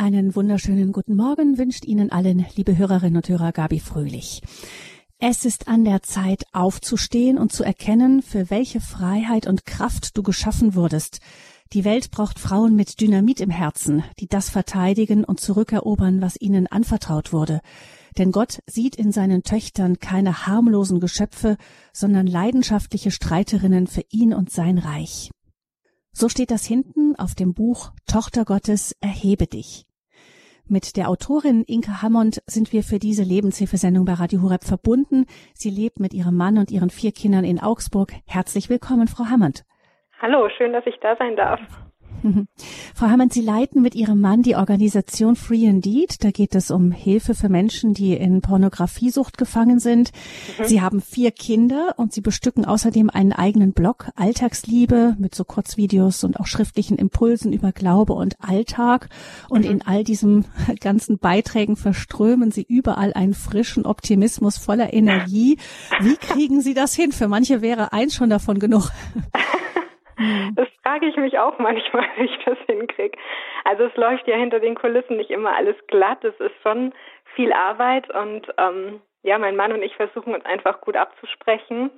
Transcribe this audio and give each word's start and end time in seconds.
Einen 0.00 0.36
wunderschönen 0.36 0.92
guten 0.92 1.16
Morgen 1.16 1.58
wünscht 1.58 1.84
Ihnen 1.84 2.12
allen, 2.12 2.46
liebe 2.54 2.78
Hörerinnen 2.78 3.16
und 3.16 3.28
Hörer, 3.28 3.50
Gabi 3.50 3.80
Fröhlich. 3.80 4.42
Es 5.18 5.44
ist 5.44 5.66
an 5.66 5.84
der 5.84 6.04
Zeit, 6.04 6.44
aufzustehen 6.52 7.36
und 7.36 7.50
zu 7.50 7.64
erkennen, 7.64 8.22
für 8.22 8.48
welche 8.48 8.80
Freiheit 8.80 9.48
und 9.48 9.66
Kraft 9.66 10.16
du 10.16 10.22
geschaffen 10.22 10.76
wurdest. 10.76 11.18
Die 11.72 11.84
Welt 11.84 12.12
braucht 12.12 12.38
Frauen 12.38 12.76
mit 12.76 13.00
Dynamit 13.00 13.40
im 13.40 13.50
Herzen, 13.50 14.04
die 14.20 14.28
das 14.28 14.50
verteidigen 14.50 15.24
und 15.24 15.40
zurückerobern, 15.40 16.22
was 16.22 16.40
ihnen 16.40 16.68
anvertraut 16.68 17.32
wurde. 17.32 17.60
Denn 18.18 18.30
Gott 18.30 18.60
sieht 18.66 18.94
in 18.94 19.10
seinen 19.10 19.42
Töchtern 19.42 19.98
keine 19.98 20.46
harmlosen 20.46 21.00
Geschöpfe, 21.00 21.56
sondern 21.92 22.28
leidenschaftliche 22.28 23.10
Streiterinnen 23.10 23.88
für 23.88 24.04
ihn 24.10 24.32
und 24.32 24.52
sein 24.52 24.78
Reich. 24.78 25.32
So 26.12 26.28
steht 26.28 26.52
das 26.52 26.64
hinten 26.64 27.16
auf 27.16 27.34
dem 27.34 27.52
Buch 27.52 27.90
Tochter 28.06 28.44
Gottes, 28.44 28.94
erhebe 29.00 29.48
dich. 29.48 29.87
Mit 30.70 30.98
der 30.98 31.08
Autorin 31.08 31.64
Inke 31.66 32.02
Hammond 32.02 32.42
sind 32.44 32.74
wir 32.74 32.82
für 32.82 32.98
diese 32.98 33.22
Lebenshilfesendung 33.22 34.04
bei 34.04 34.12
Radio 34.12 34.42
Horeb 34.42 34.64
verbunden. 34.64 35.24
Sie 35.54 35.70
lebt 35.70 35.98
mit 35.98 36.12
ihrem 36.12 36.36
Mann 36.36 36.58
und 36.58 36.70
ihren 36.70 36.90
vier 36.90 37.10
Kindern 37.10 37.44
in 37.44 37.58
Augsburg. 37.58 38.12
Herzlich 38.26 38.68
willkommen, 38.68 39.08
Frau 39.08 39.24
Hammond. 39.24 39.64
Hallo, 40.20 40.46
schön, 40.58 40.74
dass 40.74 40.84
ich 40.84 40.96
da 41.00 41.16
sein 41.16 41.36
darf. 41.36 41.60
Frau 42.94 43.06
Hammond, 43.06 43.32
Sie 43.32 43.40
leiten 43.40 43.82
mit 43.82 43.94
Ihrem 43.94 44.20
Mann 44.20 44.42
die 44.42 44.56
Organisation 44.56 45.36
Free 45.36 45.64
Indeed. 45.66 46.24
Da 46.24 46.30
geht 46.30 46.54
es 46.54 46.70
um 46.70 46.90
Hilfe 46.90 47.34
für 47.34 47.48
Menschen, 47.48 47.94
die 47.94 48.14
in 48.14 48.40
Pornografiesucht 48.40 49.38
gefangen 49.38 49.78
sind. 49.78 50.12
Mhm. 50.58 50.64
Sie 50.64 50.80
haben 50.80 51.00
vier 51.00 51.30
Kinder 51.30 51.94
und 51.96 52.12
Sie 52.12 52.20
bestücken 52.20 52.64
außerdem 52.64 53.10
einen 53.10 53.32
eigenen 53.32 53.72
Blog 53.72 54.10
Alltagsliebe 54.16 55.16
mit 55.18 55.34
so 55.34 55.44
Kurzvideos 55.44 56.24
und 56.24 56.40
auch 56.40 56.46
schriftlichen 56.46 56.98
Impulsen 56.98 57.52
über 57.52 57.72
Glaube 57.72 58.14
und 58.14 58.36
Alltag. 58.40 59.08
Und 59.48 59.64
mhm. 59.64 59.70
in 59.70 59.82
all 59.82 60.04
diesen 60.04 60.44
ganzen 60.80 61.18
Beiträgen 61.18 61.76
verströmen 61.76 62.50
Sie 62.50 62.66
überall 62.68 63.12
einen 63.14 63.34
frischen 63.34 63.86
Optimismus 63.86 64.56
voller 64.58 64.92
Energie. 64.92 65.58
Wie 66.00 66.16
kriegen 66.16 66.60
Sie 66.60 66.74
das 66.74 66.94
hin? 66.94 67.12
Für 67.12 67.28
manche 67.28 67.62
wäre 67.62 67.92
eins 67.92 68.14
schon 68.14 68.30
davon 68.30 68.58
genug. 68.58 68.90
Mhm. 70.18 70.54
Das 70.56 70.68
frage 70.82 71.06
ich 71.06 71.16
mich 71.16 71.38
auch 71.38 71.58
manchmal, 71.58 72.04
wie 72.16 72.24
ich 72.24 72.44
das 72.44 72.58
hinkriege. 72.66 73.16
Also 73.64 73.84
es 73.84 73.96
läuft 73.96 74.26
ja 74.26 74.36
hinter 74.36 74.60
den 74.60 74.74
Kulissen 74.74 75.16
nicht 75.16 75.30
immer 75.30 75.56
alles 75.56 75.76
glatt. 75.86 76.24
Es 76.24 76.38
ist 76.40 76.54
schon 76.62 76.92
viel 77.34 77.52
Arbeit 77.52 78.12
und 78.14 78.52
ähm, 78.58 79.00
ja, 79.22 79.38
mein 79.38 79.56
Mann 79.56 79.72
und 79.72 79.82
ich 79.82 79.94
versuchen 79.96 80.34
uns 80.34 80.44
einfach 80.44 80.80
gut 80.80 80.96
abzusprechen. 80.96 81.90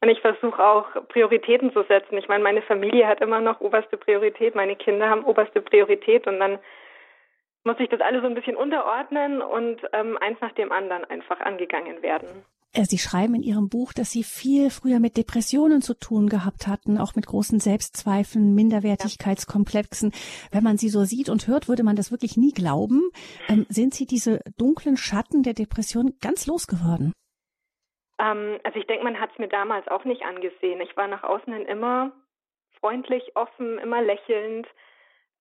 Und 0.00 0.08
ich 0.08 0.20
versuche 0.20 0.62
auch 0.62 0.88
Prioritäten 1.08 1.72
zu 1.72 1.84
setzen. 1.84 2.18
Ich 2.18 2.26
meine, 2.26 2.42
meine 2.42 2.62
Familie 2.62 3.06
hat 3.06 3.20
immer 3.20 3.40
noch 3.40 3.60
oberste 3.60 3.96
Priorität, 3.96 4.56
meine 4.56 4.74
Kinder 4.74 5.08
haben 5.08 5.22
oberste 5.22 5.62
Priorität 5.62 6.26
und 6.26 6.40
dann 6.40 6.58
muss 7.62 7.78
ich 7.78 7.88
das 7.88 8.00
alles 8.00 8.22
so 8.22 8.26
ein 8.26 8.34
bisschen 8.34 8.56
unterordnen 8.56 9.40
und 9.40 9.80
ähm, 9.92 10.18
eins 10.20 10.40
nach 10.40 10.50
dem 10.52 10.72
anderen 10.72 11.04
einfach 11.04 11.38
angegangen 11.40 12.02
werden. 12.02 12.44
Äh, 12.74 12.84
Sie 12.84 12.98
schreiben 12.98 13.34
in 13.34 13.42
Ihrem 13.42 13.68
Buch, 13.68 13.92
dass 13.92 14.10
Sie 14.10 14.24
viel 14.24 14.70
früher 14.70 15.00
mit 15.00 15.16
Depressionen 15.16 15.82
zu 15.82 15.94
tun 15.94 16.28
gehabt 16.28 16.66
hatten, 16.66 16.98
auch 16.98 17.14
mit 17.14 17.26
großen 17.26 17.60
Selbstzweifeln, 17.60 18.54
Minderwertigkeitskomplexen. 18.54 20.12
Wenn 20.50 20.64
man 20.64 20.78
Sie 20.78 20.88
so 20.88 21.04
sieht 21.04 21.28
und 21.28 21.46
hört, 21.46 21.68
würde 21.68 21.84
man 21.84 21.96
das 21.96 22.10
wirklich 22.10 22.36
nie 22.36 22.52
glauben. 22.52 23.10
Ähm, 23.48 23.66
sind 23.68 23.94
Sie 23.94 24.06
diese 24.06 24.40
dunklen 24.56 24.96
Schatten 24.96 25.42
der 25.42 25.54
Depression 25.54 26.14
ganz 26.20 26.46
losgeworden? 26.46 27.12
Ähm, 28.18 28.58
also 28.64 28.78
ich 28.78 28.86
denke, 28.86 29.04
man 29.04 29.20
hat 29.20 29.30
es 29.32 29.38
mir 29.38 29.48
damals 29.48 29.86
auch 29.88 30.04
nicht 30.04 30.22
angesehen. 30.22 30.80
Ich 30.80 30.96
war 30.96 31.08
nach 31.08 31.22
außen 31.22 31.52
hin 31.52 31.66
immer 31.66 32.12
freundlich, 32.80 33.36
offen, 33.36 33.78
immer 33.78 34.00
lächelnd. 34.00 34.66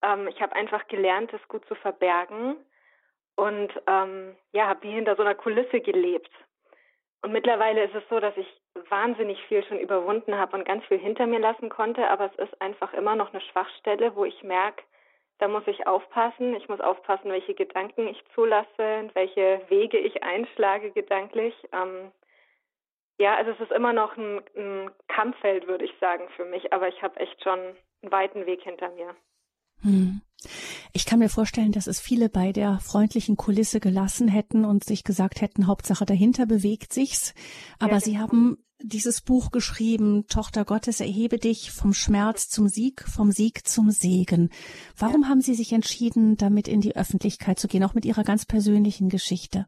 Ähm, 0.01 0.27
ich 0.27 0.41
habe 0.41 0.55
einfach 0.55 0.87
gelernt, 0.87 1.31
das 1.31 1.41
gut 1.47 1.65
zu 1.67 1.75
verbergen 1.75 2.57
und 3.35 3.71
ähm, 3.87 4.35
ja, 4.51 4.67
habe 4.67 4.83
wie 4.83 4.91
hinter 4.91 5.15
so 5.15 5.21
einer 5.21 5.35
Kulisse 5.35 5.79
gelebt 5.79 6.29
und 7.23 7.31
mittlerweile 7.31 7.83
ist 7.83 7.95
es 7.95 8.03
so, 8.09 8.19
dass 8.19 8.35
ich 8.37 8.47
wahnsinnig 8.89 9.41
viel 9.47 9.63
schon 9.65 9.79
überwunden 9.79 10.35
habe 10.35 10.57
und 10.57 10.65
ganz 10.65 10.83
viel 10.85 10.97
hinter 10.97 11.27
mir 11.27 11.39
lassen 11.39 11.69
konnte, 11.69 12.09
aber 12.09 12.25
es 12.25 12.49
ist 12.49 12.61
einfach 12.61 12.93
immer 12.93 13.15
noch 13.15 13.31
eine 13.31 13.41
Schwachstelle, 13.41 14.15
wo 14.15 14.25
ich 14.25 14.43
merke, 14.43 14.83
da 15.41 15.47
muss 15.47 15.65
ich 15.65 15.87
aufpassen. 15.87 16.55
Ich 16.55 16.69
muss 16.69 16.79
aufpassen, 16.79 17.31
welche 17.31 17.55
Gedanken 17.55 18.07
ich 18.07 18.23
zulasse 18.35 18.99
und 18.99 19.15
welche 19.15 19.59
Wege 19.69 19.97
ich 19.97 20.21
einschlage 20.21 20.91
gedanklich. 20.91 21.55
Ähm, 21.73 22.11
ja, 23.19 23.35
also 23.35 23.51
es 23.51 23.59
ist 23.59 23.71
immer 23.71 23.91
noch 23.91 24.15
ein, 24.17 24.41
ein 24.55 24.91
Kampffeld, 25.07 25.67
würde 25.67 25.85
ich 25.85 25.93
sagen, 25.99 26.29
für 26.35 26.45
mich, 26.45 26.71
aber 26.71 26.87
ich 26.87 27.01
habe 27.01 27.19
echt 27.19 27.43
schon 27.43 27.59
einen 27.59 28.11
weiten 28.11 28.45
Weg 28.45 28.61
hinter 28.61 28.89
mir. 28.89 29.15
Hm. 29.81 30.21
Ich 30.93 31.05
kann 31.05 31.19
mir 31.19 31.29
vorstellen, 31.29 31.71
dass 31.71 31.87
es 31.87 31.99
viele 31.99 32.29
bei 32.29 32.51
der 32.51 32.79
freundlichen 32.79 33.37
Kulisse 33.37 33.79
gelassen 33.79 34.27
hätten 34.27 34.65
und 34.65 34.83
sich 34.83 35.03
gesagt 35.03 35.41
hätten, 35.41 35.67
Hauptsache 35.67 36.05
dahinter 36.05 36.45
bewegt 36.45 36.93
sich's. 36.93 37.33
Aber 37.79 37.93
ja, 37.93 37.99
Sie 37.99 38.13
genau. 38.13 38.23
haben 38.23 38.57
dieses 38.83 39.21
Buch 39.21 39.51
geschrieben, 39.51 40.25
Tochter 40.27 40.65
Gottes, 40.65 40.99
erhebe 41.01 41.37
dich 41.37 41.71
vom 41.71 41.93
Schmerz 41.93 42.49
zum 42.49 42.67
Sieg, 42.67 43.01
vom 43.01 43.31
Sieg 43.31 43.67
zum 43.67 43.91
Segen. 43.91 44.49
Warum 44.97 45.23
ja. 45.23 45.29
haben 45.29 45.41
Sie 45.41 45.53
sich 45.53 45.73
entschieden, 45.73 46.35
damit 46.37 46.67
in 46.67 46.81
die 46.81 46.95
Öffentlichkeit 46.95 47.59
zu 47.59 47.67
gehen, 47.67 47.83
auch 47.83 47.93
mit 47.93 48.05
Ihrer 48.05 48.23
ganz 48.23 48.45
persönlichen 48.45 49.09
Geschichte? 49.09 49.65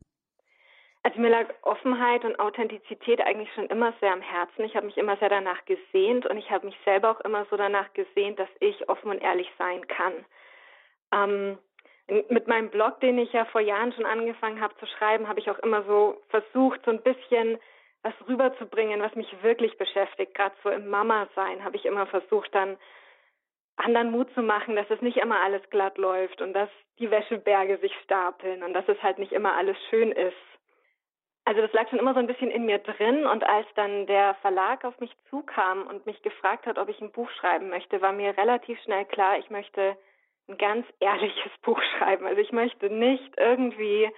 Also 1.03 1.19
mir 1.19 1.29
lag 1.29 1.47
Offenheit 1.63 2.23
und 2.23 2.39
Authentizität 2.39 3.19
eigentlich 3.21 3.49
schon 3.53 3.67
immer 3.67 3.93
sehr 3.99 4.13
am 4.13 4.21
Herzen. 4.21 4.63
Ich 4.63 4.75
habe 4.75 4.85
mich 4.85 4.97
immer 4.97 5.17
sehr 5.17 5.27
danach 5.27 5.65
gesehnt 5.65 6.25
und 6.25 6.37
ich 6.37 6.49
habe 6.49 6.65
mich 6.65 6.77
selber 6.85 7.11
auch 7.11 7.19
immer 7.21 7.45
so 7.49 7.57
danach 7.57 7.91
gesehnt, 7.93 8.39
dass 8.39 8.47
ich 8.61 8.87
offen 8.87 9.11
und 9.11 9.21
ehrlich 9.21 9.49
sein 9.57 9.85
kann. 9.87 10.13
Ähm, 11.13 11.57
mit 12.29 12.47
meinem 12.47 12.69
Blog, 12.69 12.99
den 12.99 13.17
ich 13.17 13.31
ja 13.31 13.45
vor 13.45 13.61
Jahren 13.61 13.93
schon 13.93 14.05
angefangen 14.05 14.59
habe 14.59 14.75
zu 14.77 14.85
schreiben, 14.85 15.27
habe 15.27 15.39
ich 15.39 15.49
auch 15.49 15.59
immer 15.59 15.83
so 15.83 16.21
versucht, 16.29 16.81
so 16.83 16.91
ein 16.91 17.01
bisschen 17.01 17.57
was 18.01 18.13
rüberzubringen, 18.27 19.01
was 19.01 19.15
mich 19.15 19.41
wirklich 19.41 19.77
beschäftigt. 19.77 20.35
Gerade 20.35 20.55
so 20.63 20.69
im 20.69 20.89
Mama-Sein 20.89 21.63
habe 21.63 21.77
ich 21.77 21.85
immer 21.85 22.05
versucht, 22.07 22.53
dann 22.53 22.77
anderen 23.77 24.11
Mut 24.11 24.31
zu 24.33 24.41
machen, 24.41 24.75
dass 24.75 24.89
es 24.89 25.01
nicht 25.01 25.17
immer 25.17 25.41
alles 25.41 25.61
glatt 25.69 25.97
läuft 25.97 26.41
und 26.41 26.53
dass 26.53 26.69
die 26.99 27.09
Wäscheberge 27.09 27.77
sich 27.77 27.93
stapeln 28.03 28.63
und 28.63 28.73
dass 28.73 28.87
es 28.87 29.01
halt 29.01 29.17
nicht 29.17 29.31
immer 29.31 29.55
alles 29.55 29.77
schön 29.89 30.11
ist. 30.11 30.35
Also 31.45 31.61
das 31.61 31.73
lag 31.73 31.89
schon 31.89 31.99
immer 31.99 32.13
so 32.13 32.19
ein 32.19 32.27
bisschen 32.27 32.51
in 32.51 32.65
mir 32.65 32.79
drin 32.79 33.25
und 33.25 33.43
als 33.43 33.67
dann 33.75 34.05
der 34.07 34.35
Verlag 34.35 34.85
auf 34.85 34.97
mich 34.99 35.11
zukam 35.29 35.87
und 35.87 36.05
mich 36.05 36.21
gefragt 36.21 36.65
hat, 36.65 36.77
ob 36.77 36.87
ich 36.89 37.01
ein 37.01 37.11
Buch 37.11 37.29
schreiben 37.31 37.69
möchte, 37.69 38.01
war 38.01 38.13
mir 38.13 38.37
relativ 38.37 38.79
schnell 38.81 39.05
klar, 39.05 39.37
ich 39.39 39.49
möchte 39.49 39.97
ein 40.47 40.57
ganz 40.57 40.85
ehrliches 40.99 41.51
Buch 41.61 41.81
schreiben. 41.97 42.25
Also 42.25 42.41
ich 42.41 42.51
möchte 42.51 42.89
nicht 42.89 43.37
irgendwie, 43.37 44.09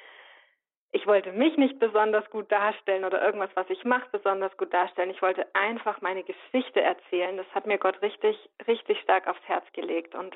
ich 0.92 1.06
wollte 1.08 1.32
mich 1.32 1.58
nicht 1.58 1.80
besonders 1.80 2.30
gut 2.30 2.52
darstellen 2.52 3.06
oder 3.06 3.24
irgendwas, 3.24 3.52
was 3.56 3.70
ich 3.70 3.84
mache, 3.84 4.08
besonders 4.12 4.56
gut 4.58 4.74
darstellen. 4.74 5.12
Ich 5.12 5.22
wollte 5.22 5.48
einfach 5.54 6.02
meine 6.02 6.24
Geschichte 6.24 6.82
erzählen. 6.82 7.38
Das 7.38 7.48
hat 7.54 7.66
mir 7.66 7.78
Gott 7.78 8.02
richtig, 8.02 8.38
richtig 8.68 9.00
stark 9.02 9.28
aufs 9.28 9.48
Herz 9.48 9.66
gelegt. 9.74 10.16
Und 10.16 10.36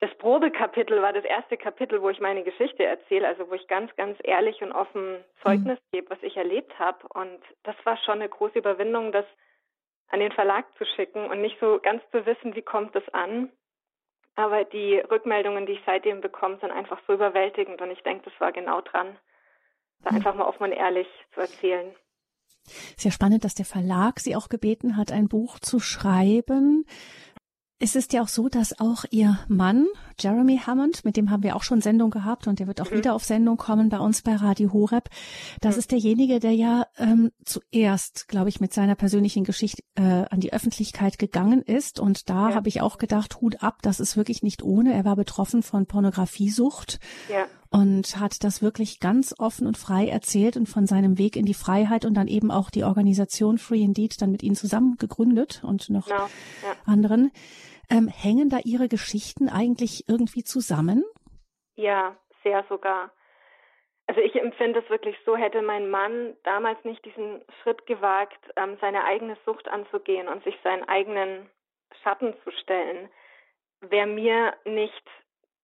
das 0.00 0.12
Probekapitel 0.18 1.00
war 1.00 1.12
das 1.12 1.24
erste 1.24 1.56
Kapitel, 1.56 2.02
wo 2.02 2.10
ich 2.10 2.18
meine 2.18 2.42
Geschichte 2.42 2.84
erzähle, 2.84 3.28
also 3.28 3.48
wo 3.48 3.54
ich 3.54 3.68
ganz, 3.68 3.94
ganz 3.94 4.18
ehrlich 4.24 4.60
und 4.60 4.72
offen 4.72 5.24
Zeugnis 5.42 5.78
mhm. 5.78 5.96
gebe, 5.96 6.10
was 6.10 6.22
ich 6.22 6.36
erlebt 6.36 6.76
habe. 6.78 7.06
Und 7.14 7.40
das 7.62 7.76
war 7.84 7.96
schon 7.98 8.14
eine 8.14 8.28
große 8.28 8.58
Überwindung, 8.58 9.12
das 9.12 9.26
an 10.08 10.20
den 10.20 10.32
Verlag 10.32 10.66
zu 10.76 10.84
schicken 10.84 11.30
und 11.30 11.40
nicht 11.40 11.58
so 11.60 11.80
ganz 11.80 12.02
zu 12.10 12.26
wissen, 12.26 12.54
wie 12.54 12.62
kommt 12.62 12.94
es 12.96 13.08
an. 13.14 13.50
Aber 14.34 14.64
die 14.64 14.96
Rückmeldungen, 14.98 15.66
die 15.66 15.72
ich 15.72 15.82
seitdem 15.84 16.20
bekomme, 16.20 16.58
sind 16.60 16.70
einfach 16.70 16.98
so 17.06 17.12
überwältigend 17.12 17.80
und 17.80 17.90
ich 17.90 18.02
denke, 18.02 18.30
das 18.30 18.40
war 18.40 18.52
genau 18.52 18.80
dran, 18.80 19.18
da 20.02 20.10
mhm. 20.10 20.16
einfach 20.16 20.34
mal 20.34 20.46
offen 20.46 20.64
und 20.64 20.72
ehrlich 20.72 21.08
zu 21.34 21.40
erzählen. 21.40 21.94
Sehr 22.96 23.10
spannend, 23.10 23.44
dass 23.44 23.54
der 23.54 23.64
Verlag 23.64 24.20
Sie 24.20 24.36
auch 24.36 24.48
gebeten 24.48 24.96
hat, 24.96 25.12
ein 25.12 25.28
Buch 25.28 25.58
zu 25.58 25.80
schreiben. 25.80 26.86
Es 27.82 27.96
ist 27.96 28.12
ja 28.12 28.22
auch 28.22 28.28
so, 28.28 28.48
dass 28.48 28.78
auch 28.78 29.04
Ihr 29.10 29.40
Mann, 29.48 29.88
Jeremy 30.20 30.56
Hammond, 30.64 31.04
mit 31.04 31.16
dem 31.16 31.30
haben 31.30 31.42
wir 31.42 31.56
auch 31.56 31.64
schon 31.64 31.80
Sendung 31.80 32.10
gehabt 32.10 32.46
und 32.46 32.60
der 32.60 32.68
wird 32.68 32.80
auch 32.80 32.92
mhm. 32.92 32.98
wieder 32.98 33.12
auf 33.12 33.24
Sendung 33.24 33.56
kommen 33.56 33.88
bei 33.88 33.98
uns 33.98 34.22
bei 34.22 34.36
Radio 34.36 34.72
Horeb. 34.72 35.08
Das 35.60 35.74
mhm. 35.74 35.78
ist 35.80 35.90
derjenige, 35.90 36.38
der 36.38 36.52
ja 36.52 36.86
ähm, 36.96 37.32
zuerst, 37.44 38.28
glaube 38.28 38.50
ich, 38.50 38.60
mit 38.60 38.72
seiner 38.72 38.94
persönlichen 38.94 39.42
Geschichte 39.42 39.82
äh, 39.96 40.26
an 40.30 40.38
die 40.38 40.52
Öffentlichkeit 40.52 41.18
gegangen 41.18 41.60
ist. 41.60 41.98
Und 41.98 42.30
da 42.30 42.50
ja. 42.50 42.54
habe 42.54 42.68
ich 42.68 42.80
auch 42.80 42.98
gedacht, 42.98 43.40
Hut 43.40 43.64
ab, 43.64 43.78
das 43.82 43.98
ist 43.98 44.16
wirklich 44.16 44.44
nicht 44.44 44.62
ohne. 44.62 44.94
Er 44.94 45.04
war 45.04 45.16
betroffen 45.16 45.64
von 45.64 45.86
Pornografiesucht. 45.86 47.00
Ja 47.28 47.46
und 47.72 48.20
hat 48.20 48.44
das 48.44 48.60
wirklich 48.60 49.00
ganz 49.00 49.34
offen 49.38 49.66
und 49.66 49.78
frei 49.78 50.06
erzählt 50.06 50.58
und 50.58 50.68
von 50.68 50.86
seinem 50.86 51.16
Weg 51.16 51.36
in 51.36 51.46
die 51.46 51.54
Freiheit 51.54 52.04
und 52.04 52.12
dann 52.12 52.28
eben 52.28 52.50
auch 52.50 52.68
die 52.68 52.84
Organisation 52.84 53.56
Free 53.56 53.80
Indeed 53.80 54.20
dann 54.20 54.30
mit 54.30 54.42
ihnen 54.42 54.56
zusammen 54.56 54.96
gegründet 54.98 55.62
und 55.64 55.88
noch 55.88 56.06
genau, 56.06 56.28
ja. 56.62 56.76
anderen. 56.84 57.30
Ähm, 57.92 58.08
hängen 58.08 58.48
da 58.48 58.56
Ihre 58.64 58.88
Geschichten 58.88 59.50
eigentlich 59.50 60.08
irgendwie 60.08 60.44
zusammen? 60.44 61.04
Ja, 61.74 62.16
sehr 62.42 62.64
sogar. 62.70 63.12
Also 64.06 64.22
ich 64.22 64.34
empfinde 64.34 64.80
es 64.80 64.88
wirklich 64.88 65.14
so, 65.26 65.36
hätte 65.36 65.60
mein 65.60 65.90
Mann 65.90 66.34
damals 66.42 66.82
nicht 66.84 67.04
diesen 67.04 67.44
Schritt 67.62 67.86
gewagt, 67.86 68.40
ähm, 68.56 68.78
seine 68.80 69.04
eigene 69.04 69.36
Sucht 69.44 69.68
anzugehen 69.68 70.28
und 70.28 70.42
sich 70.42 70.56
seinen 70.64 70.88
eigenen 70.88 71.50
Schatten 72.02 72.34
zu 72.44 72.50
stellen, 72.62 73.10
wäre 73.82 74.06
mir 74.06 74.54
nicht 74.64 75.06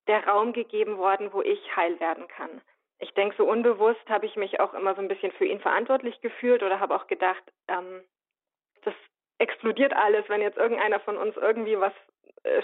der 0.06 0.26
Raum 0.26 0.52
gegeben 0.52 0.98
worden, 0.98 1.32
wo 1.32 1.40
ich 1.40 1.76
heil 1.76 1.98
werden 1.98 2.28
kann. 2.28 2.60
Ich 2.98 3.12
denke, 3.14 3.36
so 3.38 3.48
unbewusst 3.48 4.06
habe 4.08 4.26
ich 4.26 4.36
mich 4.36 4.60
auch 4.60 4.74
immer 4.74 4.94
so 4.94 5.00
ein 5.00 5.08
bisschen 5.08 5.32
für 5.32 5.46
ihn 5.46 5.60
verantwortlich 5.60 6.20
gefühlt 6.20 6.62
oder 6.62 6.78
habe 6.78 6.94
auch 6.94 7.06
gedacht, 7.06 7.42
ähm, 7.68 8.02
das 8.82 8.94
explodiert 9.38 9.94
alles, 9.94 10.28
wenn 10.28 10.42
jetzt 10.42 10.58
irgendeiner 10.58 11.00
von 11.00 11.16
uns 11.16 11.36
irgendwie 11.36 11.78
was 11.78 11.92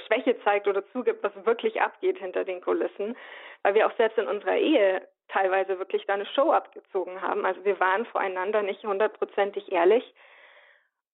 Schwäche 0.07 0.39
zeigt 0.45 0.69
oder 0.69 0.87
zugibt, 0.93 1.23
was 1.23 1.33
wirklich 1.47 1.81
abgeht 1.81 2.19
hinter 2.19 2.45
den 2.45 2.61
Kulissen, 2.61 3.17
weil 3.63 3.75
wir 3.75 3.87
auch 3.87 3.97
selbst 3.97 4.19
in 4.19 4.29
unserer 4.29 4.57
Ehe 4.57 5.07
teilweise 5.29 5.79
wirklich 5.79 6.05
da 6.07 6.15
eine 6.15 6.27
Show 6.27 6.53
abgezogen 6.53 7.21
haben. 7.23 7.45
Also 7.45 7.65
wir 7.65 7.81
waren 7.81 8.07
voreinander 8.07 8.63
nicht 8.63 8.85
hundertprozentig 8.85 9.73
ehrlich. 9.73 10.15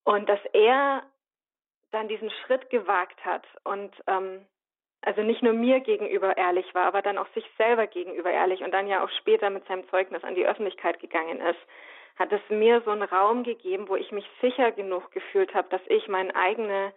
Und 0.04 0.28
dass 0.28 0.40
er 0.52 1.02
dann 1.90 2.08
diesen 2.08 2.30
Schritt 2.30 2.70
gewagt 2.70 3.24
hat 3.24 3.46
und 3.64 3.92
ähm, 4.06 4.46
also 5.02 5.22
nicht 5.22 5.42
nur 5.42 5.54
mir 5.54 5.80
gegenüber 5.80 6.36
ehrlich 6.36 6.74
war, 6.74 6.86
aber 6.86 7.02
dann 7.02 7.18
auch 7.18 7.28
sich 7.34 7.44
selber 7.56 7.86
gegenüber 7.86 8.30
ehrlich 8.30 8.62
und 8.62 8.72
dann 8.72 8.86
ja 8.86 9.02
auch 9.02 9.10
später 9.18 9.50
mit 9.50 9.66
seinem 9.66 9.88
Zeugnis 9.88 10.22
an 10.24 10.34
die 10.34 10.46
Öffentlichkeit 10.46 11.00
gegangen 11.00 11.40
ist, 11.40 11.58
hat 12.16 12.32
es 12.32 12.40
mir 12.50 12.82
so 12.84 12.90
einen 12.90 13.02
Raum 13.02 13.42
gegeben, 13.42 13.88
wo 13.88 13.96
ich 13.96 14.12
mich 14.12 14.28
sicher 14.40 14.72
genug 14.72 15.10
gefühlt 15.10 15.54
habe, 15.54 15.68
dass 15.70 15.80
ich 15.86 16.06
meinen 16.08 16.30
eigene 16.32 16.92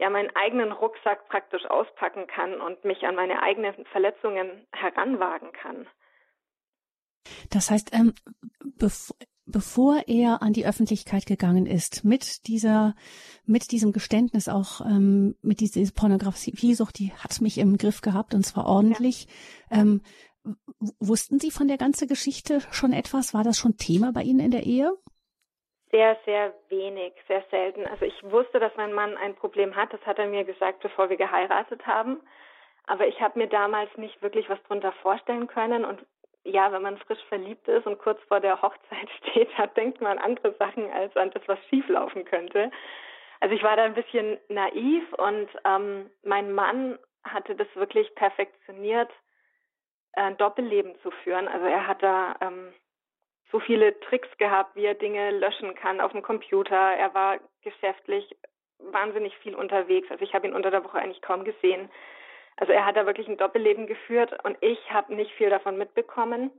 ja 0.00 0.10
meinen 0.10 0.34
eigenen 0.34 0.72
Rucksack 0.72 1.28
praktisch 1.28 1.64
auspacken 1.66 2.26
kann 2.26 2.60
und 2.60 2.84
mich 2.84 3.04
an 3.04 3.14
meine 3.14 3.42
eigenen 3.42 3.84
Verletzungen 3.92 4.66
heranwagen 4.72 5.52
kann. 5.52 5.86
Das 7.50 7.70
heißt, 7.70 7.90
ähm, 7.92 8.14
bev 8.78 9.12
bevor 9.46 10.04
er 10.06 10.42
an 10.42 10.52
die 10.52 10.64
Öffentlichkeit 10.64 11.26
gegangen 11.26 11.66
ist, 11.66 12.04
mit 12.04 12.46
dieser, 12.46 12.94
mit 13.46 13.72
diesem 13.72 13.90
Geständnis 13.90 14.48
auch, 14.48 14.80
ähm, 14.82 15.34
mit 15.42 15.58
dieser 15.58 15.90
Pornografiesucht, 15.90 16.96
die 16.96 17.12
hat 17.14 17.40
mich 17.40 17.58
im 17.58 17.76
Griff 17.76 18.00
gehabt 18.00 18.32
und 18.34 18.46
zwar 18.46 18.66
ordentlich. 18.66 19.26
Ja. 19.68 19.78
Ähm, 19.78 20.02
wussten 21.00 21.40
Sie 21.40 21.50
von 21.50 21.66
der 21.66 21.78
ganzen 21.78 22.06
Geschichte 22.06 22.60
schon 22.70 22.92
etwas? 22.92 23.34
War 23.34 23.42
das 23.42 23.58
schon 23.58 23.76
Thema 23.76 24.12
bei 24.12 24.22
Ihnen 24.22 24.38
in 24.38 24.52
der 24.52 24.64
Ehe? 24.64 24.92
Sehr, 25.90 26.16
sehr 26.24 26.54
wenig, 26.68 27.14
sehr 27.26 27.42
selten. 27.50 27.86
Also 27.86 28.04
ich 28.04 28.22
wusste, 28.22 28.60
dass 28.60 28.74
mein 28.76 28.92
Mann 28.92 29.16
ein 29.16 29.34
Problem 29.34 29.74
hat. 29.74 29.92
Das 29.92 30.04
hat 30.06 30.18
er 30.18 30.26
mir 30.26 30.44
gesagt, 30.44 30.80
bevor 30.80 31.10
wir 31.10 31.16
geheiratet 31.16 31.84
haben. 31.86 32.20
Aber 32.86 33.06
ich 33.06 33.20
habe 33.20 33.38
mir 33.38 33.48
damals 33.48 33.94
nicht 33.96 34.22
wirklich 34.22 34.48
was 34.48 34.62
drunter 34.64 34.92
vorstellen 35.02 35.46
können 35.46 35.84
und 35.84 36.04
ja, 36.44 36.72
wenn 36.72 36.82
man 36.82 36.96
frisch 36.98 37.22
verliebt 37.28 37.68
ist 37.68 37.86
und 37.86 37.98
kurz 37.98 38.20
vor 38.24 38.40
der 38.40 38.62
Hochzeit 38.62 39.08
steht, 39.20 39.48
da 39.56 39.66
denkt 39.66 40.00
man 40.00 40.18
an 40.18 40.24
andere 40.24 40.54
Sachen 40.54 40.90
als 40.90 41.14
an 41.16 41.30
das, 41.30 41.42
was 41.46 41.58
schieflaufen 41.68 42.24
könnte. 42.24 42.70
Also 43.40 43.54
ich 43.54 43.62
war 43.62 43.76
da 43.76 43.84
ein 43.84 43.94
bisschen 43.94 44.38
naiv 44.48 45.12
und 45.14 45.48
ähm, 45.64 46.10
mein 46.22 46.52
Mann 46.52 46.98
hatte 47.24 47.54
das 47.54 47.68
wirklich 47.74 48.14
perfektioniert, 48.14 49.10
ein 50.14 50.36
Doppelleben 50.36 50.98
zu 51.02 51.10
führen. 51.10 51.48
Also 51.48 51.66
er 51.66 51.86
hat 51.86 52.02
da 52.02 52.34
ähm, 52.40 52.72
so 53.52 53.60
viele 53.60 53.98
Tricks 54.00 54.28
gehabt, 54.38 54.76
wie 54.76 54.84
er 54.84 54.94
Dinge 54.94 55.30
löschen 55.32 55.74
kann 55.74 56.00
auf 56.00 56.12
dem 56.12 56.22
Computer. 56.22 56.76
Er 56.76 57.12
war 57.14 57.38
geschäftlich 57.62 58.36
wahnsinnig 58.78 59.36
viel 59.38 59.54
unterwegs. 59.54 60.10
Also 60.10 60.24
ich 60.24 60.34
habe 60.34 60.46
ihn 60.46 60.54
unter 60.54 60.70
der 60.70 60.84
Woche 60.84 60.98
eigentlich 60.98 61.22
kaum 61.22 61.44
gesehen. 61.44 61.90
Also 62.56 62.72
er 62.72 62.84
hat 62.84 62.96
da 62.96 63.06
wirklich 63.06 63.28
ein 63.28 63.36
Doppelleben 63.36 63.86
geführt 63.86 64.32
und 64.44 64.56
ich 64.60 64.78
habe 64.90 65.14
nicht 65.14 65.32
viel 65.32 65.50
davon 65.50 65.76
mitbekommen. 65.76 66.50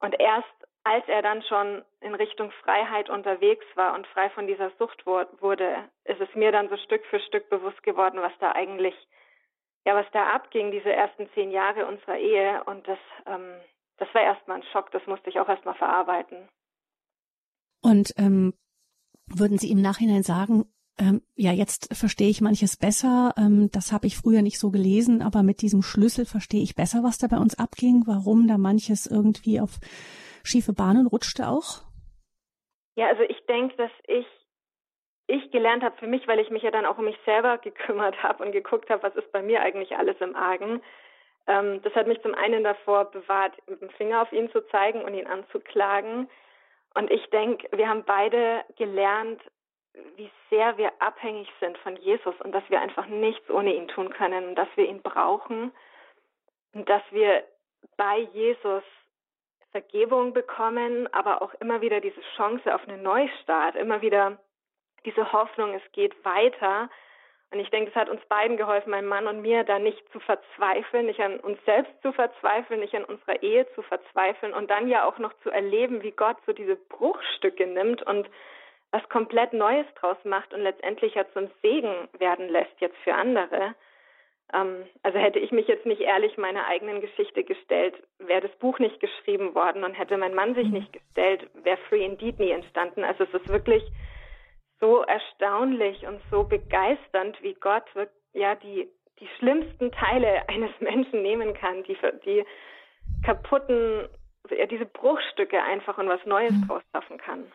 Und 0.00 0.18
erst 0.18 0.46
als 0.84 1.06
er 1.06 1.20
dann 1.22 1.42
schon 1.42 1.84
in 2.00 2.14
Richtung 2.14 2.50
Freiheit 2.62 3.10
unterwegs 3.10 3.66
war 3.74 3.94
und 3.94 4.06
frei 4.06 4.30
von 4.30 4.46
dieser 4.46 4.70
Sucht 4.78 5.04
wurde, 5.04 5.84
ist 6.04 6.20
es 6.20 6.34
mir 6.34 6.50
dann 6.50 6.70
so 6.70 6.76
Stück 6.78 7.04
für 7.06 7.20
Stück 7.20 7.50
bewusst 7.50 7.82
geworden, 7.82 8.22
was 8.22 8.32
da 8.40 8.52
eigentlich, 8.52 8.94
ja, 9.84 9.94
was 9.94 10.06
da 10.12 10.28
abging, 10.30 10.70
diese 10.70 10.90
ersten 10.90 11.28
zehn 11.34 11.50
Jahre 11.50 11.86
unserer 11.86 12.16
Ehe. 12.16 12.62
Und 12.64 12.88
das, 12.88 12.98
ähm, 13.26 13.60
das 13.98 14.08
war 14.14 14.22
erstmal 14.22 14.58
ein 14.58 14.66
Schock, 14.72 14.90
das 14.92 15.06
musste 15.06 15.30
ich 15.30 15.38
auch 15.38 15.48
erstmal 15.48 15.74
verarbeiten. 15.74 16.48
Und 17.82 18.12
ähm, 18.16 18.54
würden 19.26 19.58
Sie 19.58 19.70
im 19.70 19.80
Nachhinein 19.80 20.22
sagen, 20.22 20.64
ähm, 20.98 21.22
ja, 21.36 21.52
jetzt 21.52 21.94
verstehe 21.96 22.28
ich 22.28 22.40
manches 22.40 22.76
besser. 22.76 23.32
Ähm, 23.36 23.70
das 23.72 23.92
habe 23.92 24.06
ich 24.06 24.16
früher 24.16 24.42
nicht 24.42 24.58
so 24.58 24.70
gelesen, 24.70 25.22
aber 25.22 25.42
mit 25.42 25.62
diesem 25.62 25.82
Schlüssel 25.82 26.26
verstehe 26.26 26.62
ich 26.62 26.74
besser, 26.74 27.04
was 27.04 27.18
da 27.18 27.28
bei 27.28 27.38
uns 27.38 27.58
abging, 27.58 28.02
warum 28.06 28.48
da 28.48 28.58
manches 28.58 29.06
irgendwie 29.06 29.60
auf 29.60 29.78
schiefe 30.42 30.72
Bahnen 30.72 31.06
rutschte 31.06 31.48
auch. 31.48 31.82
Ja, 32.96 33.06
also 33.06 33.22
ich 33.22 33.38
denke, 33.46 33.76
dass 33.76 33.92
ich 34.08 34.26
ich 35.28 35.50
gelernt 35.50 35.82
habe 35.82 35.94
für 35.98 36.06
mich, 36.06 36.26
weil 36.26 36.40
ich 36.40 36.50
mich 36.50 36.62
ja 36.62 36.70
dann 36.70 36.86
auch 36.86 36.98
um 36.98 37.04
mich 37.04 37.18
selber 37.24 37.58
gekümmert 37.58 38.20
habe 38.22 38.44
und 38.44 38.52
geguckt 38.52 38.90
habe, 38.90 39.02
was 39.02 39.14
ist 39.14 39.30
bei 39.30 39.42
mir 39.42 39.60
eigentlich 39.60 39.96
alles 39.96 40.16
im 40.20 40.34
Argen. 40.34 40.82
Ähm, 41.48 41.82
das 41.82 41.94
hat 41.94 42.06
mich 42.06 42.20
zum 42.22 42.34
einen 42.34 42.62
davor 42.62 43.06
bewahrt, 43.06 43.54
mit 43.66 43.80
dem 43.80 43.90
Finger 43.90 44.22
auf 44.22 44.32
ihn 44.32 44.50
zu 44.52 44.60
zeigen 44.68 45.02
und 45.02 45.14
ihn 45.14 45.26
anzuklagen. 45.26 46.28
Und 46.94 47.10
ich 47.10 47.28
denke, 47.30 47.68
wir 47.76 47.88
haben 47.88 48.04
beide 48.04 48.64
gelernt, 48.76 49.40
wie 50.16 50.30
sehr 50.50 50.76
wir 50.78 50.92
abhängig 51.00 51.48
sind 51.58 51.76
von 51.78 51.96
Jesus 51.96 52.34
und 52.40 52.52
dass 52.52 52.68
wir 52.68 52.80
einfach 52.80 53.06
nichts 53.06 53.50
ohne 53.50 53.74
ihn 53.74 53.88
tun 53.88 54.10
können 54.10 54.48
und 54.48 54.54
dass 54.54 54.68
wir 54.76 54.86
ihn 54.86 55.02
brauchen 55.02 55.72
und 56.74 56.88
dass 56.88 57.02
wir 57.10 57.44
bei 57.96 58.18
Jesus 58.32 58.84
Vergebung 59.70 60.32
bekommen, 60.32 61.12
aber 61.12 61.42
auch 61.42 61.52
immer 61.54 61.80
wieder 61.80 62.00
diese 62.00 62.20
Chance 62.36 62.74
auf 62.74 62.86
einen 62.88 63.02
Neustart, 63.02 63.76
immer 63.76 64.00
wieder 64.00 64.38
diese 65.04 65.32
Hoffnung, 65.32 65.74
es 65.74 65.92
geht 65.92 66.24
weiter. 66.24 66.88
Und 67.50 67.60
ich 67.60 67.70
denke, 67.70 67.90
es 67.90 67.96
hat 67.96 68.10
uns 68.10 68.20
beiden 68.26 68.58
geholfen, 68.58 68.90
mein 68.90 69.06
Mann 69.06 69.26
und 69.26 69.40
mir, 69.40 69.64
da 69.64 69.78
nicht 69.78 70.02
zu 70.12 70.20
verzweifeln, 70.20 71.06
nicht 71.06 71.20
an 71.20 71.40
uns 71.40 71.58
selbst 71.64 71.92
zu 72.02 72.12
verzweifeln, 72.12 72.80
nicht 72.80 72.94
an 72.94 73.04
unserer 73.04 73.42
Ehe 73.42 73.66
zu 73.74 73.82
verzweifeln 73.82 74.52
und 74.52 74.70
dann 74.70 74.88
ja 74.88 75.04
auch 75.04 75.18
noch 75.18 75.32
zu 75.42 75.50
erleben, 75.50 76.02
wie 76.02 76.10
Gott 76.10 76.36
so 76.44 76.52
diese 76.52 76.76
Bruchstücke 76.76 77.66
nimmt 77.66 78.02
und 78.02 78.28
was 78.90 79.06
komplett 79.08 79.54
Neues 79.54 79.86
draus 79.98 80.18
macht 80.24 80.52
und 80.52 80.60
letztendlich 80.60 81.14
ja 81.14 81.24
zum 81.32 81.50
Segen 81.62 82.08
werden 82.18 82.48
lässt 82.48 82.80
jetzt 82.80 82.96
für 82.98 83.14
andere. 83.14 83.74
Ähm, 84.52 84.86
also 85.02 85.18
hätte 85.18 85.38
ich 85.38 85.50
mich 85.50 85.68
jetzt 85.68 85.86
nicht 85.86 86.00
ehrlich 86.00 86.36
meiner 86.36 86.66
eigenen 86.66 87.00
Geschichte 87.00 87.44
gestellt, 87.44 87.94
wäre 88.18 88.42
das 88.42 88.56
Buch 88.58 88.78
nicht 88.78 89.00
geschrieben 89.00 89.54
worden 89.54 89.84
und 89.84 89.94
hätte 89.94 90.16
mein 90.16 90.34
Mann 90.34 90.54
sich 90.54 90.66
mhm. 90.66 90.74
nicht 90.74 90.92
gestellt, 90.92 91.48
wäre 91.54 91.78
Free 91.88 92.04
Indeed 92.04 92.38
nie 92.38 92.50
entstanden. 92.50 93.04
Also 93.04 93.24
es 93.24 93.34
ist 93.34 93.48
wirklich 93.48 93.82
so 94.80 95.02
erstaunlich 95.02 96.06
und 96.06 96.20
so 96.30 96.44
begeisternd, 96.44 97.36
wie 97.42 97.54
Gott 97.54 97.84
ja 98.32 98.54
die 98.54 98.88
die 99.20 99.28
schlimmsten 99.38 99.90
Teile 99.92 100.48
eines 100.48 100.70
Menschen 100.80 101.22
nehmen 101.22 101.54
kann, 101.54 101.82
die 101.84 101.96
die 102.24 102.44
kaputten, 103.24 104.08
ja, 104.50 104.66
diese 104.66 104.86
Bruchstücke 104.86 105.62
einfach 105.62 105.98
und 105.98 106.08
was 106.08 106.24
Neues 106.24 106.52
mhm. 106.52 106.66
draus 106.66 106.82
schaffen 106.94 107.18
kann. 107.18 107.50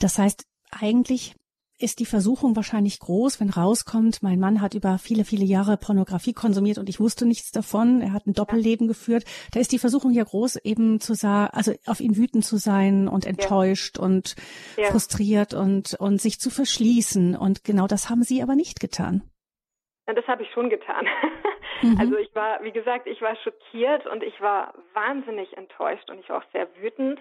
Das 0.00 0.18
heißt, 0.18 0.46
eigentlich 0.70 1.34
ist 1.78 2.00
die 2.00 2.06
Versuchung 2.06 2.56
wahrscheinlich 2.56 2.98
groß, 2.98 3.40
wenn 3.40 3.50
rauskommt, 3.50 4.22
mein 4.22 4.40
Mann 4.40 4.60
hat 4.60 4.74
über 4.74 4.98
viele, 4.98 5.24
viele 5.24 5.44
Jahre 5.44 5.76
Pornografie 5.76 6.32
konsumiert 6.32 6.78
und 6.78 6.88
ich 6.88 7.00
wusste 7.00 7.26
nichts 7.26 7.52
davon. 7.52 8.00
Er 8.00 8.12
hat 8.12 8.26
ein 8.26 8.32
Doppelleben 8.32 8.88
geführt. 8.88 9.24
Da 9.52 9.60
ist 9.60 9.72
die 9.72 9.78
Versuchung 9.78 10.12
ja 10.12 10.24
groß, 10.24 10.56
eben 10.64 11.00
zu 11.00 11.14
sagen, 11.14 11.50
also 11.54 11.72
auf 11.86 12.00
ihn 12.00 12.16
wütend 12.16 12.44
zu 12.44 12.56
sein 12.56 13.08
und 13.08 13.26
enttäuscht 13.26 13.98
ja. 13.98 14.04
und 14.04 14.34
ja. 14.76 14.90
frustriert 14.90 15.54
und, 15.54 15.94
und 15.98 16.20
sich 16.20 16.40
zu 16.40 16.50
verschließen. 16.50 17.36
Und 17.36 17.64
genau 17.64 17.86
das 17.86 18.10
haben 18.10 18.22
Sie 18.22 18.42
aber 18.42 18.54
nicht 18.54 18.80
getan. 18.80 19.22
Ja, 20.08 20.14
das 20.14 20.26
habe 20.26 20.42
ich 20.42 20.50
schon 20.52 20.70
getan. 20.70 21.06
Mhm. 21.80 21.96
Also 22.00 22.16
ich 22.16 22.34
war, 22.34 22.62
wie 22.64 22.72
gesagt, 22.72 23.06
ich 23.06 23.22
war 23.22 23.36
schockiert 23.36 24.04
und 24.08 24.24
ich 24.24 24.40
war 24.40 24.74
wahnsinnig 24.94 25.56
enttäuscht 25.56 26.10
und 26.10 26.18
ich 26.18 26.28
war 26.28 26.38
auch 26.38 26.50
sehr 26.52 26.66
wütend. 26.80 27.20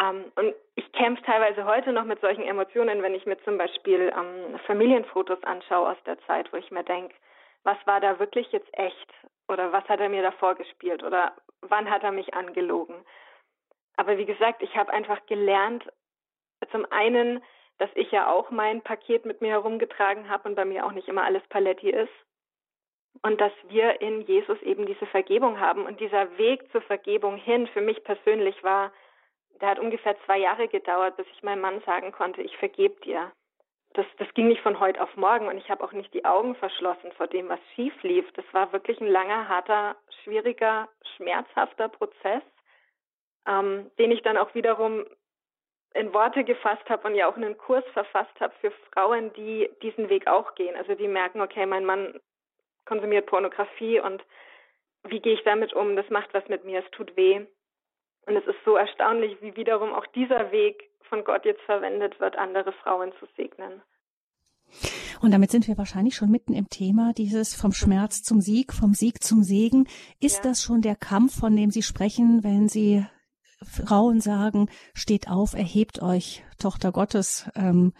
Ähm, 0.00 0.32
und 0.36 0.54
ich 0.76 0.90
kämpfe 0.92 1.22
teilweise 1.24 1.64
heute 1.64 1.92
noch 1.92 2.04
mit 2.04 2.20
solchen 2.20 2.42
Emotionen, 2.42 3.02
wenn 3.02 3.14
ich 3.14 3.26
mir 3.26 3.38
zum 3.42 3.58
Beispiel 3.58 4.12
ähm, 4.16 4.58
Familienfotos 4.66 5.42
anschaue 5.44 5.90
aus 5.90 6.02
der 6.06 6.18
Zeit, 6.26 6.52
wo 6.52 6.56
ich 6.56 6.70
mir 6.70 6.84
denke, 6.84 7.14
was 7.64 7.76
war 7.86 8.00
da 8.00 8.18
wirklich 8.18 8.50
jetzt 8.52 8.72
echt? 8.72 9.12
Oder 9.48 9.72
was 9.72 9.84
hat 9.88 10.00
er 10.00 10.08
mir 10.08 10.22
da 10.22 10.30
vorgespielt? 10.32 11.02
Oder 11.02 11.34
wann 11.60 11.90
hat 11.90 12.02
er 12.02 12.12
mich 12.12 12.32
angelogen? 12.34 12.96
Aber 13.96 14.16
wie 14.16 14.24
gesagt, 14.24 14.62
ich 14.62 14.74
habe 14.76 14.92
einfach 14.92 15.26
gelernt, 15.26 15.84
zum 16.70 16.86
einen, 16.90 17.42
dass 17.78 17.90
ich 17.94 18.10
ja 18.10 18.30
auch 18.30 18.50
mein 18.50 18.80
Paket 18.82 19.26
mit 19.26 19.40
mir 19.40 19.50
herumgetragen 19.50 20.28
habe 20.28 20.48
und 20.48 20.54
bei 20.54 20.64
mir 20.64 20.86
auch 20.86 20.92
nicht 20.92 21.08
immer 21.08 21.24
alles 21.24 21.42
Paletti 21.48 21.90
ist. 21.90 22.12
Und 23.22 23.40
dass 23.40 23.52
wir 23.68 24.00
in 24.00 24.22
Jesus 24.22 24.60
eben 24.62 24.86
diese 24.86 25.06
Vergebung 25.06 25.58
haben. 25.60 25.84
Und 25.84 26.00
dieser 26.00 26.38
Weg 26.38 26.70
zur 26.70 26.80
Vergebung 26.82 27.36
hin 27.36 27.66
für 27.66 27.80
mich 27.80 28.02
persönlich 28.04 28.62
war, 28.62 28.92
der 29.60 29.68
hat 29.68 29.78
ungefähr 29.78 30.16
zwei 30.24 30.38
Jahre 30.38 30.68
gedauert, 30.68 31.16
bis 31.16 31.26
ich 31.34 31.42
meinem 31.42 31.60
Mann 31.60 31.80
sagen 31.86 32.12
konnte, 32.12 32.42
ich 32.42 32.56
vergebe 32.56 33.00
dir. 33.02 33.30
Das, 33.94 34.06
das 34.18 34.32
ging 34.34 34.48
nicht 34.48 34.62
von 34.62 34.78
heute 34.78 35.02
auf 35.02 35.16
morgen 35.16 35.48
und 35.48 35.58
ich 35.58 35.68
habe 35.68 35.82
auch 35.82 35.92
nicht 35.92 36.14
die 36.14 36.24
Augen 36.24 36.54
verschlossen 36.54 37.10
vor 37.12 37.26
dem, 37.26 37.48
was 37.48 37.58
schief 37.74 37.94
lief. 38.02 38.24
Das 38.34 38.44
war 38.52 38.72
wirklich 38.72 39.00
ein 39.00 39.08
langer, 39.08 39.48
harter, 39.48 39.96
schwieriger, 40.22 40.88
schmerzhafter 41.16 41.88
Prozess, 41.88 42.42
ähm, 43.46 43.90
den 43.98 44.12
ich 44.12 44.22
dann 44.22 44.36
auch 44.36 44.54
wiederum 44.54 45.04
in 45.94 46.14
Worte 46.14 46.44
gefasst 46.44 46.88
habe 46.88 47.08
und 47.08 47.16
ja 47.16 47.28
auch 47.28 47.36
einen 47.36 47.58
Kurs 47.58 47.84
verfasst 47.92 48.38
habe 48.38 48.54
für 48.60 48.70
Frauen, 48.92 49.32
die 49.32 49.68
diesen 49.82 50.08
Weg 50.08 50.28
auch 50.28 50.54
gehen. 50.54 50.76
Also 50.76 50.94
die 50.94 51.08
merken, 51.08 51.40
okay, 51.40 51.66
mein 51.66 51.84
Mann 51.84 52.20
konsumiert 52.84 53.26
Pornografie 53.26 54.00
und 54.00 54.24
wie 55.04 55.20
gehe 55.20 55.34
ich 55.34 55.42
damit 55.42 55.72
um? 55.72 55.96
Das 55.96 56.08
macht 56.10 56.32
was 56.32 56.46
mit 56.48 56.64
mir, 56.64 56.84
es 56.84 56.90
tut 56.92 57.16
weh. 57.16 57.46
Und 58.26 58.36
es 58.36 58.46
ist 58.46 58.58
so 58.64 58.76
erstaunlich, 58.76 59.40
wie 59.40 59.56
wiederum 59.56 59.92
auch 59.92 60.06
dieser 60.06 60.52
Weg 60.52 60.90
von 61.08 61.24
Gott 61.24 61.44
jetzt 61.44 61.62
verwendet 61.62 62.20
wird, 62.20 62.36
andere 62.36 62.72
Frauen 62.72 63.12
zu 63.18 63.26
segnen. 63.36 63.82
Und 65.20 65.32
damit 65.32 65.50
sind 65.50 65.68
wir 65.68 65.76
wahrscheinlich 65.76 66.14
schon 66.14 66.30
mitten 66.30 66.54
im 66.54 66.68
Thema 66.68 67.12
dieses 67.12 67.60
vom 67.60 67.72
Schmerz 67.72 68.22
zum 68.22 68.40
Sieg, 68.40 68.72
vom 68.72 68.94
Sieg 68.94 69.22
zum 69.22 69.42
Segen. 69.42 69.86
Ist 70.20 70.44
ja. 70.44 70.50
das 70.50 70.62
schon 70.62 70.80
der 70.80 70.96
Kampf, 70.96 71.38
von 71.38 71.56
dem 71.56 71.70
Sie 71.70 71.82
sprechen, 71.82 72.42
wenn 72.44 72.68
Sie 72.68 73.04
Frauen 73.62 74.20
sagen, 74.20 74.70
steht 74.94 75.28
auf, 75.28 75.54
erhebt 75.54 76.02
euch, 76.02 76.42
Tochter 76.58 76.92
Gottes? 76.92 77.50
Ähm, 77.54 77.92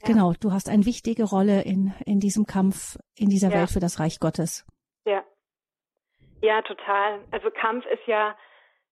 ja. 0.00 0.08
Genau, 0.08 0.32
du 0.40 0.52
hast 0.52 0.68
eine 0.68 0.86
wichtige 0.86 1.24
Rolle 1.24 1.62
in, 1.62 1.92
in 2.06 2.20
diesem 2.20 2.46
Kampf, 2.46 2.96
in 3.16 3.28
dieser 3.28 3.50
ja. 3.50 3.58
Welt 3.58 3.70
für 3.70 3.80
das 3.80 4.00
Reich 4.00 4.20
Gottes. 4.20 4.66
Ja. 5.04 5.22
Ja, 6.40 6.62
total. 6.62 7.20
Also 7.30 7.50
Kampf 7.50 7.84
ist 7.86 8.06
ja 8.06 8.36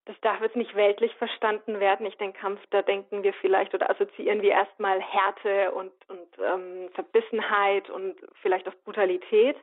das 0.07 0.21
darf 0.21 0.41
jetzt 0.41 0.57
nicht 0.57 0.75
weltlich 0.75 1.15
verstanden 1.15 1.79
werden. 1.79 2.07
Ich 2.07 2.17
denke, 2.17 2.41
Kampf, 2.41 2.61
da 2.71 2.83
denken 2.83 3.23
wir 3.23 3.33
vielleicht 3.35 3.73
oder 3.73 3.89
assoziieren 3.89 4.43
wir 4.43 4.51
erstmal 4.51 5.01
Härte 5.01 5.71
und, 5.73 5.93
und 6.09 6.29
ähm, 6.45 6.91
Verbissenheit 6.95 7.89
und 7.89 8.17
vielleicht 8.41 8.67
auch 8.69 8.75
Brutalität. 8.85 9.57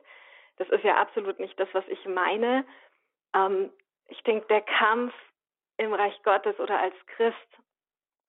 Das 0.56 0.68
ist 0.70 0.84
ja 0.84 0.96
absolut 0.96 1.40
nicht 1.40 1.58
das, 1.60 1.68
was 1.72 1.86
ich 1.88 2.04
meine. 2.06 2.64
Ähm, 3.34 3.70
ich 4.08 4.22
denke, 4.22 4.46
der 4.46 4.62
Kampf 4.62 5.14
im 5.76 5.92
Reich 5.92 6.18
Gottes 6.22 6.58
oder 6.58 6.78
als 6.78 6.94
Christ 7.16 7.36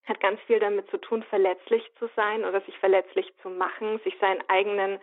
hat 0.05 0.19
ganz 0.19 0.39
viel 0.41 0.59
damit 0.59 0.89
zu 0.89 0.97
tun, 0.97 1.23
verletzlich 1.23 1.83
zu 1.97 2.09
sein 2.15 2.43
oder 2.43 2.61
sich 2.61 2.77
verletzlich 2.79 3.31
zu 3.41 3.49
machen, 3.49 3.99
sich 4.03 4.17
seinen 4.19 4.43
eigenen 4.49 4.99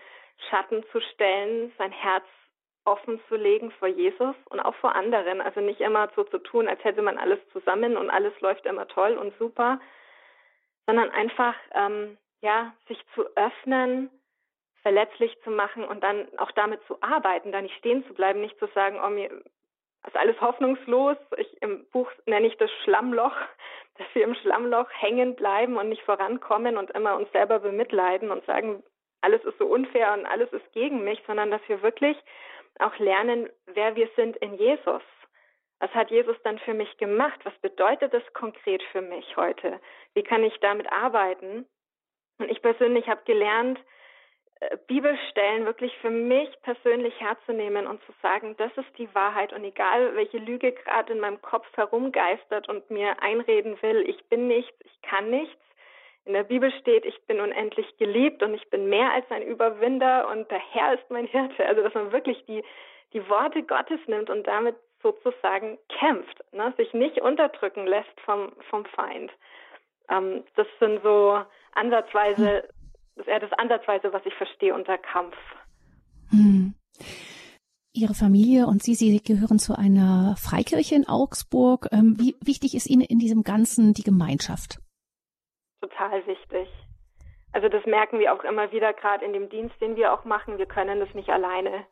Schatten 0.50 0.84
zu 0.92 1.00
stellen, 1.00 1.72
sein 1.78 1.92
Herz 1.92 2.24
offen 2.88 3.20
zu 3.28 3.36
legen 3.36 3.70
vor 3.72 3.88
Jesus 3.88 4.34
und 4.50 4.60
auch 4.60 4.74
vor 4.76 4.94
anderen. 4.94 5.40
Also 5.40 5.60
nicht 5.60 5.80
immer 5.80 6.08
so 6.16 6.24
zu 6.24 6.38
tun, 6.38 6.68
als 6.68 6.82
hätte 6.84 7.02
man 7.02 7.18
alles 7.18 7.38
zusammen 7.52 7.96
und 7.96 8.10
alles 8.10 8.38
läuft 8.40 8.66
immer 8.66 8.88
toll 8.88 9.16
und 9.16 9.36
super, 9.38 9.80
sondern 10.86 11.10
einfach 11.10 11.54
ähm, 11.74 12.16
ja 12.40 12.72
sich 12.88 12.98
zu 13.14 13.24
öffnen, 13.36 14.10
verletzlich 14.82 15.36
zu 15.42 15.50
machen 15.50 15.84
und 15.84 16.02
dann 16.02 16.26
auch 16.38 16.50
damit 16.52 16.80
zu 16.86 16.96
arbeiten, 17.02 17.52
da 17.52 17.60
nicht 17.60 17.76
stehen 17.76 18.06
zu 18.06 18.14
bleiben, 18.14 18.40
nicht 18.40 18.58
zu 18.58 18.68
sagen, 18.74 18.98
oh 19.04 19.10
mir 19.10 19.30
ist 20.06 20.16
alles 20.16 20.40
hoffnungslos. 20.40 21.16
Ich 21.36 21.62
im 21.62 21.86
Buch 21.90 22.10
nenne 22.26 22.46
ich 22.46 22.56
das 22.56 22.70
Schlammloch, 22.84 23.34
dass 23.98 24.06
wir 24.14 24.24
im 24.24 24.34
Schlammloch 24.36 24.88
hängen 24.90 25.34
bleiben 25.34 25.76
und 25.76 25.88
nicht 25.88 26.02
vorankommen 26.02 26.76
und 26.76 26.90
immer 26.92 27.16
uns 27.16 27.30
selber 27.32 27.58
bemitleiden 27.58 28.30
und 28.30 28.44
sagen, 28.46 28.82
alles 29.20 29.44
ist 29.44 29.58
so 29.58 29.66
unfair 29.66 30.12
und 30.12 30.26
alles 30.26 30.52
ist 30.52 30.72
gegen 30.72 31.02
mich, 31.02 31.20
sondern 31.26 31.50
dass 31.50 31.60
wir 31.66 31.82
wirklich 31.82 32.16
auch 32.80 32.98
lernen, 32.98 33.48
wer 33.66 33.96
wir 33.96 34.08
sind 34.16 34.36
in 34.38 34.54
Jesus. 34.54 35.02
Was 35.80 35.90
hat 35.94 36.10
Jesus 36.10 36.36
dann 36.42 36.58
für 36.58 36.74
mich 36.74 36.96
gemacht? 36.98 37.38
Was 37.44 37.56
bedeutet 37.58 38.12
das 38.12 38.22
konkret 38.32 38.82
für 38.90 39.02
mich 39.02 39.36
heute? 39.36 39.80
Wie 40.14 40.22
kann 40.22 40.42
ich 40.42 40.58
damit 40.60 40.90
arbeiten? 40.90 41.66
Und 42.38 42.50
ich 42.50 42.62
persönlich 42.62 43.08
habe 43.08 43.22
gelernt, 43.24 43.78
äh, 44.60 44.76
Bibelstellen 44.88 45.66
wirklich 45.66 45.96
für 45.98 46.10
mich 46.10 46.50
persönlich 46.62 47.18
herzunehmen 47.20 47.86
und 47.86 48.02
zu 48.04 48.12
sagen, 48.22 48.56
das 48.56 48.76
ist 48.76 48.98
die 48.98 49.12
Wahrheit 49.14 49.52
und 49.52 49.62
egal 49.62 50.16
welche 50.16 50.38
Lüge 50.38 50.72
gerade 50.72 51.12
in 51.12 51.20
meinem 51.20 51.40
Kopf 51.42 51.66
herumgeistert 51.76 52.68
und 52.68 52.90
mir 52.90 53.22
einreden 53.22 53.80
will, 53.82 54.08
ich 54.08 54.24
bin 54.26 54.48
nichts, 54.48 54.76
ich 54.84 55.02
kann 55.02 55.30
nichts, 55.30 55.62
in 56.28 56.34
der 56.34 56.44
Bibel 56.44 56.70
steht, 56.80 57.06
ich 57.06 57.18
bin 57.26 57.40
unendlich 57.40 57.96
geliebt 57.96 58.42
und 58.42 58.52
ich 58.52 58.68
bin 58.68 58.90
mehr 58.90 59.10
als 59.12 59.24
ein 59.30 59.42
Überwinder 59.42 60.28
und 60.30 60.50
der 60.50 60.58
Herr 60.58 60.92
ist 60.92 61.10
mein 61.10 61.26
Hirte. 61.26 61.64
Also, 61.66 61.82
dass 61.82 61.94
man 61.94 62.12
wirklich 62.12 62.44
die, 62.46 62.62
die 63.14 63.26
Worte 63.30 63.62
Gottes 63.62 63.98
nimmt 64.06 64.28
und 64.28 64.46
damit 64.46 64.76
sozusagen 65.02 65.78
kämpft, 65.88 66.44
ne? 66.52 66.74
sich 66.76 66.92
nicht 66.92 67.22
unterdrücken 67.22 67.86
lässt 67.86 68.20
vom, 68.26 68.52
vom 68.68 68.84
Feind. 68.84 69.30
Ähm, 70.10 70.44
das 70.54 70.66
sind 70.78 71.02
so 71.02 71.40
ansatzweise, 71.72 72.68
das 73.16 73.26
ist 73.26 73.42
das 73.42 73.58
ansatzweise, 73.58 74.12
was 74.12 74.24
ich 74.26 74.34
verstehe 74.34 74.74
unter 74.74 74.98
Kampf. 74.98 75.36
Hm. 76.30 76.74
Ihre 77.94 78.14
Familie 78.14 78.66
und 78.66 78.82
Sie, 78.82 78.94
Sie 78.94 79.22
gehören 79.22 79.58
zu 79.58 79.78
einer 79.78 80.36
Freikirche 80.36 80.94
in 80.94 81.08
Augsburg. 81.08 81.88
Ähm, 81.90 82.16
wie 82.18 82.36
wichtig 82.44 82.74
ist 82.74 82.86
Ihnen 82.86 83.02
in 83.02 83.18
diesem 83.18 83.44
Ganzen 83.44 83.94
die 83.94 84.02
Gemeinschaft? 84.02 84.78
Total 85.80 86.26
wichtig. 86.26 86.68
Also 87.52 87.68
das 87.68 87.84
merken 87.86 88.18
wir 88.18 88.32
auch 88.32 88.44
immer 88.44 88.70
wieder, 88.72 88.92
gerade 88.92 89.24
in 89.24 89.32
dem 89.32 89.48
Dienst, 89.48 89.80
den 89.80 89.96
wir 89.96 90.12
auch 90.12 90.24
machen. 90.24 90.58
Wir 90.58 90.66
können 90.66 91.00
das 91.00 91.12
nicht 91.14 91.30
alleine. 91.30 91.86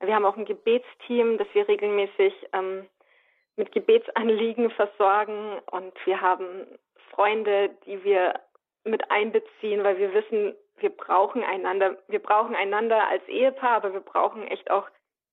Wir 0.00 0.14
haben 0.14 0.24
auch 0.24 0.36
ein 0.36 0.44
Gebetsteam, 0.44 1.36
das 1.36 1.48
wir 1.52 1.68
regelmäßig 1.68 2.32
ähm, 2.52 2.86
mit 3.56 3.72
Gebetsanliegen 3.72 4.70
versorgen 4.70 5.58
und 5.70 5.94
wir 6.06 6.20
haben 6.20 6.66
Freunde, 7.10 7.70
die 7.84 8.02
wir 8.04 8.40
mit 8.84 9.10
einbeziehen, 9.10 9.84
weil 9.84 9.98
wir 9.98 10.14
wissen, 10.14 10.54
wir 10.78 10.90
brauchen 10.90 11.42
einander. 11.42 11.98
Wir 12.08 12.20
brauchen 12.20 12.54
einander 12.54 13.06
als 13.08 13.26
Ehepaar, 13.28 13.76
aber 13.76 13.92
wir 13.92 14.00
brauchen 14.00 14.46
echt 14.46 14.70
auch 14.70 14.88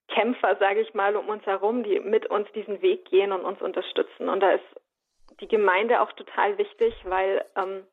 Kämpfer, 0.10 0.56
sage 0.58 0.82
ich 0.82 0.94
mal, 0.94 1.16
um 1.16 1.30
uns 1.30 1.46
herum, 1.46 1.84
die 1.84 2.00
mit 2.00 2.26
uns 2.28 2.52
diesen 2.54 2.82
Weg 2.82 3.06
gehen 3.06 3.32
und 3.32 3.46
uns 3.46 3.62
unterstützen. 3.62 4.28
Und 4.28 4.42
da 4.42 4.52
ist 4.52 4.66
die 5.40 5.48
Gemeinde 5.48 6.02
auch 6.02 6.12
total 6.14 6.58
wichtig, 6.58 6.94
weil 7.06 7.46
ähm, 7.56 7.86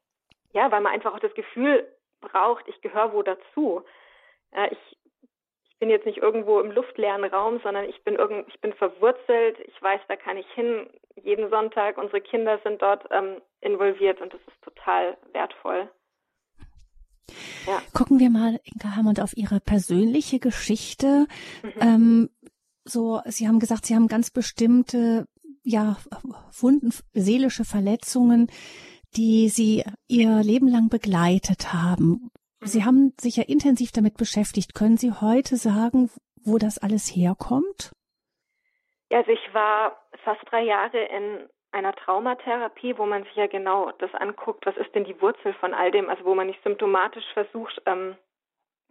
ja, 0.54 0.70
weil 0.70 0.80
man 0.80 0.92
einfach 0.92 1.12
auch 1.14 1.20
das 1.20 1.34
Gefühl 1.34 1.86
braucht, 2.20 2.66
ich 2.68 2.80
gehöre 2.80 3.12
wo 3.12 3.22
dazu. 3.22 3.82
Ja, 4.54 4.70
ich, 4.70 4.78
ich 5.68 5.78
bin 5.78 5.90
jetzt 5.90 6.06
nicht 6.06 6.18
irgendwo 6.18 6.60
im 6.60 6.70
luftleeren 6.70 7.24
Raum, 7.24 7.60
sondern 7.62 7.84
ich 7.88 8.02
bin 8.04 8.14
irgend, 8.14 8.48
ich 8.48 8.60
bin 8.60 8.72
verwurzelt. 8.72 9.58
Ich 9.66 9.82
weiß, 9.82 10.00
da 10.08 10.16
kann 10.16 10.36
ich 10.36 10.46
hin 10.54 10.88
jeden 11.22 11.50
Sonntag. 11.50 11.98
Unsere 11.98 12.20
Kinder 12.20 12.58
sind 12.62 12.80
dort 12.80 13.04
ähm, 13.10 13.42
involviert 13.60 14.20
und 14.20 14.32
das 14.32 14.40
ist 14.46 14.62
total 14.62 15.18
wertvoll. 15.32 15.90
Ja. 17.66 17.82
Gucken 17.92 18.20
wir 18.20 18.30
mal, 18.30 18.60
Inka 18.64 18.94
Hammond, 18.96 19.20
auf 19.20 19.36
Ihre 19.36 19.58
persönliche 19.58 20.38
Geschichte. 20.38 21.26
Mhm. 21.62 21.72
Ähm, 21.80 22.30
so, 22.84 23.20
Sie 23.24 23.48
haben 23.48 23.58
gesagt, 23.58 23.86
Sie 23.86 23.94
haben 23.94 24.08
ganz 24.08 24.30
bestimmte, 24.30 25.26
ja, 25.64 25.96
Wunden, 26.60 26.92
seelische 27.14 27.64
Verletzungen 27.64 28.50
die 29.16 29.48
Sie 29.48 29.84
Ihr 30.08 30.42
Leben 30.42 30.68
lang 30.68 30.88
begleitet 30.88 31.72
haben. 31.72 32.30
Sie 32.60 32.80
mhm. 32.80 32.84
haben 32.84 33.12
sich 33.20 33.36
ja 33.36 33.44
intensiv 33.46 33.92
damit 33.92 34.16
beschäftigt. 34.16 34.74
Können 34.74 34.96
Sie 34.96 35.12
heute 35.12 35.56
sagen, 35.56 36.10
wo 36.44 36.58
das 36.58 36.78
alles 36.78 37.08
herkommt? 37.08 37.92
Ja, 39.10 39.18
also 39.18 39.32
ich 39.32 39.54
war 39.54 39.96
fast 40.24 40.40
drei 40.50 40.62
Jahre 40.62 40.98
in 40.98 41.48
einer 41.72 41.94
Traumatherapie, 41.94 42.96
wo 42.98 43.04
man 43.04 43.24
sich 43.24 43.34
ja 43.34 43.46
genau 43.46 43.90
das 43.98 44.14
anguckt, 44.14 44.64
was 44.64 44.76
ist 44.76 44.94
denn 44.94 45.04
die 45.04 45.20
Wurzel 45.20 45.52
von 45.54 45.74
all 45.74 45.90
dem, 45.90 46.08
also 46.08 46.24
wo 46.24 46.34
man 46.34 46.46
nicht 46.46 46.62
symptomatisch 46.62 47.24
versucht, 47.32 47.82
ähm, 47.86 48.16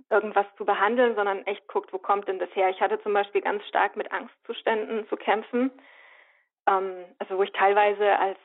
irgendwas 0.09 0.45
zu 0.57 0.65
behandeln, 0.65 1.15
sondern 1.15 1.45
echt 1.45 1.67
guckt, 1.67 1.93
wo 1.93 1.97
kommt 1.97 2.27
denn 2.27 2.39
das 2.39 2.53
her. 2.55 2.69
Ich 2.69 2.81
hatte 2.81 3.01
zum 3.01 3.13
Beispiel 3.13 3.41
ganz 3.41 3.65
stark 3.67 3.95
mit 3.95 4.11
Angstzuständen 4.11 5.07
zu 5.07 5.15
kämpfen, 5.15 5.71
ähm, 6.67 7.05
also 7.19 7.37
wo 7.37 7.43
ich 7.43 7.51
teilweise 7.53 8.19
als 8.19 8.37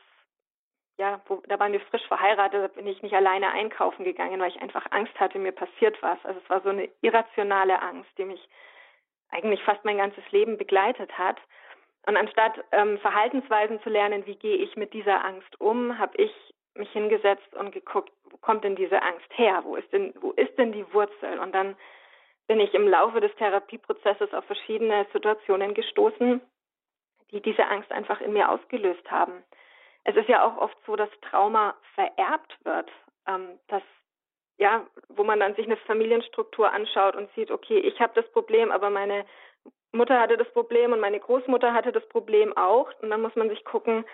ja, 0.99 1.21
wo, 1.27 1.41
da 1.47 1.57
waren 1.59 1.71
wir 1.71 1.79
frisch 1.79 2.05
verheiratet, 2.07 2.61
da 2.61 2.67
bin 2.67 2.85
ich 2.85 3.01
nicht 3.01 3.15
alleine 3.15 3.51
einkaufen 3.51 4.03
gegangen, 4.03 4.41
weil 4.41 4.49
ich 4.49 4.61
einfach 4.61 4.85
Angst 4.91 5.17
hatte, 5.17 5.39
mir 5.39 5.53
passiert 5.53 5.97
was. 6.03 6.19
Also 6.23 6.41
es 6.43 6.49
war 6.49 6.59
so 6.61 6.69
eine 6.69 6.89
irrationale 7.01 7.81
Angst, 7.81 8.09
die 8.17 8.25
mich 8.25 8.49
eigentlich 9.29 9.63
fast 9.63 9.85
mein 9.85 9.97
ganzes 9.97 10.29
Leben 10.31 10.57
begleitet 10.57 11.17
hat. 11.17 11.37
Und 12.05 12.17
anstatt 12.17 12.61
ähm, 12.73 12.97
Verhaltensweisen 12.97 13.81
zu 13.81 13.89
lernen, 13.89 14.25
wie 14.25 14.35
gehe 14.35 14.57
ich 14.57 14.75
mit 14.75 14.93
dieser 14.93 15.23
Angst 15.23 15.61
um, 15.61 15.97
habe 15.97 16.17
ich 16.17 16.33
mich 16.75 16.91
hingesetzt 16.91 17.53
und 17.55 17.71
geguckt, 17.71 18.11
wo 18.29 18.35
kommt 18.37 18.65
denn 18.65 18.75
diese 18.75 19.01
Angst 19.01 19.29
her? 19.35 19.61
Wo 19.63 19.77
ist 19.77 19.91
denn, 19.93 20.13
wo 20.19 20.31
ist 20.31 20.57
denn 20.57 20.73
die 20.73 20.93
Wurzel? 20.93 21.39
Und 21.39 21.53
dann 21.55 21.77
bin 22.47 22.59
ich 22.59 22.73
im 22.73 22.87
Laufe 22.89 23.21
des 23.21 23.33
Therapieprozesses 23.35 24.33
auf 24.33 24.43
verschiedene 24.45 25.07
Situationen 25.13 25.73
gestoßen, 25.73 26.41
die 27.31 27.41
diese 27.41 27.65
Angst 27.67 27.91
einfach 27.91 28.19
in 28.19 28.33
mir 28.33 28.49
ausgelöst 28.49 29.09
haben 29.09 29.43
es 30.03 30.15
ist 30.15 30.29
ja 30.29 30.45
auch 30.45 30.57
oft 30.57 30.77
so, 30.85 30.95
dass 30.95 31.09
Trauma 31.21 31.75
vererbt 31.95 32.57
wird, 32.63 32.89
ähm, 33.27 33.59
dass 33.67 33.83
ja, 34.59 34.85
wo 35.07 35.23
man 35.23 35.39
dann 35.39 35.55
sich 35.55 35.65
eine 35.65 35.77
Familienstruktur 35.77 36.71
anschaut 36.71 37.15
und 37.15 37.33
sieht, 37.33 37.49
okay, 37.49 37.79
ich 37.79 37.99
habe 38.01 38.11
das 38.13 38.29
Problem, 38.31 38.71
aber 38.71 38.89
meine 38.89 39.25
Mutter 39.93 40.19
hatte 40.19 40.35
das 40.35 40.51
Problem 40.51 40.91
und 40.91 40.99
meine 40.99 41.19
Großmutter 41.19 41.73
hatte 41.73 41.93
das 41.93 42.05
Problem 42.09 42.55
auch. 42.57 42.91
Und 43.01 43.09
dann 43.09 43.21
muss 43.21 43.35
man 43.35 43.49
sich 43.49 43.63
gucken, 43.63 44.05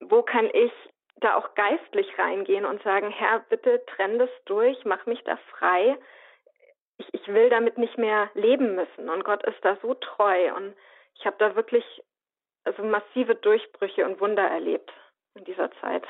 wo 0.00 0.22
kann 0.22 0.50
ich 0.52 0.72
da 1.20 1.36
auch 1.36 1.54
geistlich 1.54 2.18
reingehen 2.18 2.66
und 2.66 2.82
sagen, 2.82 3.10
Herr, 3.10 3.40
bitte 3.48 3.84
trenn 3.86 4.18
das 4.18 4.28
durch, 4.44 4.84
mach 4.84 5.06
mich 5.06 5.22
da 5.22 5.38
frei. 5.52 5.96
Ich, 6.98 7.14
ich 7.14 7.28
will 7.28 7.48
damit 7.48 7.78
nicht 7.78 7.96
mehr 7.96 8.28
leben 8.34 8.74
müssen. 8.74 9.08
Und 9.08 9.24
Gott 9.24 9.44
ist 9.44 9.64
da 9.64 9.78
so 9.82 9.94
treu. 9.94 10.52
Und 10.56 10.74
ich 11.14 11.24
habe 11.26 11.36
da 11.38 11.54
wirklich 11.54 11.84
also 12.64 12.82
massive 12.82 13.36
Durchbrüche 13.36 14.04
und 14.04 14.20
Wunder 14.20 14.42
erlebt 14.42 14.92
in 15.36 15.44
dieser 15.44 15.70
Zeit. 15.80 16.04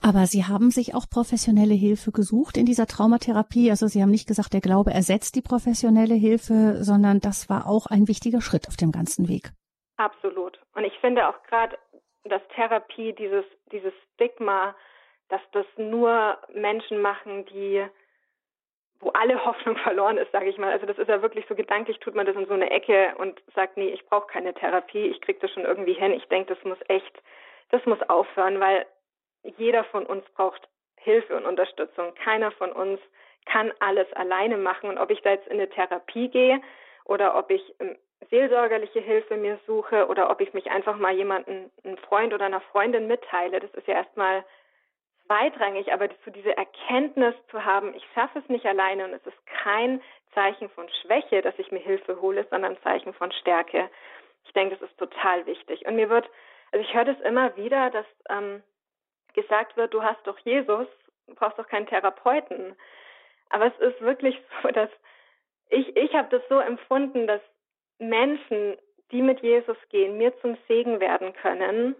Aber 0.00 0.26
Sie 0.26 0.44
haben 0.44 0.70
sich 0.70 0.94
auch 0.94 1.10
professionelle 1.10 1.74
Hilfe 1.74 2.12
gesucht 2.12 2.56
in 2.56 2.66
dieser 2.66 2.86
Traumatherapie. 2.86 3.70
Also 3.70 3.88
Sie 3.88 4.00
haben 4.00 4.10
nicht 4.10 4.28
gesagt, 4.28 4.52
der 4.52 4.60
Glaube 4.60 4.92
ersetzt 4.92 5.34
die 5.34 5.42
professionelle 5.42 6.14
Hilfe, 6.14 6.84
sondern 6.84 7.18
das 7.20 7.50
war 7.50 7.66
auch 7.66 7.86
ein 7.86 8.06
wichtiger 8.06 8.40
Schritt 8.40 8.68
auf 8.68 8.76
dem 8.76 8.92
ganzen 8.92 9.28
Weg. 9.28 9.50
Absolut. 9.96 10.60
Und 10.74 10.84
ich 10.84 10.96
finde 11.00 11.28
auch 11.28 11.42
gerade, 11.44 11.76
dass 12.24 12.42
Therapie 12.54 13.12
dieses, 13.12 13.44
dieses 13.72 13.92
Stigma, 14.14 14.76
dass 15.28 15.40
das 15.52 15.66
nur 15.76 16.38
Menschen 16.54 17.00
machen, 17.00 17.44
die 17.46 17.84
wo 19.00 19.10
alle 19.10 19.44
Hoffnung 19.44 19.76
verloren 19.76 20.18
ist, 20.18 20.32
sage 20.32 20.48
ich 20.48 20.58
mal. 20.58 20.72
Also 20.72 20.86
das 20.86 20.98
ist 20.98 21.08
ja 21.08 21.22
wirklich 21.22 21.44
so 21.48 21.54
gedanklich, 21.54 21.98
tut 21.98 22.14
man 22.14 22.26
das 22.26 22.36
in 22.36 22.46
so 22.46 22.54
eine 22.54 22.70
Ecke 22.70 23.14
und 23.18 23.40
sagt, 23.54 23.76
nee, 23.76 23.88
ich 23.88 24.04
brauche 24.06 24.26
keine 24.26 24.54
Therapie, 24.54 25.06
ich 25.06 25.20
kriege 25.20 25.38
das 25.40 25.50
schon 25.50 25.64
irgendwie 25.64 25.94
hin. 25.94 26.12
Ich 26.12 26.26
denke, 26.26 26.54
das 26.54 26.64
muss 26.64 26.78
echt, 26.88 27.22
das 27.70 27.84
muss 27.86 28.00
aufhören, 28.08 28.60
weil 28.60 28.86
jeder 29.42 29.84
von 29.84 30.06
uns 30.06 30.24
braucht 30.30 30.68
Hilfe 30.96 31.36
und 31.36 31.46
Unterstützung. 31.46 32.14
Keiner 32.14 32.50
von 32.52 32.72
uns 32.72 33.00
kann 33.46 33.72
alles 33.80 34.12
alleine 34.12 34.56
machen. 34.56 34.90
Und 34.90 34.98
ob 34.98 35.10
ich 35.10 35.22
da 35.22 35.30
jetzt 35.30 35.46
in 35.46 35.54
eine 35.54 35.68
Therapie 35.68 36.28
gehe 36.28 36.60
oder 37.04 37.36
ob 37.36 37.50
ich 37.50 37.62
ähm, 37.80 37.96
seelsorgerliche 38.30 39.00
Hilfe 39.00 39.36
mir 39.36 39.58
suche 39.66 40.06
oder 40.08 40.30
ob 40.30 40.40
ich 40.40 40.52
mich 40.52 40.70
einfach 40.70 40.96
mal 40.96 41.14
jemanden, 41.14 41.70
einen 41.84 41.96
Freund 41.98 42.34
oder 42.34 42.46
einer 42.46 42.60
Freundin 42.60 43.06
mitteile, 43.06 43.60
das 43.60 43.72
ist 43.74 43.86
ja 43.86 43.94
erstmal 43.94 44.44
zweitrangig, 45.26 45.92
aber 45.92 46.08
so 46.24 46.30
diese 46.30 46.56
Erkenntnis 46.56 47.34
zu 47.50 47.64
haben, 47.64 47.94
ich 47.94 48.04
schaffe 48.14 48.38
es 48.38 48.48
nicht 48.48 48.66
alleine 48.66 49.04
und 49.04 49.12
es 49.12 49.26
ist 49.26 49.46
kein 49.46 50.02
Zeichen 50.34 50.68
von 50.70 50.88
Schwäche, 51.02 51.42
dass 51.42 51.58
ich 51.58 51.70
mir 51.70 51.80
Hilfe 51.80 52.20
hole, 52.20 52.46
sondern 52.50 52.72
ein 52.72 52.82
Zeichen 52.82 53.14
von 53.14 53.32
Stärke. 53.32 53.88
Ich 54.44 54.52
denke, 54.52 54.76
das 54.76 54.88
ist 54.88 54.98
total 54.98 55.46
wichtig. 55.46 55.86
Und 55.86 55.96
mir 55.96 56.08
wird, 56.08 56.28
also 56.72 56.84
ich 56.84 56.94
höre 56.94 57.04
das 57.04 57.20
immer 57.20 57.56
wieder, 57.56 57.90
dass 57.90 58.06
ähm, 58.28 58.62
gesagt 59.34 59.76
wird, 59.76 59.94
du 59.94 60.02
hast 60.02 60.26
doch 60.26 60.38
Jesus, 60.40 60.86
du 61.26 61.34
brauchst 61.34 61.58
doch 61.58 61.68
keinen 61.68 61.86
Therapeuten. 61.86 62.76
Aber 63.50 63.66
es 63.66 63.78
ist 63.78 64.00
wirklich 64.00 64.40
so, 64.62 64.68
dass 64.68 64.90
ich, 65.70 65.96
ich 65.96 66.14
habe 66.14 66.28
das 66.30 66.42
so 66.48 66.58
empfunden, 66.58 67.26
dass 67.26 67.42
Menschen, 67.98 68.76
die 69.10 69.22
mit 69.22 69.40
Jesus 69.40 69.76
gehen, 69.90 70.18
mir 70.18 70.38
zum 70.40 70.56
Segen 70.66 71.00
werden 71.00 71.32
können, 71.34 71.96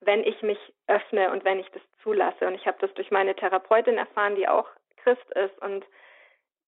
wenn 0.00 0.24
ich 0.24 0.42
mich 0.42 0.58
öffne 0.86 1.30
und 1.30 1.44
wenn 1.44 1.58
ich 1.58 1.70
das 1.70 1.82
zulasse. 2.02 2.46
Und 2.46 2.54
ich 2.54 2.66
habe 2.66 2.78
das 2.80 2.92
durch 2.94 3.10
meine 3.10 3.34
Therapeutin 3.34 3.98
erfahren, 3.98 4.34
die 4.34 4.48
auch 4.48 4.68
Christ 5.02 5.30
ist 5.32 5.58
und 5.62 5.84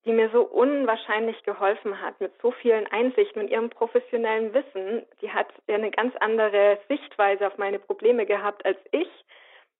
die 0.04 0.12
mir 0.12 0.30
so 0.30 0.42
unwahrscheinlich 0.42 1.42
geholfen 1.44 2.00
hat 2.00 2.20
mit 2.20 2.32
so 2.40 2.50
vielen 2.50 2.86
Einsichten 2.88 3.40
und 3.40 3.48
ihrem 3.48 3.70
professionellen 3.70 4.52
Wissen. 4.52 5.06
Die 5.20 5.30
hat 5.30 5.48
eine 5.68 5.90
ganz 5.90 6.14
andere 6.16 6.78
Sichtweise 6.88 7.46
auf 7.46 7.56
meine 7.58 7.78
Probleme 7.78 8.26
gehabt 8.26 8.64
als 8.66 8.78
ich. 8.90 9.08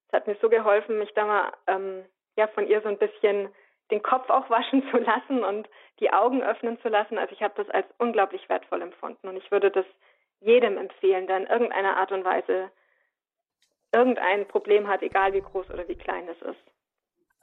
Es 0.07 0.13
hat 0.13 0.27
mir 0.27 0.37
so 0.41 0.49
geholfen, 0.49 0.99
mich 0.99 1.13
da 1.15 1.25
mal 1.25 1.53
ähm, 1.67 2.05
ja 2.37 2.47
von 2.49 2.69
ihr 2.69 2.81
so 2.83 2.89
ein 2.89 2.99
bisschen 2.99 3.49
den 3.91 4.03
Kopf 4.03 4.31
auch 4.31 4.49
waschen 4.49 4.89
zu 4.91 4.99
lassen 4.99 5.43
und 5.43 5.69
die 5.99 6.13
Augen 6.13 6.43
öffnen 6.43 6.81
zu 6.83 6.89
lassen. 6.89 7.19
Also 7.19 7.33
ich 7.35 7.43
habe 7.43 7.55
das 7.57 7.69
als 7.71 7.87
unglaublich 7.99 8.49
wertvoll 8.49 8.83
empfunden 8.83 9.29
und 9.29 9.37
ich 9.37 9.51
würde 9.51 9.71
das 9.71 9.87
jedem 10.41 10.79
empfehlen, 10.79 11.27
der 11.27 11.39
in 11.39 11.47
irgendeiner 11.47 11.97
Art 11.97 12.13
und 12.13 12.25
Weise 12.25 12.71
irgendein 13.93 14.47
Problem 14.49 14.89
hat, 14.89 15.03
egal 15.03 15.33
wie 15.35 15.43
groß 15.43 15.71
oder 15.71 15.87
wie 15.89 15.97
klein 15.97 16.29
es 16.29 16.41
ist. 16.43 16.73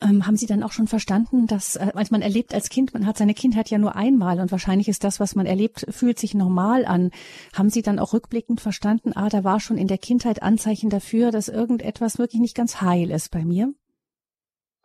Ähm, 0.01 0.25
haben 0.25 0.38
Sie 0.38 0.48
dann 0.48 0.63
auch 0.63 0.72
schon 0.72 0.88
verstanden, 0.88 1.46
dass 1.46 1.75
äh, 1.75 1.91
als 1.94 2.10
man 2.10 2.22
erlebt 2.22 2.53
als 2.53 2.70
Kind, 2.70 2.94
man 2.94 3.06
hat 3.06 3.18
seine 3.18 3.34
Kindheit 3.34 3.70
ja 3.70 3.77
nur 3.77 3.98
einmal 3.98 4.39
und 4.39 4.50
wahrscheinlich 4.50 4.88
ist 4.88 5.03
das, 5.03 5.20
was 5.20 5.36
man 5.36 5.46
erlebt, 5.46 5.86
fühlt 5.89 6.18
sich 6.18 6.34
normal 6.34 6.86
an. 6.86 7.12
Haben 7.58 7.70
Sie 7.70 7.82
dann 7.82 8.00
auch 8.00 8.13
rückblickend 8.13 8.62
verstanden, 8.62 9.12
ah, 9.15 9.27
da 9.29 9.44
war 9.44 9.60
schon 9.60 9.77
in 9.77 9.88
der 9.88 9.98
Kindheit 9.98 10.41
Anzeichen 10.41 10.89
dafür, 10.89 11.32
dass 11.32 11.50
irgendetwas 11.50 12.18
wirklich 12.18 12.39
nicht 12.39 12.56
ganz 12.56 12.82
heil 12.82 13.12
ist 13.12 13.29
bei 13.34 13.44
mir? 13.44 13.74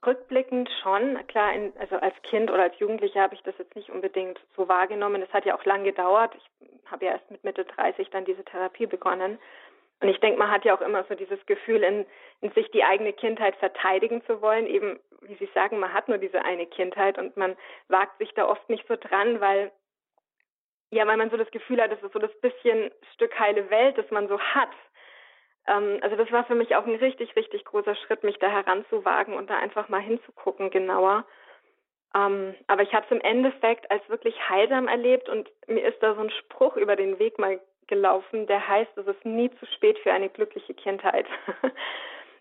Rückblickend 0.05 0.69
schon. 0.83 1.19
Klar, 1.29 1.55
in, 1.55 1.73
also 1.79 1.97
als 1.97 2.15
Kind 2.29 2.51
oder 2.51 2.65
als 2.65 2.79
Jugendliche 2.81 3.21
habe 3.21 3.35
ich 3.35 3.43
das 3.43 3.55
jetzt 3.59 3.75
nicht 3.77 3.91
unbedingt 3.91 4.39
so 4.57 4.69
wahrgenommen. 4.69 5.23
Es 5.23 5.33
hat 5.33 5.47
ja 5.47 5.57
auch 5.57 5.65
lang 5.65 5.85
gedauert. 5.85 6.33
Ich 6.37 6.91
habe 6.91 7.07
ja 7.07 7.13
erst 7.13 7.31
mit 7.31 7.45
Mitte 7.45 7.65
30 7.65 8.11
dann 8.11 8.25
diese 8.25 8.45
Therapie 8.45 8.87
begonnen. 8.87 9.39
Und 10.01 10.09
ich 10.09 10.21
denke, 10.21 10.39
man 10.39 10.51
hat 10.51 10.65
ja 10.65 10.77
auch 10.77 10.83
immer 10.83 11.05
so 11.09 11.15
dieses 11.15 11.45
Gefühl, 11.47 11.83
in, 11.83 12.05
in 12.43 12.51
sich 12.53 12.71
die 12.73 12.85
eigene 12.85 13.13
Kindheit 13.13 13.57
verteidigen 13.57 14.23
zu 14.27 14.43
wollen. 14.43 14.67
Eben, 14.67 14.99
wie 15.29 15.37
Sie 15.37 15.49
sagen, 15.55 15.79
man 15.79 15.93
hat 15.93 16.09
nur 16.09 16.19
diese 16.19 16.45
eine 16.45 16.67
Kindheit 16.67 17.19
und 17.19 17.37
man 17.37 17.57
wagt 17.89 18.19
sich 18.19 18.33
da 18.35 18.47
oft 18.47 18.69
nicht 18.69 18.87
so 18.89 18.97
dran, 18.97 19.41
weil 19.41 19.73
ja, 20.91 21.07
weil 21.07 21.17
man 21.17 21.31
so 21.31 21.37
das 21.37 21.51
Gefühl 21.51 21.83
hat, 21.83 21.91
das 21.91 22.03
ist 22.03 22.13
so 22.13 22.21
das 22.21 22.33
bisschen 22.41 22.91
Stück 23.15 23.39
heile 23.39 23.69
Welt, 23.69 23.99
das 23.99 24.09
man 24.11 24.29
so 24.29 24.39
hat. 24.39 24.71
Ähm, 25.67 25.99
also 26.03 26.17
das 26.17 26.31
war 26.31 26.45
für 26.45 26.55
mich 26.55 26.77
auch 26.77 26.87
ein 26.87 26.95
richtig, 26.95 27.35
richtig 27.37 27.65
großer 27.65 27.97
Schritt, 27.97 28.23
mich 28.23 28.39
da 28.39 28.49
heranzuwagen 28.49 29.35
und 29.35 29.51
da 29.51 29.59
einfach 29.59 29.89
mal 29.89 30.01
hinzugucken 30.01 30.71
genauer. 30.71 31.25
Ähm, 32.15 32.55
aber 32.69 32.83
ich 32.83 32.95
habe 32.95 33.05
es 33.07 33.11
im 33.11 33.21
Endeffekt 33.21 33.91
als 33.91 34.09
wirklich 34.09 34.37
heilsam 34.49 34.87
erlebt 34.87 35.29
und 35.29 35.51
mir 35.67 35.85
ist 35.85 36.01
da 36.03 36.15
so 36.15 36.21
ein 36.21 36.31
Spruch 36.31 36.77
über 36.77 36.97
den 36.97 37.19
Weg 37.19 37.39
mal 37.39 37.61
gelaufen, 37.87 38.47
der 38.47 38.67
heißt, 38.67 38.97
es 38.97 39.07
ist 39.07 39.25
nie 39.25 39.51
zu 39.59 39.67
spät 39.67 39.99
für 39.99 40.13
eine 40.13 40.29
glückliche 40.29 40.75
Kindheit. 40.75 41.27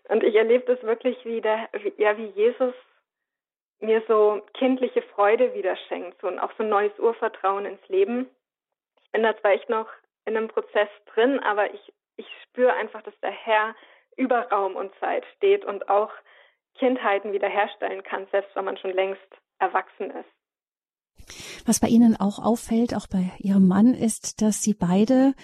und 0.08 0.22
ich 0.22 0.34
erlebe 0.34 0.74
das 0.74 0.82
wirklich 0.82 1.24
wieder, 1.24 1.68
ja, 1.96 2.16
wie 2.16 2.26
Jesus 2.26 2.74
mir 3.80 4.02
so 4.08 4.42
kindliche 4.54 5.02
Freude 5.02 5.54
wieder 5.54 5.76
schenkt 5.88 6.20
so, 6.20 6.28
und 6.28 6.38
auch 6.38 6.52
so 6.56 6.62
ein 6.62 6.68
neues 6.68 6.96
Urvertrauen 6.98 7.66
ins 7.66 7.88
Leben. 7.88 8.28
Ich 9.04 9.12
bin 9.12 9.22
da 9.22 9.36
zwar 9.38 9.52
echt 9.52 9.68
noch 9.68 9.88
in 10.24 10.36
einem 10.36 10.48
Prozess 10.48 10.88
drin, 11.14 11.40
aber 11.40 11.72
ich, 11.72 11.92
ich 12.16 12.26
spüre 12.44 12.72
einfach, 12.72 13.02
dass 13.02 13.18
der 13.20 13.30
Herr 13.30 13.74
über 14.16 14.48
Raum 14.50 14.76
und 14.76 14.92
Zeit 15.00 15.24
steht 15.36 15.64
und 15.64 15.88
auch 15.88 16.10
Kindheiten 16.78 17.32
wiederherstellen 17.32 18.02
kann, 18.02 18.26
selbst 18.30 18.54
wenn 18.56 18.64
man 18.64 18.76
schon 18.76 18.92
längst 18.92 19.20
erwachsen 19.58 20.10
ist. 20.10 21.66
Was 21.66 21.80
bei 21.80 21.88
Ihnen 21.88 22.16
auch 22.18 22.38
auffällt, 22.38 22.94
auch 22.94 23.06
bei 23.06 23.32
Ihrem 23.38 23.66
Mann, 23.68 23.94
ist, 23.94 24.42
dass 24.42 24.62
Sie 24.62 24.74
beide 24.74 25.34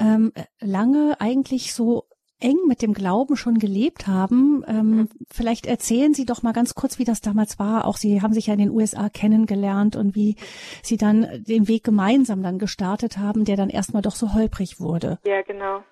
ähm, 0.00 0.32
lange 0.60 1.16
eigentlich 1.20 1.74
so 1.74 2.04
eng 2.40 2.56
mit 2.66 2.82
dem 2.82 2.94
Glauben 2.94 3.36
schon 3.36 3.58
gelebt 3.58 4.06
haben. 4.06 4.64
Ähm, 4.66 4.90
mhm. 4.90 5.08
Vielleicht 5.30 5.66
erzählen 5.66 6.14
Sie 6.14 6.26
doch 6.26 6.42
mal 6.42 6.52
ganz 6.52 6.74
kurz, 6.74 6.98
wie 6.98 7.04
das 7.04 7.20
damals 7.20 7.58
war. 7.58 7.86
Auch 7.86 7.96
Sie 7.96 8.22
haben 8.22 8.32
sich 8.32 8.48
ja 8.48 8.54
in 8.54 8.60
den 8.60 8.70
USA 8.70 9.08
kennengelernt 9.08 9.96
und 9.96 10.14
wie 10.14 10.36
Sie 10.82 10.96
dann 10.96 11.44
den 11.46 11.68
Weg 11.68 11.84
gemeinsam 11.84 12.42
dann 12.42 12.58
gestartet 12.58 13.18
haben, 13.18 13.44
der 13.44 13.56
dann 13.56 13.70
erstmal 13.70 14.02
doch 14.02 14.12
so 14.14 14.34
holprig 14.34 14.80
wurde. 14.80 15.18
Ja, 15.24 15.42
genau. 15.42 15.82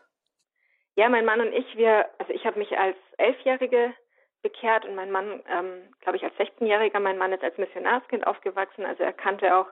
Ja, 0.96 1.08
mein 1.08 1.24
Mann 1.24 1.40
und 1.40 1.52
ich, 1.52 1.76
wir, 1.76 2.06
also 2.18 2.32
ich 2.32 2.44
habe 2.44 2.58
mich 2.58 2.76
als 2.76 2.96
Elfjährige 3.18 3.94
bekehrt 4.42 4.84
und 4.84 4.94
mein 4.94 5.10
Mann, 5.10 5.42
ähm, 5.48 5.94
glaube 6.00 6.16
ich, 6.16 6.24
als 6.24 6.34
16-Jähriger, 6.34 7.00
mein 7.00 7.18
Mann 7.18 7.32
ist 7.32 7.42
als 7.42 7.56
Missionarskind 7.58 8.26
aufgewachsen, 8.26 8.84
also 8.84 9.02
er 9.02 9.12
kannte 9.12 9.56
auch 9.56 9.66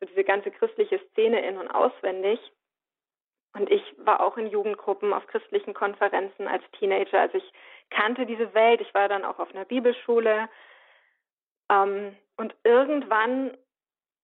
so 0.00 0.06
diese 0.06 0.24
ganze 0.24 0.50
christliche 0.50 1.00
Szene 1.10 1.46
in 1.46 1.58
und 1.58 1.68
auswendig. 1.68 2.38
Und 3.56 3.70
ich 3.70 3.82
war 3.96 4.20
auch 4.20 4.36
in 4.36 4.48
Jugendgruppen 4.48 5.14
auf 5.14 5.26
christlichen 5.28 5.72
Konferenzen 5.72 6.46
als 6.46 6.62
Teenager. 6.78 7.20
Also 7.20 7.38
ich 7.38 7.52
kannte 7.90 8.26
diese 8.26 8.52
Welt. 8.52 8.82
Ich 8.82 8.92
war 8.92 9.08
dann 9.08 9.24
auch 9.24 9.38
auf 9.38 9.54
einer 9.54 9.64
Bibelschule. 9.64 10.48
Ähm, 11.70 12.14
und 12.36 12.54
irgendwann 12.64 13.56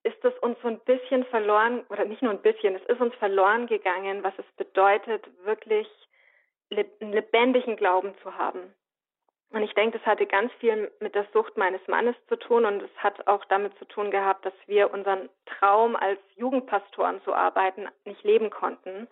ist 0.02 0.22
es 0.22 0.36
uns 0.40 0.58
so 0.60 0.68
ein 0.68 0.80
bisschen 0.80 1.24
verloren, 1.26 1.84
oder 1.88 2.04
nicht 2.04 2.22
nur 2.22 2.32
ein 2.32 2.42
bisschen, 2.42 2.74
es 2.74 2.84
ist 2.86 3.00
uns 3.00 3.14
verloren 3.14 3.66
gegangen, 3.66 4.22
was 4.22 4.34
es 4.36 4.44
bedeutet, 4.56 5.24
wirklich 5.44 5.88
einen 6.70 7.12
lebendigen 7.12 7.76
Glauben 7.76 8.14
zu 8.22 8.36
haben. 8.36 8.74
Und 9.52 9.62
ich 9.62 9.74
denke, 9.74 9.98
das 9.98 10.06
hatte 10.06 10.26
ganz 10.26 10.50
viel 10.60 10.90
mit 11.00 11.14
der 11.14 11.26
Sucht 11.34 11.58
meines 11.58 11.86
Mannes 11.86 12.16
zu 12.28 12.36
tun 12.36 12.64
und 12.64 12.82
es 12.82 12.96
hat 12.96 13.26
auch 13.26 13.44
damit 13.46 13.76
zu 13.78 13.84
tun 13.84 14.10
gehabt, 14.10 14.46
dass 14.46 14.54
wir 14.66 14.90
unseren 14.92 15.28
Traum 15.44 15.94
als 15.94 16.18
Jugendpastoren 16.36 17.22
zu 17.22 17.34
arbeiten 17.34 17.86
nicht 18.06 18.24
leben 18.24 18.48
konnten. 18.48 19.08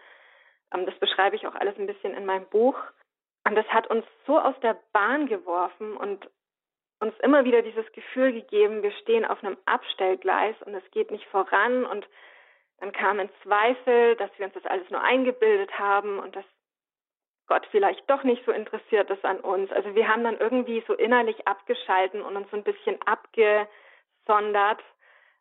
Ähm, 0.72 0.87
das 0.87 0.98
beschreibe 0.98 1.37
ich 1.37 1.46
auch 1.46 1.55
alles 1.55 1.79
ein 1.79 1.87
bisschen 1.87 2.14
in 2.14 2.24
meinem 2.24 2.46
Buch. 2.46 2.76
Und 3.46 3.55
das 3.55 3.66
hat 3.66 3.88
uns 3.88 4.05
so 4.26 4.38
aus 4.38 4.55
der 4.62 4.79
Bahn 4.92 5.26
geworfen 5.26 5.96
und 5.96 6.31
uns 7.00 7.14
immer 7.20 7.44
wieder 7.44 7.62
dieses 7.62 7.90
Gefühl 7.92 8.33
gegeben, 8.33 8.83
wir 8.83 8.92
stehen 8.92 9.24
auf 9.24 9.42
einem 9.42 9.57
Abstellgleis 9.66 10.55
und 10.64 10.74
es 10.74 10.90
geht 10.90 11.11
nicht 11.11 11.26
voran 11.26 11.85
und 11.85 12.07
dann 12.79 12.92
kamen 12.92 13.29
Zweifel, 13.42 14.16
dass 14.16 14.31
wir 14.38 14.46
uns 14.46 14.55
das 14.55 14.66
alles 14.66 14.88
nur 14.90 15.03
eingebildet 15.03 15.79
haben 15.79 16.18
und 16.18 16.37
dass 16.37 16.44
Gott 17.50 17.66
vielleicht 17.72 18.08
doch 18.08 18.22
nicht 18.22 18.44
so 18.46 18.52
interessiert 18.52 19.10
ist 19.10 19.24
an 19.24 19.40
uns. 19.40 19.72
Also 19.72 19.92
wir 19.96 20.06
haben 20.06 20.22
dann 20.22 20.38
irgendwie 20.38 20.84
so 20.86 20.94
innerlich 20.94 21.48
abgeschalten 21.48 22.22
und 22.22 22.36
uns 22.36 22.48
so 22.48 22.56
ein 22.56 22.62
bisschen 22.62 22.96
abgesondert 23.04 24.80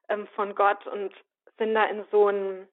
ähm, 0.10 0.28
von 0.36 0.56
Gott 0.56 0.88
und 0.88 1.14
sind 1.60 1.76
da 1.76 1.86
in 1.86 2.04
so 2.12 2.30
ein 2.30 2.68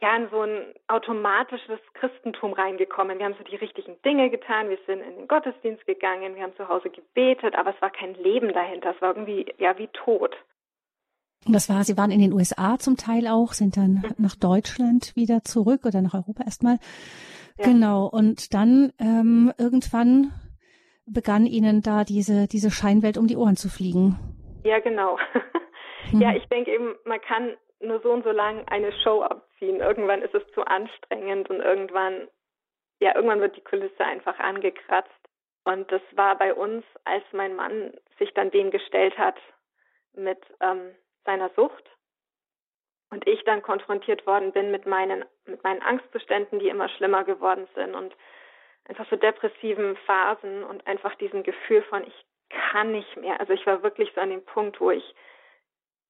ja, 0.00 0.16
in 0.16 0.28
so 0.30 0.40
ein 0.42 0.74
automatisches 0.88 1.78
Christentum 1.94 2.54
reingekommen. 2.54 3.20
Wir 3.20 3.26
haben 3.26 3.36
so 3.38 3.44
die 3.44 3.54
richtigen 3.54 3.94
Dinge 4.04 4.30
getan, 4.30 4.68
wir 4.68 4.78
sind 4.88 5.00
in 5.00 5.14
den 5.14 5.28
Gottesdienst 5.28 5.86
gegangen, 5.86 6.34
wir 6.34 6.42
haben 6.42 6.56
zu 6.56 6.66
Hause 6.66 6.90
gebetet, 6.90 7.54
aber 7.54 7.72
es 7.72 7.80
war 7.80 7.90
kein 7.90 8.14
Leben 8.14 8.52
dahinter, 8.52 8.96
es 8.96 9.00
war 9.00 9.10
irgendwie 9.14 9.46
ja 9.58 9.78
wie 9.78 9.86
tot. 9.86 10.34
Und 11.46 11.52
das 11.52 11.68
war, 11.68 11.84
Sie 11.84 11.96
waren 11.96 12.10
in 12.10 12.20
den 12.20 12.32
USA 12.32 12.78
zum 12.78 12.96
Teil 12.96 13.28
auch, 13.28 13.52
sind 13.52 13.76
dann 13.76 14.02
mhm. 14.02 14.14
nach 14.18 14.34
Deutschland 14.34 15.14
wieder 15.14 15.44
zurück 15.44 15.86
oder 15.86 16.02
nach 16.02 16.14
Europa 16.14 16.42
erstmal. 16.42 16.78
Genau. 17.64 18.06
Und 18.06 18.54
dann 18.54 18.92
ähm, 18.98 19.52
irgendwann 19.58 20.32
begann 21.06 21.46
Ihnen 21.46 21.82
da 21.82 22.04
diese, 22.04 22.46
diese 22.46 22.70
Scheinwelt 22.70 23.18
um 23.18 23.26
die 23.26 23.36
Ohren 23.36 23.56
zu 23.56 23.68
fliegen. 23.68 24.18
Ja, 24.64 24.78
genau. 24.78 25.18
ja, 26.12 26.30
mhm. 26.30 26.36
ich 26.36 26.46
denke 26.46 26.72
eben, 26.72 26.94
man 27.04 27.20
kann 27.20 27.56
nur 27.80 28.00
so 28.00 28.10
und 28.12 28.24
so 28.24 28.30
lang 28.30 28.66
eine 28.68 28.92
Show 29.02 29.22
abziehen. 29.22 29.80
Irgendwann 29.80 30.22
ist 30.22 30.34
es 30.34 30.42
zu 30.54 30.62
anstrengend 30.64 31.50
und 31.50 31.60
irgendwann, 31.60 32.28
ja, 33.00 33.14
irgendwann 33.14 33.40
wird 33.40 33.56
die 33.56 33.64
Kulisse 33.64 34.04
einfach 34.04 34.38
angekratzt. 34.38 35.10
Und 35.64 35.90
das 35.92 36.02
war 36.14 36.36
bei 36.38 36.54
uns, 36.54 36.84
als 37.04 37.24
mein 37.32 37.54
Mann 37.54 37.92
sich 38.18 38.32
dann 38.34 38.50
dem 38.50 38.70
gestellt 38.70 39.16
hat 39.18 39.36
mit 40.14 40.38
ähm, 40.60 40.94
seiner 41.24 41.50
Sucht 41.56 41.84
und 43.12 43.28
ich 43.28 43.44
dann 43.44 43.60
konfrontiert 43.60 44.26
worden 44.26 44.52
bin 44.52 44.70
mit 44.70 44.86
meinen, 44.86 45.24
mit 45.44 45.62
meinen 45.62 45.82
Angstzuständen, 45.82 46.58
die 46.58 46.68
immer 46.68 46.88
schlimmer 46.88 47.24
geworden 47.24 47.68
sind 47.74 47.94
und 47.94 48.16
einfach 48.86 49.06
so 49.10 49.16
depressiven 49.16 49.96
Phasen 50.06 50.64
und 50.64 50.86
einfach 50.86 51.14
diesem 51.16 51.42
Gefühl 51.42 51.82
von, 51.82 52.04
ich 52.06 52.24
kann 52.48 52.90
nicht 52.90 53.16
mehr. 53.18 53.38
Also 53.38 53.52
ich 53.52 53.66
war 53.66 53.82
wirklich 53.82 54.10
so 54.14 54.20
an 54.22 54.30
dem 54.30 54.42
Punkt, 54.42 54.80
wo 54.80 54.90
ich 54.90 55.04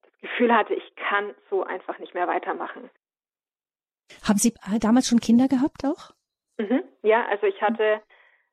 das 0.02 0.12
Gefühl 0.20 0.54
hatte, 0.54 0.74
ich 0.74 0.94
kann 0.94 1.34
so 1.50 1.64
einfach 1.64 1.98
nicht 1.98 2.14
mehr 2.14 2.28
weitermachen. 2.28 2.88
Haben 4.22 4.38
Sie 4.38 4.54
damals 4.78 5.08
schon 5.08 5.18
Kinder 5.18 5.48
gehabt 5.48 5.84
auch? 5.84 6.12
Mhm. 6.58 6.84
Ja, 7.02 7.26
also 7.26 7.48
ich 7.48 7.60
hatte, 7.60 8.00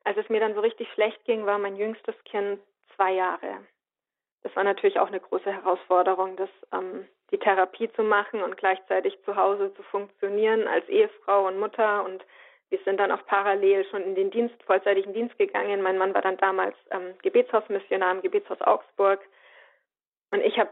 als 0.02 0.16
es 0.16 0.28
mir 0.28 0.40
dann 0.40 0.54
so 0.54 0.60
richtig 0.60 0.88
schlecht 0.94 1.24
ging, 1.24 1.46
war 1.46 1.58
mein 1.58 1.76
jüngstes 1.76 2.16
Kind 2.24 2.60
zwei 2.96 3.12
Jahre. 3.12 3.64
Das 4.42 4.56
war 4.56 4.64
natürlich 4.64 4.98
auch 4.98 5.08
eine 5.08 5.20
große 5.20 5.52
Herausforderung, 5.52 6.36
das 6.36 6.50
ähm, 6.72 7.06
die 7.30 7.38
Therapie 7.38 7.90
zu 7.92 8.02
machen 8.02 8.42
und 8.42 8.56
gleichzeitig 8.56 9.18
zu 9.24 9.36
Hause 9.36 9.72
zu 9.74 9.82
funktionieren 9.84 10.66
als 10.66 10.88
Ehefrau 10.88 11.46
und 11.46 11.58
Mutter. 11.58 12.04
Und 12.04 12.24
wir 12.70 12.78
sind 12.84 12.98
dann 12.98 13.12
auch 13.12 13.24
parallel 13.26 13.84
schon 13.90 14.02
in 14.02 14.14
den 14.14 14.30
Dienst, 14.30 14.54
vollzeitigen 14.64 15.12
Dienst 15.12 15.36
gegangen. 15.38 15.82
Mein 15.82 15.98
Mann 15.98 16.14
war 16.14 16.22
dann 16.22 16.36
damals 16.36 16.76
ähm, 16.90 17.14
Gebetshausmissionar 17.22 18.12
im 18.12 18.22
Gebetshaus 18.22 18.60
Augsburg. 18.60 19.20
Und 20.30 20.40
ich 20.40 20.58
habe 20.58 20.70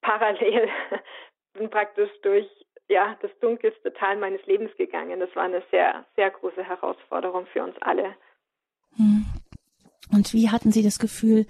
parallel 0.00 0.68
bin 1.54 1.70
praktisch 1.70 2.10
durch 2.22 2.46
ja, 2.88 3.16
das 3.22 3.30
dunkelste 3.40 3.94
Teil 3.94 4.16
meines 4.18 4.44
Lebens 4.46 4.76
gegangen. 4.76 5.20
Das 5.20 5.34
war 5.34 5.44
eine 5.44 5.62
sehr, 5.70 6.04
sehr 6.16 6.30
große 6.30 6.62
Herausforderung 6.62 7.46
für 7.46 7.62
uns 7.62 7.76
alle. 7.80 8.14
Hm. 8.96 9.24
Und 10.12 10.32
wie 10.34 10.50
hatten 10.50 10.70
Sie 10.70 10.82
das 10.82 10.98
Gefühl, 10.98 11.46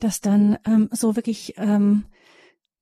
dass 0.00 0.20
dann 0.20 0.58
ähm, 0.66 0.88
so 0.92 1.16
wirklich 1.16 1.54
ähm, 1.58 2.04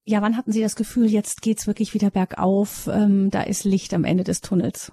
ja, 0.06 0.22
wann 0.22 0.36
hatten 0.36 0.52
Sie 0.52 0.62
das 0.62 0.76
Gefühl, 0.76 1.06
jetzt 1.06 1.42
geht's 1.42 1.66
wirklich 1.66 1.92
wieder 1.92 2.10
bergauf, 2.10 2.86
ähm, 2.86 3.28
da 3.30 3.42
ist 3.42 3.64
Licht 3.64 3.92
am 3.92 4.04
Ende 4.04 4.22
des 4.22 4.40
Tunnels? 4.40 4.92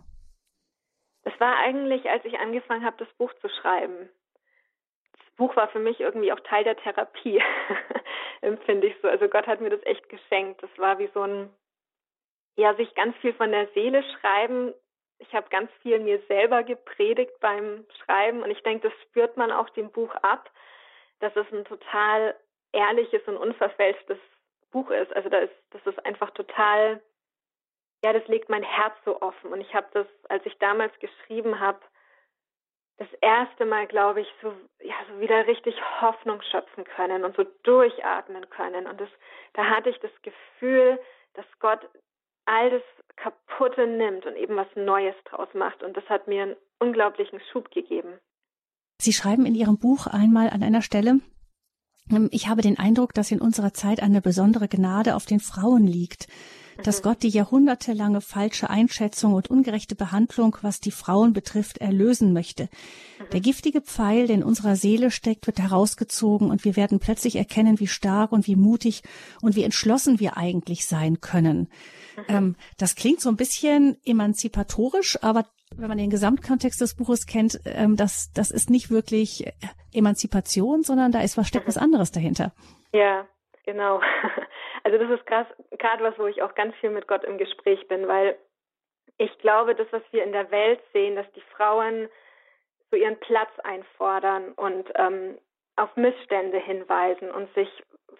Das 1.23 1.39
war 1.39 1.55
eigentlich, 1.57 2.09
als 2.09 2.25
ich 2.25 2.39
angefangen 2.39 2.83
habe, 2.83 2.97
das 2.97 3.07
Buch 3.13 3.31
zu 3.39 3.47
schreiben. 3.47 4.09
Das 5.13 5.35
Buch 5.37 5.55
war 5.55 5.67
für 5.69 5.79
mich 5.79 5.99
irgendwie 5.99 6.33
auch 6.33 6.39
Teil 6.39 6.63
der 6.63 6.75
Therapie, 6.77 7.41
empfinde 8.41 8.87
ich 8.87 8.95
so. 9.01 9.07
Also 9.07 9.27
Gott 9.27 9.45
hat 9.45 9.61
mir 9.61 9.69
das 9.69 9.85
echt 9.85 10.09
geschenkt. 10.09 10.63
Das 10.63 10.71
war 10.77 10.97
wie 10.97 11.09
so 11.13 11.21
ein, 11.21 11.49
ja, 12.55 12.73
sich 12.75 12.93
ganz 12.95 13.15
viel 13.17 13.33
von 13.33 13.51
der 13.51 13.67
Seele 13.75 14.03
schreiben. 14.19 14.73
Ich 15.19 15.33
habe 15.33 15.47
ganz 15.49 15.71
viel 15.83 15.99
mir 15.99 16.21
selber 16.27 16.63
gepredigt 16.63 17.39
beim 17.39 17.85
Schreiben 18.03 18.41
und 18.41 18.49
ich 18.49 18.61
denke, 18.63 18.89
das 18.89 18.99
spürt 19.03 19.37
man 19.37 19.51
auch 19.51 19.69
dem 19.69 19.91
Buch 19.91 20.13
ab, 20.15 20.49
dass 21.19 21.35
es 21.35 21.45
ein 21.53 21.65
total 21.65 22.35
ehrliches 22.73 23.21
und 23.27 23.37
unverfälschtes 23.37 24.17
Buch 24.73 24.89
ist. 24.89 25.15
Also 25.15 25.29
da 25.29 25.37
ist, 25.37 25.53
das 25.69 25.85
ist 25.85 26.05
einfach 26.05 26.31
total, 26.31 27.01
ja, 28.03 28.11
das 28.11 28.27
legt 28.27 28.49
mein 28.49 28.63
Herz 28.63 28.93
so 29.05 29.21
offen. 29.21 29.53
Und 29.53 29.61
ich 29.61 29.73
habe 29.73 29.87
das, 29.93 30.07
als 30.27 30.45
ich 30.45 30.57
damals 30.57 30.91
geschrieben 30.99 31.59
habe, 31.61 31.79
das 32.97 33.07
erste 33.21 33.65
Mal, 33.65 33.87
glaube 33.87 34.21
ich, 34.21 34.27
so, 34.41 34.53
ja, 34.81 34.95
so 35.09 35.19
wieder 35.19 35.47
richtig 35.47 35.75
Hoffnung 36.01 36.41
schöpfen 36.41 36.83
können 36.83 37.23
und 37.23 37.35
so 37.35 37.45
durchatmen 37.63 38.49
können. 38.49 38.87
Und 38.87 38.99
das, 38.99 39.09
da 39.53 39.65
hatte 39.65 39.89
ich 39.89 39.99
das 39.99 40.11
Gefühl, 40.21 40.99
dass 41.33 41.45
Gott 41.59 41.87
all 42.45 42.69
das 42.69 42.83
Kaputte 43.15 43.87
nimmt 43.87 44.25
und 44.25 44.35
eben 44.35 44.55
was 44.55 44.67
Neues 44.75 45.15
draus 45.25 45.47
macht. 45.53 45.81
Und 45.83 45.95
das 45.95 46.07
hat 46.09 46.27
mir 46.27 46.43
einen 46.43 46.55
unglaublichen 46.79 47.39
Schub 47.51 47.71
gegeben. 47.71 48.19
Sie 48.99 49.13
schreiben 49.13 49.45
in 49.45 49.55
Ihrem 49.55 49.79
Buch 49.79 50.07
einmal 50.07 50.49
an 50.49 50.63
einer 50.63 50.81
Stelle, 50.81 51.19
ich 52.31 52.47
habe 52.47 52.61
den 52.61 52.77
Eindruck, 52.77 53.13
dass 53.13 53.31
in 53.31 53.41
unserer 53.41 53.73
Zeit 53.73 54.01
eine 54.01 54.21
besondere 54.21 54.67
Gnade 54.67 55.15
auf 55.15 55.25
den 55.25 55.39
Frauen 55.39 55.87
liegt, 55.87 56.27
dass 56.81 56.99
mhm. 56.99 57.03
Gott 57.03 57.23
die 57.23 57.29
jahrhundertelange 57.29 58.21
falsche 58.21 58.69
Einschätzung 58.69 59.33
und 59.33 59.49
ungerechte 59.49 59.95
Behandlung, 59.95 60.57
was 60.61 60.79
die 60.79 60.91
Frauen 60.91 61.33
betrifft, 61.33 61.77
erlösen 61.77 62.33
möchte. 62.33 62.63
Mhm. 62.63 63.29
Der 63.31 63.39
giftige 63.39 63.81
Pfeil, 63.81 64.27
der 64.27 64.37
in 64.37 64.43
unserer 64.43 64.75
Seele 64.75 65.11
steckt, 65.11 65.47
wird 65.47 65.59
herausgezogen 65.59 66.49
und 66.49 66.65
wir 66.65 66.75
werden 66.75 66.99
plötzlich 66.99 67.35
erkennen, 67.35 67.79
wie 67.79 67.87
stark 67.87 68.31
und 68.31 68.47
wie 68.47 68.55
mutig 68.55 69.03
und 69.41 69.55
wie 69.55 69.63
entschlossen 69.63 70.19
wir 70.19 70.37
eigentlich 70.37 70.85
sein 70.85 71.21
können. 71.21 71.69
Mhm. 72.17 72.23
Ähm, 72.27 72.55
das 72.77 72.95
klingt 72.95 73.21
so 73.21 73.29
ein 73.29 73.37
bisschen 73.37 73.97
emanzipatorisch, 74.05 75.21
aber 75.21 75.45
wenn 75.77 75.87
man 75.87 75.97
den 75.97 76.09
Gesamtkontext 76.09 76.79
des 76.81 76.95
Buches 76.95 77.25
kennt, 77.25 77.59
ähm, 77.65 77.95
das, 77.95 78.31
das 78.33 78.51
ist 78.51 78.69
nicht 78.69 78.89
wirklich 78.89 79.45
Emanzipation, 79.93 80.83
sondern 80.83 81.11
da 81.11 81.21
ist 81.21 81.37
was 81.37 81.47
steckt 81.47 81.67
was 81.67 81.77
anderes 81.77 82.11
dahinter. 82.11 82.51
Ja, 82.93 83.27
genau. 83.65 84.01
Also 84.85 84.97
das 84.97 85.17
ist 85.17 85.25
gerade 85.25 86.03
was, 86.03 86.19
wo 86.19 86.27
ich 86.27 86.41
auch 86.41 86.55
ganz 86.55 86.75
viel 86.75 86.89
mit 86.89 87.07
Gott 87.07 87.23
im 87.23 87.37
Gespräch 87.37 87.87
bin, 87.87 88.05
weil 88.05 88.37
ich 89.17 89.37
glaube, 89.37 89.75
das, 89.75 89.87
was 89.91 90.01
wir 90.11 90.25
in 90.25 90.33
der 90.33 90.51
Welt 90.51 90.81
sehen, 90.91 91.15
dass 91.15 91.31
die 91.31 91.43
Frauen 91.55 92.09
so 92.91 92.97
ihren 92.97 93.19
Platz 93.19 93.49
einfordern 93.63 94.51
und 94.53 94.91
ähm, 94.95 95.37
auf 95.75 95.95
Missstände 95.95 96.59
hinweisen 96.59 97.31
und 97.31 97.51
sich 97.53 97.69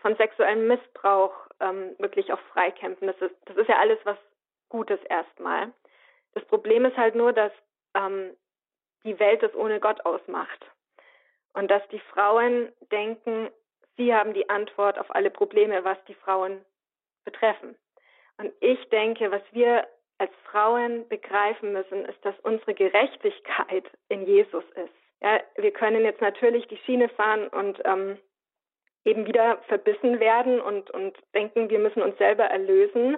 von 0.01 0.15
sexuellem 0.15 0.67
Missbrauch 0.67 1.33
ähm, 1.59 1.95
wirklich 1.99 2.31
auch 2.31 2.39
freikämpfen. 2.53 3.07
Das 3.07 3.17
ist, 3.17 3.35
das 3.45 3.57
ist 3.57 3.69
ja 3.69 3.77
alles 3.77 3.99
was 4.05 4.17
Gutes 4.69 4.99
erstmal. 5.03 5.71
Das 6.33 6.45
Problem 6.45 6.85
ist 6.85 6.97
halt 6.97 7.15
nur, 7.15 7.33
dass 7.33 7.51
ähm, 7.95 8.35
die 9.03 9.19
Welt 9.19 9.43
es 9.43 9.53
ohne 9.55 9.79
Gott 9.79 10.05
ausmacht. 10.05 10.65
Und 11.53 11.69
dass 11.69 11.87
die 11.89 11.99
Frauen 11.99 12.71
denken, 12.91 13.49
sie 13.97 14.13
haben 14.13 14.33
die 14.33 14.49
Antwort 14.49 14.97
auf 14.97 15.13
alle 15.13 15.29
Probleme, 15.29 15.83
was 15.83 15.97
die 16.05 16.15
Frauen 16.15 16.65
betreffen. 17.25 17.75
Und 18.37 18.51
ich 18.59 18.89
denke, 18.89 19.31
was 19.31 19.43
wir 19.51 19.87
als 20.17 20.31
Frauen 20.49 21.07
begreifen 21.07 21.73
müssen, 21.73 22.05
ist, 22.05 22.23
dass 22.25 22.39
unsere 22.39 22.73
Gerechtigkeit 22.73 23.85
in 24.09 24.25
Jesus 24.25 24.63
ist. 24.75 24.93
Ja, 25.21 25.39
wir 25.55 25.71
können 25.71 26.03
jetzt 26.03 26.21
natürlich 26.21 26.67
die 26.67 26.77
Schiene 26.77 27.09
fahren 27.09 27.47
und 27.47 27.79
ähm, 27.85 28.17
eben 29.05 29.25
wieder 29.25 29.57
verbissen 29.67 30.19
werden 30.19 30.59
und, 30.59 30.89
und 30.91 31.17
denken, 31.33 31.69
wir 31.69 31.79
müssen 31.79 32.01
uns 32.01 32.17
selber 32.17 32.45
erlösen 32.45 33.17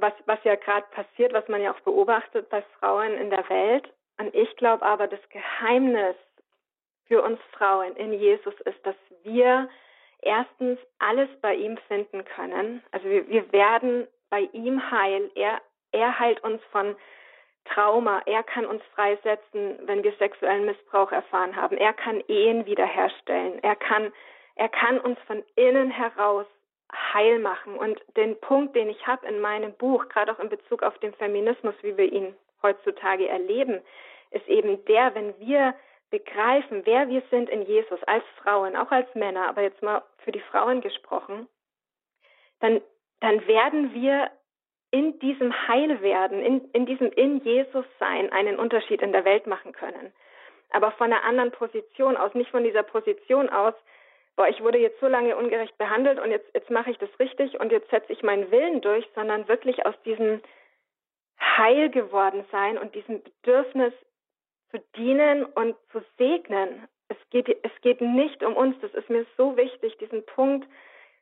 was, 0.00 0.12
was 0.26 0.38
ja 0.44 0.56
gerade 0.56 0.86
passiert, 0.90 1.32
was 1.32 1.46
man 1.48 1.62
ja 1.62 1.72
auch 1.72 1.80
beobachtet 1.80 2.48
bei 2.50 2.62
Frauen 2.78 3.12
in 3.14 3.30
der 3.30 3.48
Welt. 3.48 3.92
Und 4.18 4.34
ich 4.34 4.54
glaube 4.56 4.84
aber, 4.84 5.06
das 5.06 5.20
Geheimnis 5.30 6.16
für 7.06 7.22
uns 7.22 7.40
Frauen 7.52 7.96
in 7.96 8.12
Jesus 8.12 8.54
ist, 8.64 8.84
dass 8.84 8.96
wir 9.22 9.68
erstens 10.22 10.78
alles 10.98 11.28
bei 11.40 11.54
ihm 11.54 11.78
finden 11.88 12.24
können. 12.24 12.82
Also 12.92 13.08
wir, 13.08 13.28
wir 13.28 13.52
werden 13.52 14.06
bei 14.28 14.42
ihm 14.52 14.90
heil. 14.90 15.30
Er, 15.34 15.60
er 15.92 16.18
heilt 16.18 16.42
uns 16.44 16.62
von 16.70 16.96
Trauma. 17.64 18.22
Er 18.26 18.42
kann 18.42 18.66
uns 18.66 18.82
freisetzen, 18.94 19.78
wenn 19.86 20.02
wir 20.02 20.12
sexuellen 20.18 20.66
Missbrauch 20.66 21.12
erfahren 21.12 21.56
haben. 21.56 21.76
Er 21.76 21.92
kann 21.92 22.22
Ehen 22.28 22.66
wiederherstellen. 22.66 23.62
Er 23.62 23.76
kann, 23.76 24.12
er 24.54 24.68
kann 24.68 25.00
uns 25.00 25.18
von 25.26 25.42
innen 25.56 25.90
heraus 25.90 26.46
heil 26.92 27.38
machen. 27.38 27.76
Und 27.76 28.00
den 28.16 28.38
Punkt, 28.40 28.76
den 28.76 28.88
ich 28.88 29.06
habe 29.06 29.26
in 29.26 29.40
meinem 29.40 29.72
Buch, 29.74 30.08
gerade 30.08 30.32
auch 30.32 30.38
in 30.38 30.48
Bezug 30.48 30.82
auf 30.82 30.98
den 30.98 31.14
Feminismus, 31.14 31.74
wie 31.82 31.96
wir 31.96 32.12
ihn 32.12 32.34
heutzutage 32.62 33.28
erleben, 33.28 33.80
ist 34.30 34.46
eben 34.48 34.84
der, 34.86 35.14
wenn 35.14 35.38
wir 35.38 35.74
begreifen, 36.10 36.82
wer 36.84 37.08
wir 37.08 37.22
sind 37.30 37.48
in 37.48 37.62
Jesus 37.62 38.02
als 38.04 38.24
Frauen, 38.42 38.76
auch 38.76 38.90
als 38.90 39.12
Männer, 39.14 39.48
aber 39.48 39.62
jetzt 39.62 39.82
mal 39.82 40.02
für 40.18 40.32
die 40.32 40.40
Frauen 40.40 40.80
gesprochen, 40.80 41.48
dann, 42.60 42.80
dann 43.20 43.46
werden 43.46 43.94
wir 43.94 44.30
in 44.90 45.18
diesem 45.20 45.52
Heilwerden, 45.68 46.40
in, 46.40 46.68
in 46.72 46.86
diesem 46.86 47.12
in 47.12 47.38
Jesus 47.44 47.84
sein, 48.00 48.32
einen 48.32 48.58
Unterschied 48.58 49.02
in 49.02 49.12
der 49.12 49.24
Welt 49.24 49.46
machen 49.46 49.72
können. 49.72 50.12
Aber 50.72 50.90
von 50.92 51.12
einer 51.12 51.24
anderen 51.24 51.52
Position 51.52 52.16
aus, 52.16 52.34
nicht 52.34 52.50
von 52.50 52.64
dieser 52.64 52.82
Position 52.82 53.48
aus, 53.48 53.74
boah, 54.40 54.48
ich 54.48 54.62
wurde 54.62 54.78
jetzt 54.78 54.98
so 55.00 55.06
lange 55.06 55.36
ungerecht 55.36 55.76
behandelt 55.76 56.18
und 56.18 56.30
jetzt, 56.30 56.48
jetzt 56.54 56.70
mache 56.70 56.90
ich 56.90 56.96
das 56.96 57.10
richtig 57.18 57.60
und 57.60 57.70
jetzt 57.70 57.90
setze 57.90 58.10
ich 58.10 58.22
meinen 58.22 58.50
Willen 58.50 58.80
durch, 58.80 59.06
sondern 59.14 59.46
wirklich 59.48 59.84
aus 59.84 59.94
diesem 60.06 60.40
Heil 61.38 61.90
geworden 61.90 62.46
sein 62.50 62.78
und 62.78 62.94
diesem 62.94 63.22
Bedürfnis 63.22 63.92
zu 64.70 64.78
dienen 64.96 65.44
und 65.44 65.76
zu 65.92 66.02
segnen. 66.16 66.88
Es 67.08 67.18
geht, 67.28 67.48
es 67.50 67.80
geht 67.82 68.00
nicht 68.00 68.42
um 68.42 68.56
uns. 68.56 68.76
Das 68.80 68.94
ist 68.94 69.10
mir 69.10 69.26
so 69.36 69.58
wichtig, 69.58 69.98
diesen 69.98 70.24
Punkt 70.24 70.66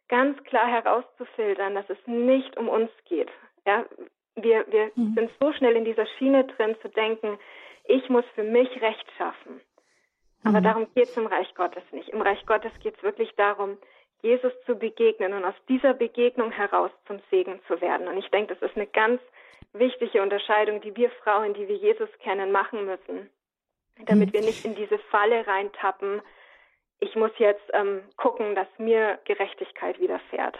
ganz 0.08 0.40
klar 0.44 0.68
herauszufiltern, 0.68 1.74
dass 1.74 1.90
es 1.90 1.98
nicht 2.06 2.56
um 2.56 2.68
uns 2.68 2.90
geht. 3.06 3.32
Ja, 3.66 3.84
wir, 4.36 4.64
wir 4.70 4.92
mhm. 4.94 5.14
sind 5.16 5.30
so 5.40 5.52
schnell 5.54 5.74
in 5.74 5.84
dieser 5.84 6.06
Schiene 6.06 6.44
drin 6.44 6.76
zu 6.82 6.88
denken, 6.88 7.36
ich 7.82 8.08
muss 8.10 8.24
für 8.36 8.44
mich 8.44 8.80
Recht 8.80 9.10
schaffen. 9.16 9.60
Aber 10.44 10.60
mhm. 10.60 10.64
darum 10.64 10.86
geht 10.94 11.08
es 11.08 11.16
im 11.16 11.26
Reich 11.26 11.54
Gottes 11.54 11.82
nicht. 11.92 12.08
Im 12.10 12.22
Reich 12.22 12.44
Gottes 12.46 12.72
geht 12.80 12.96
es 12.96 13.02
wirklich 13.02 13.34
darum, 13.36 13.76
Jesus 14.22 14.52
zu 14.66 14.74
begegnen 14.74 15.32
und 15.32 15.44
aus 15.44 15.54
dieser 15.68 15.94
Begegnung 15.94 16.50
heraus 16.50 16.90
zum 17.06 17.20
Segen 17.30 17.60
zu 17.68 17.80
werden. 17.80 18.08
Und 18.08 18.16
ich 18.16 18.28
denke, 18.30 18.54
das 18.54 18.70
ist 18.70 18.76
eine 18.76 18.86
ganz 18.86 19.20
wichtige 19.72 20.22
Unterscheidung, 20.22 20.80
die 20.80 20.96
wir 20.96 21.10
Frauen, 21.22 21.54
die 21.54 21.68
wir 21.68 21.76
Jesus 21.76 22.08
kennen, 22.22 22.50
machen 22.52 22.86
müssen, 22.86 23.30
damit 24.06 24.30
mhm. 24.30 24.32
wir 24.34 24.40
nicht 24.42 24.64
in 24.64 24.74
diese 24.74 24.98
Falle 25.10 25.46
reintappen. 25.46 26.20
Ich 27.00 27.14
muss 27.14 27.30
jetzt 27.38 27.64
ähm, 27.72 28.00
gucken, 28.16 28.54
dass 28.54 28.66
mir 28.78 29.18
Gerechtigkeit 29.24 30.00
widerfährt. 30.00 30.58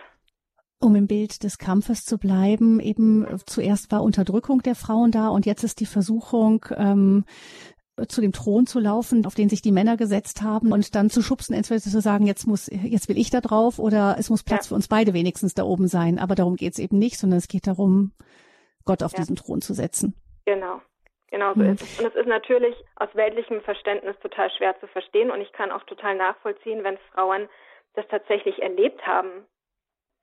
Um 0.81 0.95
im 0.95 1.09
Bild 1.09 1.43
des 1.43 1.59
Kampfes 1.59 2.05
zu 2.05 2.19
bleiben, 2.19 2.79
eben 2.79 3.27
zuerst 3.47 3.91
war 3.91 4.05
Unterdrückung 4.05 4.63
der 4.63 4.77
Frauen 4.77 5.11
da 5.11 5.29
und 5.29 5.45
jetzt 5.45 5.65
ist 5.65 5.81
die 5.81 5.87
Versuchung, 5.87 6.65
ähm, 6.77 7.25
zu 8.07 8.21
dem 8.21 8.33
Thron 8.33 8.67
zu 8.67 8.79
laufen, 8.79 9.27
auf 9.27 9.35
den 9.35 9.49
sich 9.49 9.63
die 9.63 9.73
Männer 9.73 9.97
gesetzt 9.97 10.43
haben 10.43 10.73
und 10.73 10.95
dann 10.95 11.11
zu 11.11 11.23
schubsen, 11.23 11.55
entweder 11.55 11.81
zu 11.81 12.01
sagen, 12.01 12.27
jetzt 12.27 12.47
muss, 12.47 12.69
jetzt 12.71 13.09
will 13.09 13.19
ich 13.19 13.31
da 13.31 13.41
drauf 13.41 13.79
oder 13.79 14.17
es 14.19 14.31
muss 14.31 14.45
Platz 14.45 14.67
ja. 14.67 14.69
für 14.69 14.75
uns 14.75 14.89
beide 14.89 15.15
wenigstens 15.15 15.55
da 15.55 15.65
oben 15.65 15.89
sein. 15.89 16.19
Aber 16.19 16.35
darum 16.35 16.57
geht 16.57 16.73
es 16.73 16.79
eben 16.79 16.99
nicht, 16.99 17.19
sondern 17.19 17.39
es 17.39 17.49
geht 17.49 17.67
darum, 17.67 18.13
Gott 18.85 19.03
auf 19.03 19.13
ja. 19.13 19.19
diesen 19.19 19.37
Thron 19.37 19.61
zu 19.61 19.75
setzen. 19.75 20.15
Genau. 20.45 20.81
Genau 21.31 21.53
so 21.55 21.61
mhm. 21.61 21.73
ist 21.73 21.83
es. 21.83 22.01
Und 22.01 22.07
es 22.07 22.15
ist 22.15 22.27
natürlich 22.27 22.75
aus 22.97 23.09
weltlichem 23.15 23.61
Verständnis 23.63 24.17
total 24.21 24.51
schwer 24.51 24.79
zu 24.81 24.87
verstehen 24.87 25.31
und 25.31 25.41
ich 25.41 25.53
kann 25.53 25.71
auch 25.71 25.83
total 25.85 26.15
nachvollziehen, 26.17 26.85
wenn 26.85 26.99
Frauen 27.13 27.49
das 27.95 28.07
tatsächlich 28.09 28.63
erlebt 28.63 29.07
haben, 29.07 29.45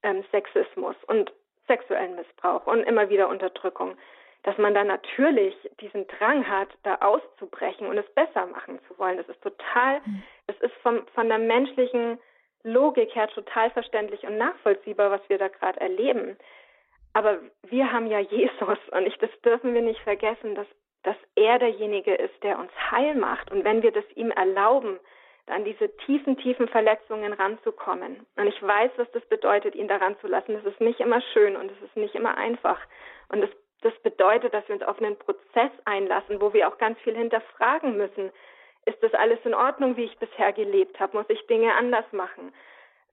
ähm, 0.02 0.24
Sexismus 0.32 0.96
und 1.08 1.32
sexuellen 1.68 2.16
Missbrauch 2.16 2.66
und 2.68 2.84
immer 2.84 3.10
wieder 3.10 3.28
Unterdrückung 3.28 3.98
dass 4.46 4.60
man 4.60 4.76
dann 4.76 4.86
natürlich 4.86 5.56
diesen 5.82 6.06
Drang 6.08 6.48
hat, 6.48 6.70
da 6.84 6.96
auszubrechen 6.96 7.88
und 7.88 7.98
es 7.98 8.08
besser 8.14 8.46
machen 8.46 8.80
zu 8.88 8.98
wollen. 9.00 9.18
Das 9.18 9.28
ist 9.28 9.42
total, 9.42 10.02
mhm. 10.06 10.24
das 10.46 10.56
ist 10.62 10.74
vom, 10.84 11.06
von 11.16 11.28
der 11.30 11.40
menschlichen 11.40 12.20
Logik 12.62 13.16
her 13.16 13.28
total 13.28 13.72
verständlich 13.72 14.24
und 14.24 14.38
nachvollziehbar, 14.38 15.10
was 15.10 15.28
wir 15.30 15.40
da 15.40 15.48
gerade 15.48 15.82
erleben. 15.82 16.38
Aber 17.14 17.40
wir 17.64 17.92
haben 17.92 18.06
ja 18.06 18.20
Jesus 18.20 18.78
und 18.92 19.08
ich, 19.08 19.18
das 19.18 19.32
dürfen 19.44 19.74
wir 19.74 19.82
nicht 19.82 20.02
vergessen, 20.02 20.54
dass, 20.54 20.68
dass 21.02 21.18
er 21.34 21.58
derjenige 21.58 22.14
ist, 22.14 22.44
der 22.44 22.60
uns 22.60 22.72
heil 22.92 23.16
macht. 23.16 23.52
Und 23.52 23.64
wenn 23.64 23.82
wir 23.82 23.92
das 23.92 24.06
ihm 24.14 24.30
erlauben, 24.30 25.00
dann 25.48 25.66
diese 25.66 25.96
tiefen, 26.06 26.38
tiefen 26.38 26.68
Verletzungen 26.68 27.34
ranzukommen. 27.34 28.28
Und 28.36 28.48
ich 28.48 28.62
weiß, 28.62 28.92
was 28.98 29.12
das 29.12 29.26
bedeutet, 29.26 29.74
ihn 29.74 29.88
daran 29.88 30.16
zu 30.20 30.28
lassen. 30.28 30.54
Das 30.54 30.66
ist 30.66 30.82
nicht 30.82 31.00
immer 31.00 31.22
schön 31.34 31.56
und 31.56 31.72
es 31.72 31.82
ist 31.82 31.96
nicht 31.96 32.14
immer 32.14 32.38
einfach. 32.38 32.80
Und 33.30 33.44
es 33.44 33.50
das 33.82 33.94
bedeutet, 34.02 34.54
dass 34.54 34.68
wir 34.68 34.76
uns 34.76 34.84
auf 34.84 35.00
einen 35.00 35.18
Prozess 35.18 35.72
einlassen, 35.86 36.42
wo 36.42 36.54
wir 36.54 36.68
auch 36.68 36.78
ganz 36.78 37.00
viel 37.00 37.16
hinterfragen 37.16 37.98
müssen. 37.98 38.32
Ist 38.86 39.02
das 39.02 39.14
alles 39.14 39.40
in 39.46 39.54
Ordnung, 39.54 39.98
wie 39.98 40.06
ich 40.06 40.18
bisher 40.18 40.54
gelebt 40.54 41.00
habe? 41.00 41.18
Muss 41.18 41.30
ich 41.30 41.46
Dinge 41.48 41.74
anders 41.76 42.06
machen? 42.12 42.54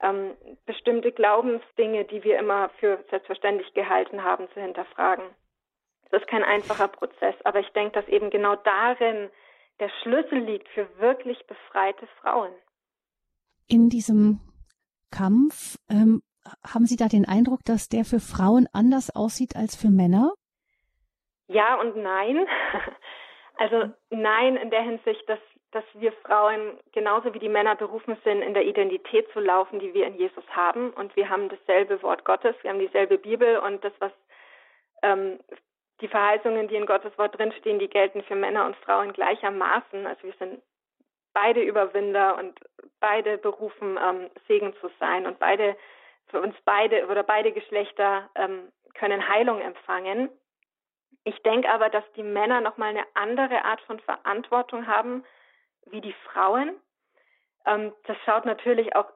Ähm, 0.00 0.36
bestimmte 0.66 1.12
Glaubensdinge, 1.12 2.04
die 2.04 2.24
wir 2.24 2.38
immer 2.38 2.70
für 2.80 3.04
selbstverständlich 3.10 3.72
gehalten 3.74 4.24
haben, 4.24 4.48
zu 4.52 4.60
hinterfragen. 4.60 5.24
Das 6.10 6.22
ist 6.22 6.28
kein 6.28 6.44
einfacher 6.44 6.88
Prozess, 6.88 7.34
aber 7.44 7.60
ich 7.60 7.68
denke, 7.70 7.92
dass 7.92 8.08
eben 8.08 8.30
genau 8.30 8.56
darin 8.56 9.30
der 9.80 9.90
Schlüssel 10.02 10.38
liegt 10.38 10.68
für 10.68 10.86
wirklich 10.98 11.38
befreite 11.46 12.06
Frauen. 12.20 12.52
In 13.66 13.88
diesem 13.88 14.40
Kampf 15.10 15.76
ähm, 15.88 16.22
haben 16.66 16.86
Sie 16.86 16.96
da 16.96 17.08
den 17.08 17.26
Eindruck, 17.26 17.60
dass 17.64 17.88
der 17.88 18.04
für 18.04 18.20
Frauen 18.20 18.68
anders 18.72 19.14
aussieht 19.14 19.56
als 19.56 19.76
für 19.76 19.90
Männer? 19.90 20.34
Ja 21.52 21.80
und 21.80 21.96
nein. 21.96 22.46
Also 23.58 23.92
nein 24.08 24.56
in 24.56 24.70
der 24.70 24.80
Hinsicht, 24.80 25.28
dass, 25.28 25.38
dass 25.72 25.84
wir 25.92 26.10
Frauen 26.24 26.80
genauso 26.92 27.32
wie 27.34 27.38
die 27.38 27.50
Männer 27.50 27.76
berufen 27.76 28.16
sind, 28.24 28.40
in 28.40 28.54
der 28.54 28.64
Identität 28.64 29.30
zu 29.32 29.40
laufen, 29.40 29.78
die 29.78 29.92
wir 29.92 30.06
in 30.06 30.14
Jesus 30.14 30.42
haben. 30.50 30.90
Und 30.94 31.14
wir 31.16 31.28
haben 31.28 31.50
dasselbe 31.50 32.02
Wort 32.02 32.24
Gottes, 32.24 32.56
wir 32.62 32.70
haben 32.70 32.78
dieselbe 32.78 33.18
Bibel 33.18 33.58
und 33.58 33.84
das, 33.84 33.92
was 33.98 34.10
ähm, 35.02 35.38
die 36.00 36.08
Verheißungen, 36.08 36.66
die 36.68 36.76
in 36.76 36.86
Gottes 36.86 37.16
Wort 37.18 37.38
drinstehen, 37.38 37.78
die 37.78 37.88
gelten 37.88 38.22
für 38.22 38.34
Männer 38.34 38.64
und 38.64 38.74
Frauen 38.76 39.12
gleichermaßen. 39.12 40.06
Also 40.06 40.22
wir 40.24 40.34
sind 40.38 40.62
beide 41.34 41.60
Überwinder 41.60 42.38
und 42.38 42.58
beide 43.00 43.38
berufen, 43.38 43.98
ähm, 44.02 44.30
Segen 44.48 44.74
zu 44.80 44.90
sein 44.98 45.26
und 45.26 45.38
beide 45.38 45.76
für 46.28 46.40
uns 46.40 46.54
beide 46.64 47.06
oder 47.06 47.22
beide 47.22 47.52
Geschlechter 47.52 48.30
ähm, 48.34 48.72
können 48.94 49.28
Heilung 49.28 49.60
empfangen. 49.60 50.30
Ich 51.24 51.40
denke 51.42 51.70
aber, 51.70 51.88
dass 51.88 52.04
die 52.16 52.22
Männer 52.22 52.60
nochmal 52.60 52.90
eine 52.90 53.06
andere 53.14 53.64
Art 53.64 53.80
von 53.82 54.00
Verantwortung 54.00 54.86
haben 54.86 55.24
wie 55.86 56.00
die 56.00 56.14
Frauen. 56.32 56.76
Ähm, 57.66 57.92
das 58.06 58.16
schaut 58.24 58.44
natürlich 58.44 58.94
auch 58.96 59.06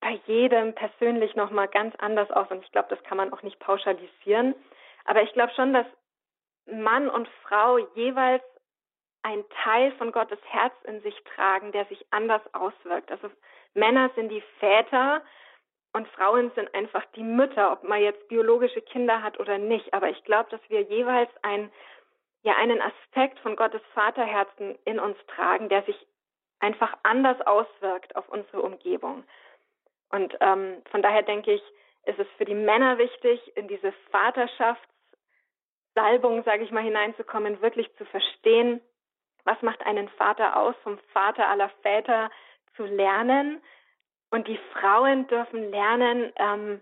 bei 0.00 0.20
jedem 0.26 0.74
persönlich 0.74 1.34
nochmal 1.34 1.68
ganz 1.68 1.94
anders 1.96 2.30
aus 2.30 2.50
und 2.50 2.62
ich 2.62 2.70
glaube, 2.72 2.88
das 2.90 3.02
kann 3.04 3.16
man 3.16 3.32
auch 3.32 3.42
nicht 3.42 3.58
pauschalisieren. 3.58 4.54
Aber 5.06 5.22
ich 5.22 5.32
glaube 5.32 5.52
schon, 5.54 5.72
dass 5.72 5.86
Mann 6.66 7.08
und 7.08 7.28
Frau 7.42 7.78
jeweils 7.94 8.42
ein 9.22 9.42
Teil 9.62 9.92
von 9.92 10.12
Gottes 10.12 10.38
Herz 10.50 10.74
in 10.84 11.00
sich 11.00 11.14
tragen, 11.34 11.72
der 11.72 11.86
sich 11.86 12.04
anders 12.10 12.42
auswirkt. 12.52 13.10
Also 13.10 13.30
Männer 13.72 14.10
sind 14.14 14.28
die 14.28 14.42
Väter 14.58 15.22
und 15.94 16.06
Frauen 16.08 16.50
sind 16.56 16.74
einfach 16.74 17.04
die 17.14 17.22
Mütter, 17.22 17.72
ob 17.72 17.84
man 17.84 18.02
jetzt 18.02 18.28
biologische 18.28 18.82
Kinder 18.82 19.22
hat 19.22 19.38
oder 19.38 19.58
nicht. 19.58 19.94
Aber 19.94 20.08
ich 20.10 20.24
glaube, 20.24 20.50
dass 20.50 20.60
wir 20.68 20.82
jeweils 20.82 21.30
ein, 21.42 21.70
ja, 22.42 22.56
einen 22.56 22.82
Aspekt 22.82 23.38
von 23.38 23.54
Gottes 23.54 23.80
Vaterherzen 23.94 24.76
in 24.84 24.98
uns 24.98 25.16
tragen, 25.28 25.68
der 25.68 25.84
sich 25.84 25.94
einfach 26.58 26.92
anders 27.04 27.40
auswirkt 27.46 28.16
auf 28.16 28.28
unsere 28.28 28.62
Umgebung. 28.62 29.22
Und 30.10 30.36
ähm, 30.40 30.82
von 30.90 31.00
daher 31.00 31.22
denke 31.22 31.52
ich, 31.52 31.62
ist 32.06 32.18
es 32.18 32.26
für 32.38 32.44
die 32.44 32.56
Männer 32.56 32.98
wichtig, 32.98 33.56
in 33.56 33.68
diese 33.68 33.92
Vaterschaftssalbung, 34.10 36.42
sage 36.42 36.64
ich 36.64 36.72
mal, 36.72 36.82
hineinzukommen, 36.82 37.62
wirklich 37.62 37.94
zu 37.96 38.04
verstehen, 38.06 38.80
was 39.44 39.62
macht 39.62 39.86
einen 39.86 40.08
Vater 40.08 40.56
aus, 40.56 40.74
vom 40.82 40.98
Vater 41.12 41.46
aller 41.46 41.68
Väter 41.82 42.32
zu 42.74 42.84
lernen 42.84 43.62
und 44.34 44.48
die 44.48 44.58
Frauen 44.72 45.28
dürfen 45.28 45.70
lernen, 45.70 46.32
ähm, 46.36 46.80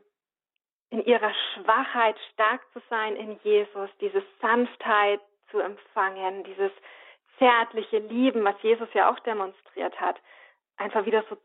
in 0.89 1.05
ihrer 1.05 1.33
Schwachheit 1.53 2.17
stark 2.33 2.63
zu 2.73 2.81
sein 2.89 3.15
in 3.15 3.39
Jesus, 3.45 3.91
diese 4.01 4.23
Sanftheit 4.41 5.21
zu 5.51 5.59
empfangen, 5.59 6.45
dieses 6.45 6.73
zärtliche 7.37 7.99
Lieben, 7.99 8.43
was 8.43 8.55
Jesus 8.63 8.89
ja 8.95 9.11
auch 9.11 9.19
demonstriert 9.21 10.01
hat, 10.01 10.19
einfach 10.79 11.05
wieder 11.05 11.25
so 11.29 11.37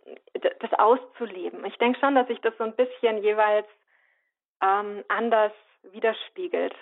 das 0.61 0.71
auszuleben. 0.79 1.65
Ich 1.65 1.77
denke 1.77 1.99
schon, 1.99 2.15
dass 2.15 2.27
sich 2.27 2.39
das 2.39 2.57
so 2.57 2.63
ein 2.63 2.75
bisschen 2.77 3.21
jeweils 3.21 3.67
ähm, 4.61 5.03
anders 5.09 5.51
widerspiegelt. 5.91 6.73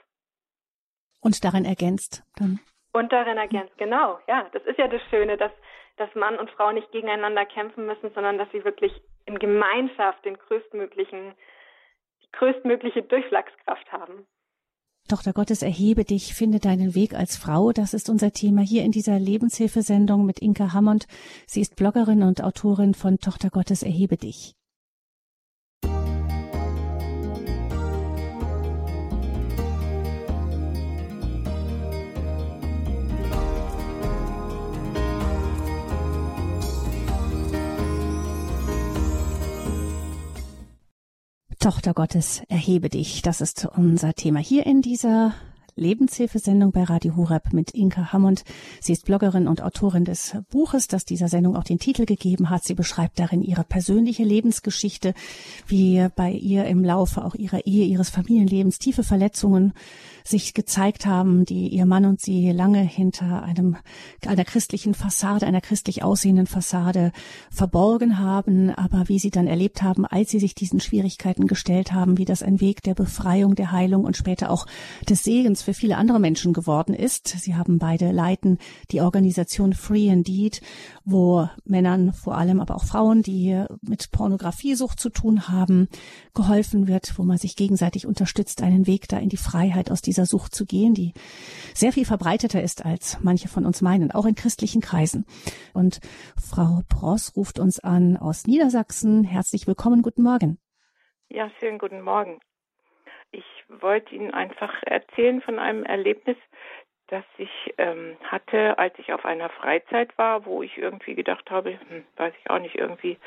Und 1.21 1.43
darin 1.43 1.65
ergänzt 1.65 2.21
dann. 2.35 2.59
Und 2.93 3.11
darin 3.11 3.37
ergänzt, 3.37 3.75
genau, 3.79 4.19
ja. 4.27 4.47
Das 4.53 4.63
ist 4.65 4.77
ja 4.77 4.87
das 4.87 5.01
Schöne, 5.09 5.35
dass, 5.35 5.51
dass 5.97 6.13
Mann 6.13 6.37
und 6.37 6.51
Frau 6.51 6.71
nicht 6.71 6.91
gegeneinander 6.91 7.45
kämpfen 7.47 7.87
müssen, 7.87 8.13
sondern 8.13 8.37
dass 8.37 8.51
sie 8.51 8.63
wirklich 8.63 8.93
in 9.25 9.39
Gemeinschaft 9.39 10.23
den 10.25 10.37
größtmöglichen, 10.37 11.33
die 12.23 12.31
größtmögliche 12.31 13.03
Durchschlagskraft 13.03 13.91
haben. 13.91 14.27
Tochter 15.07 15.33
Gottes, 15.33 15.61
erhebe 15.61 16.03
dich, 16.03 16.33
finde 16.33 16.59
deinen 16.59 16.95
Weg 16.95 17.13
als 17.13 17.37
Frau. 17.37 17.71
Das 17.71 17.93
ist 17.93 18.09
unser 18.09 18.31
Thema 18.31 18.61
hier 18.61 18.83
in 18.83 18.91
dieser 18.91 19.19
Lebenshilfesendung 19.19 20.25
mit 20.25 20.39
Inka 20.39 20.73
Hammond. 20.73 21.05
Sie 21.45 21.61
ist 21.61 21.75
Bloggerin 21.75 22.23
und 22.23 22.43
Autorin 22.43 22.95
von 22.95 23.19
Tochter 23.19 23.49
Gottes, 23.51 23.83
erhebe 23.83 24.17
dich. 24.17 24.55
Tochter 41.65 41.95
Gottes, 41.95 42.43
erhebe 42.47 42.89
dich. 42.89 43.23
Das 43.23 43.41
ist 43.41 43.67
unser 43.75 44.13
Thema 44.13 44.37
hier 44.37 44.67
in 44.67 44.83
dieser 44.83 45.33
Lebenshilfesendung 45.77 46.71
bei 46.71 46.83
Radio 46.83 47.17
Horeb 47.17 47.51
mit 47.51 47.71
Inka 47.71 48.13
Hammond. 48.13 48.45
Sie 48.79 48.93
ist 48.93 49.03
Bloggerin 49.03 49.49
und 49.49 49.61
Autorin 49.61 50.05
des 50.05 50.37
Buches, 50.49 50.87
das 50.87 51.03
dieser 51.03 51.27
Sendung 51.27 51.57
auch 51.57 51.65
den 51.65 51.79
Titel 51.79 52.05
gegeben 52.05 52.49
hat. 52.49 52.63
Sie 52.63 52.75
beschreibt 52.75 53.19
darin 53.19 53.43
ihre 53.43 53.65
persönliche 53.65 54.23
Lebensgeschichte, 54.23 55.13
wie 55.67 56.07
bei 56.15 56.31
ihr 56.31 56.63
im 56.63 56.85
Laufe 56.85 57.25
auch 57.25 57.35
ihrer 57.35 57.65
Ehe, 57.65 57.83
ihres 57.83 58.09
Familienlebens 58.09 58.79
tiefe 58.79 59.03
Verletzungen 59.03 59.73
sich 60.23 60.53
gezeigt 60.53 61.05
haben, 61.05 61.43
die 61.43 61.67
ihr 61.67 61.85
Mann 61.85 62.05
und 62.05 62.21
sie 62.21 62.51
lange 62.51 62.79
hinter 62.79 63.43
einem, 63.43 63.75
einer 64.25 64.45
christlichen 64.45 64.93
Fassade, 64.93 65.45
einer 65.45 65.61
christlich 65.61 66.03
aussehenden 66.03 66.47
Fassade 66.47 67.11
verborgen 67.51 68.17
haben, 68.17 68.69
aber 68.69 69.09
wie 69.09 69.19
sie 69.19 69.29
dann 69.29 69.45
erlebt 69.45 69.83
haben, 69.83 70.05
als 70.05 70.29
sie 70.29 70.39
sich 70.39 70.55
diesen 70.55 70.79
Schwierigkeiten 70.79 71.47
gestellt 71.47 71.91
haben, 71.91 72.17
wie 72.17 72.25
das 72.25 72.43
ein 72.43 72.61
Weg 72.61 72.81
der 72.81 72.95
Befreiung, 72.95 73.55
der 73.55 73.73
Heilung 73.73 74.05
und 74.05 74.15
später 74.15 74.49
auch 74.49 74.65
des 75.07 75.21
Segens 75.21 75.64
für 75.65 75.73
viele 75.73 75.97
andere 75.97 76.19
Menschen 76.19 76.53
geworden 76.53 76.93
ist. 76.93 77.27
Sie 77.27 77.55
haben 77.55 77.79
beide 77.79 78.11
leiten 78.11 78.59
die 78.91 79.01
Organisation 79.01 79.73
Free 79.73 80.07
Indeed, 80.07 80.61
wo 81.03 81.49
Männern 81.65 82.13
vor 82.13 82.37
allem, 82.37 82.59
aber 82.59 82.75
auch 82.75 82.85
Frauen, 82.85 83.23
die 83.23 83.65
mit 83.81 84.11
Pornografiesucht 84.11 84.99
zu 84.99 85.09
tun 85.09 85.49
haben, 85.49 85.89
geholfen 86.35 86.87
wird, 86.87 87.17
wo 87.17 87.23
man 87.23 87.37
sich 87.37 87.55
gegenseitig 87.55 88.05
unterstützt, 88.05 88.61
einen 88.61 88.85
Weg 88.85 89.07
da 89.07 89.17
in 89.17 89.29
die 89.29 89.37
Freiheit 89.37 89.89
aus 89.89 90.01
dieser 90.01 90.27
Sucht 90.27 90.53
zu 90.53 90.65
gehen, 90.65 90.93
die 90.93 91.13
sehr 91.73 91.91
viel 91.91 92.05
verbreiteter 92.05 92.61
ist, 92.61 92.85
als 92.85 93.17
manche 93.21 93.47
von 93.47 93.65
uns 93.65 93.81
meinen, 93.81 94.11
auch 94.11 94.25
in 94.25 94.35
christlichen 94.35 94.81
Kreisen. 94.81 95.25
Und 95.73 95.99
Frau 96.39 96.81
Pross 96.87 97.35
ruft 97.35 97.57
uns 97.57 97.79
an 97.79 98.17
aus 98.17 98.45
Niedersachsen. 98.45 99.23
Herzlich 99.23 99.65
willkommen. 99.65 100.03
Guten 100.03 100.21
Morgen. 100.21 100.59
Ja, 101.27 101.49
schönen 101.59 101.79
guten 101.79 102.01
Morgen. 102.01 102.39
Wollte 103.69 104.15
Ihnen 104.15 104.33
einfach 104.33 104.73
erzählen 104.83 105.41
von 105.41 105.59
einem 105.59 105.83
Erlebnis, 105.83 106.37
das 107.07 107.23
ich 107.37 107.73
ähm, 107.77 108.17
hatte, 108.23 108.77
als 108.79 108.97
ich 108.97 109.13
auf 109.13 109.25
einer 109.25 109.49
Freizeit 109.49 110.17
war, 110.17 110.45
wo 110.45 110.63
ich 110.63 110.77
irgendwie 110.77 111.15
gedacht 111.15 111.49
habe, 111.51 111.79
hm, 111.89 112.05
weiß 112.17 112.33
ich 112.39 112.49
auch 112.49 112.59
nicht 112.59 112.75
irgendwie. 112.75 113.17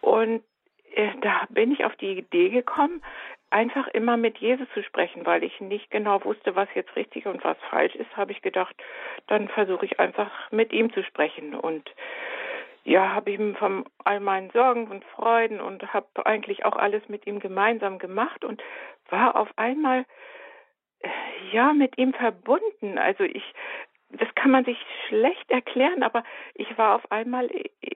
Und 0.00 0.42
äh, 0.94 1.08
da 1.22 1.46
bin 1.48 1.72
ich 1.72 1.84
auf 1.84 1.96
die 1.96 2.18
Idee 2.18 2.50
gekommen, 2.50 3.02
einfach 3.50 3.86
immer 3.88 4.16
mit 4.16 4.38
Jesus 4.38 4.66
zu 4.74 4.82
sprechen, 4.82 5.24
weil 5.24 5.44
ich 5.44 5.60
nicht 5.60 5.90
genau 5.90 6.24
wusste, 6.24 6.56
was 6.56 6.68
jetzt 6.74 6.94
richtig 6.96 7.26
und 7.26 7.44
was 7.44 7.56
falsch 7.70 7.94
ist, 7.94 8.16
habe 8.16 8.32
ich 8.32 8.42
gedacht, 8.42 8.74
dann 9.28 9.48
versuche 9.48 9.86
ich 9.86 10.00
einfach 10.00 10.30
mit 10.50 10.72
ihm 10.72 10.92
zu 10.92 11.02
sprechen 11.04 11.54
und 11.54 11.88
ja, 12.84 13.14
habe 13.14 13.30
ihm 13.30 13.56
von 13.56 13.86
all 14.04 14.20
meinen 14.20 14.50
Sorgen 14.50 14.88
und 14.88 15.04
Freuden 15.04 15.60
und 15.60 15.94
habe 15.94 16.26
eigentlich 16.26 16.66
auch 16.66 16.76
alles 16.76 17.08
mit 17.08 17.26
ihm 17.26 17.40
gemeinsam 17.40 17.98
gemacht 17.98 18.44
und 18.44 18.62
war 19.08 19.36
auf 19.36 19.48
einmal 19.56 20.04
äh, 21.00 21.08
ja 21.52 21.72
mit 21.72 21.98
ihm 21.98 22.14
verbunden. 22.14 22.98
Also 22.98 23.24
ich, 23.24 23.44
das 24.10 24.28
kann 24.34 24.50
man 24.50 24.64
sich 24.64 24.78
schlecht 25.08 25.50
erklären, 25.50 26.02
aber 26.02 26.24
ich 26.54 26.76
war 26.78 26.96
auf 26.96 27.10
einmal 27.10 27.48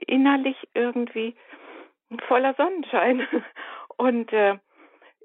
innerlich 0.06 0.56
irgendwie 0.74 1.34
voller 2.26 2.54
Sonnenschein 2.54 3.26
und 3.96 4.32
äh, 4.32 4.58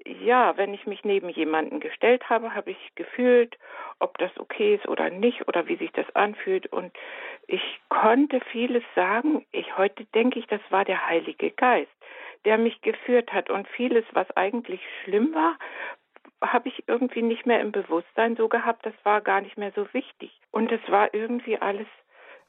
ja, 0.06 0.56
wenn 0.56 0.74
ich 0.74 0.86
mich 0.86 1.02
neben 1.04 1.30
jemanden 1.30 1.80
gestellt 1.80 2.28
habe, 2.28 2.54
habe 2.54 2.72
ich 2.72 2.94
gefühlt, 2.94 3.56
ob 4.00 4.18
das 4.18 4.30
okay 4.38 4.74
ist 4.74 4.86
oder 4.86 5.08
nicht 5.08 5.48
oder 5.48 5.66
wie 5.66 5.76
sich 5.76 5.92
das 5.92 6.04
anfühlt. 6.14 6.66
Und 6.66 6.92
ich 7.46 7.62
konnte 7.88 8.40
vieles 8.52 8.82
sagen. 8.94 9.46
Ich 9.50 9.78
heute 9.78 10.04
denke 10.14 10.38
ich, 10.38 10.46
das 10.46 10.60
war 10.68 10.84
der 10.84 11.06
Heilige 11.06 11.50
Geist, 11.50 11.90
der 12.44 12.58
mich 12.58 12.80
geführt 12.82 13.32
hat. 13.32 13.50
Und 13.50 13.68
vieles, 13.68 14.04
was 14.12 14.30
eigentlich 14.36 14.80
schlimm 15.02 15.34
war, 15.34 15.56
habe 16.42 16.68
ich 16.68 16.84
irgendwie 16.86 17.22
nicht 17.22 17.46
mehr 17.46 17.60
im 17.60 17.72
Bewusstsein 17.72 18.36
so 18.36 18.48
gehabt. 18.48 18.84
Das 18.84 18.94
war 19.04 19.20
gar 19.20 19.40
nicht 19.40 19.56
mehr 19.56 19.72
so 19.74 19.86
wichtig. 19.92 20.32
Und 20.50 20.70
es 20.72 20.80
war 20.88 21.14
irgendwie 21.14 21.58
alles 21.58 21.86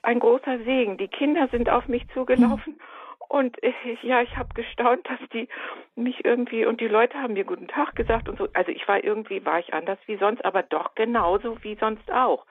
ein 0.02 0.20
großer 0.20 0.60
Segen. 0.60 0.98
Die 0.98 1.08
Kinder 1.08 1.48
sind 1.48 1.70
auf 1.70 1.88
mich 1.88 2.08
zugelaufen. 2.14 2.74
Mhm 2.74 2.82
und 3.28 3.58
ich, 3.64 4.04
ja, 4.04 4.22
ich 4.22 4.38
habe 4.38 4.54
gestaunt, 4.54 5.08
dass 5.10 5.20
die 5.34 5.48
mich 5.96 6.24
irgendwie 6.26 6.66
und 6.66 6.80
die 6.80 6.88
Leute 6.88 7.18
haben 7.18 7.34
mir 7.34 7.44
guten 7.44 7.68
Tag 7.68 7.96
gesagt 7.96 8.30
und 8.30 8.38
so. 8.38 8.48
Also 8.54 8.72
ich 8.72 8.88
war 8.88 9.04
irgendwie 9.04 9.46
war 9.46 9.60
ich 9.60 9.74
anders 9.74 9.98
wie 10.06 10.18
sonst, 10.18 10.44
aber 10.46 10.64
doch 10.64 10.96
genauso 10.96 11.62
wie 11.64 11.76
sonst 11.76 12.12
auch. 12.12 12.46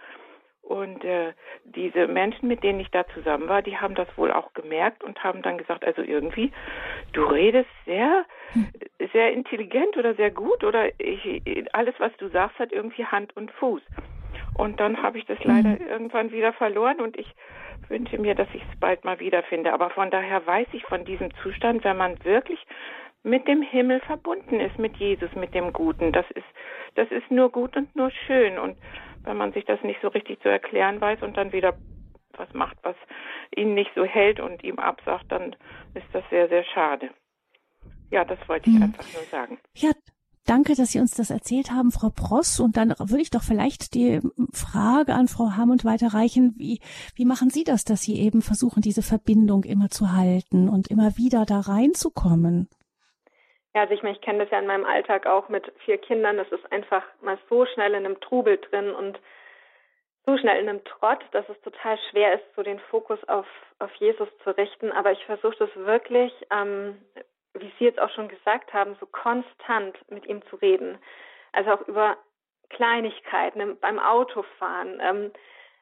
Und 0.65 1.05
äh, 1.05 1.35
diese 1.65 2.07
Menschen, 2.09 2.49
mit 2.49 2.63
denen 2.63 2.81
ich 2.81 2.91
da 2.91 3.07
zusammen 3.09 3.49
war, 3.49 3.61
die 3.61 3.77
haben 3.77 3.95
das 3.95 4.09
wohl 4.17 4.33
auch 4.33 4.55
gemerkt 4.55 5.05
und 5.05 5.23
haben 5.23 5.43
dann 5.43 5.59
gesagt, 5.59 5.85
also 5.85 6.01
irgendwie, 6.01 6.53
du 7.13 7.23
redest 7.25 7.69
sehr, 7.85 8.25
sehr 9.13 9.33
intelligent 9.33 9.97
oder 9.97 10.15
sehr 10.15 10.31
gut 10.31 10.65
oder 10.65 10.89
ich, 10.99 11.43
alles, 11.75 11.95
was 11.99 12.17
du 12.17 12.29
sagst, 12.29 12.59
hat 12.59 12.73
irgendwie 12.73 13.05
Hand 13.05 13.37
und 13.37 13.51
Fuß. 13.53 13.83
Und 14.57 14.81
dann 14.81 15.03
habe 15.03 15.19
ich 15.19 15.27
das 15.27 15.43
leider 15.45 15.71
mhm. 15.71 15.87
irgendwann 15.89 16.33
wieder 16.33 16.53
verloren 16.53 17.01
und 17.01 17.19
ich 17.19 17.35
wünsche 17.89 18.19
mir, 18.19 18.35
dass 18.35 18.49
ich 18.55 18.63
es 18.63 18.81
bald 18.81 19.05
mal 19.05 19.21
wiederfinde. 19.21 19.73
Aber 19.73 19.91
von 19.91 20.11
daher 20.11 20.47
weiß 20.47 20.69
ich 20.73 20.85
von 20.85 21.05
diesem 21.05 21.29
Zustand, 21.43 21.85
wenn 21.85 21.97
man 21.97 22.23
wirklich 22.25 22.65
mit 23.23 23.49
dem 23.49 23.63
Himmel 23.63 24.01
verbunden 24.01 24.61
ist, 24.61 24.79
mit 24.79 24.97
Jesus, 24.97 25.35
mit 25.35 25.55
dem 25.55 25.73
Guten. 25.73 26.13
Das 26.13 26.31
ist, 26.31 26.47
das 26.95 27.11
ist 27.11 27.31
nur 27.31 27.51
gut 27.51 27.77
und 27.77 27.95
nur 27.97 28.11
schön. 28.27 28.59
Und 28.59 28.77
wenn 29.25 29.37
man 29.37 29.53
sich 29.53 29.65
das 29.65 29.83
nicht 29.83 30.01
so 30.01 30.09
richtig 30.09 30.41
zu 30.41 30.49
erklären 30.49 31.01
weiß 31.01 31.23
und 31.23 31.37
dann 31.37 31.53
wieder 31.53 31.75
was 32.37 32.53
macht, 32.53 32.77
was 32.83 32.97
ihn 33.57 33.75
nicht 33.75 33.91
so 33.95 34.05
hält 34.05 34.41
und 34.41 34.63
ihm 34.65 34.79
absagt, 34.79 35.27
dann 35.31 35.55
ist 35.95 36.07
das 36.13 36.25
sehr, 36.31 36.49
sehr 36.49 36.65
schade. 36.65 37.11
Ja, 38.11 38.25
das 38.25 38.39
wollte 38.49 38.71
ich 38.71 38.77
mhm. 38.77 38.85
einfach 38.85 39.05
nur 39.13 39.23
sagen. 39.25 39.59
Ja, 39.75 39.91
Danke, 40.47 40.75
dass 40.75 40.93
Sie 40.93 41.01
uns 41.01 41.13
das 41.13 41.31
erzählt 41.31 41.71
haben, 41.71 41.91
Frau 41.91 42.11
Pross. 42.11 42.61
Und 42.61 42.77
dann 42.77 42.91
würde 42.99 43.23
ich 43.23 43.31
doch 43.31 43.43
vielleicht 43.43 43.95
die 43.95 44.21
Frage 44.53 45.15
an 45.15 45.27
Frau 45.27 45.53
Hammond 45.53 45.87
weiterreichen. 45.87 46.53
Wie, 46.59 46.81
wie 47.15 47.25
machen 47.25 47.49
Sie 47.49 47.65
das, 47.65 47.85
dass 47.85 48.03
Sie 48.03 48.21
eben 48.21 48.43
versuchen, 48.43 48.83
diese 48.83 49.01
Verbindung 49.01 49.65
immer 49.65 49.89
zu 49.89 50.13
halten 50.13 50.69
und 50.69 50.89
immer 50.89 51.17
wieder 51.17 51.47
da 51.47 51.61
reinzukommen? 51.61 52.69
Ja, 53.75 53.83
also 53.83 53.95
ich, 53.95 54.03
meine, 54.03 54.15
ich 54.15 54.23
kenne 54.23 54.41
das 54.41 54.51
ja 54.51 54.59
in 54.59 54.67
meinem 54.67 54.85
Alltag 54.85 55.27
auch 55.27 55.49
mit 55.49 55.73
vier 55.85 55.99
Kindern. 55.99 56.37
Das 56.37 56.51
ist 56.53 56.71
einfach 56.73 57.03
mal 57.21 57.39
so 57.49 57.67
schnell 57.67 57.95
in 57.95 58.07
einem 58.07 58.21
Trubel 58.21 58.59
drin 58.59 58.91
und 58.91 59.19
so 60.27 60.39
schnell 60.39 60.61
in 60.63 60.69
einem 60.69 60.85
Trott, 60.85 61.23
dass 61.33 61.49
es 61.49 61.61
total 61.63 61.99
schwer 62.11 62.35
ist, 62.35 62.45
so 62.57 62.63
den 62.63 62.79
Fokus 62.79 63.23
auf, 63.29 63.47
auf 63.79 63.93
Jesus 63.97 64.29
zu 64.43 64.57
richten. 64.57 64.93
Aber 64.93 65.13
ich 65.13 65.25
versuche 65.27 65.57
das 65.59 65.77
wirklich 65.77 66.33
ähm, 66.51 66.97
wie 67.55 67.73
Sie 67.79 67.85
jetzt 67.85 68.01
auch 68.01 68.11
schon 68.11 68.29
gesagt 68.29 68.73
haben, 68.73 68.97
so 69.01 69.07
konstant 69.07 69.97
mit 70.11 70.27
ihm 70.27 70.43
zu 70.47 70.57
reden. 70.57 70.99
Also 71.53 71.73
auch 71.73 71.89
über 71.89 72.17
Kleinigkeiten 72.71 73.79
beim 73.81 73.99
Autofahren. 73.99 75.01
Ähm, 75.01 75.33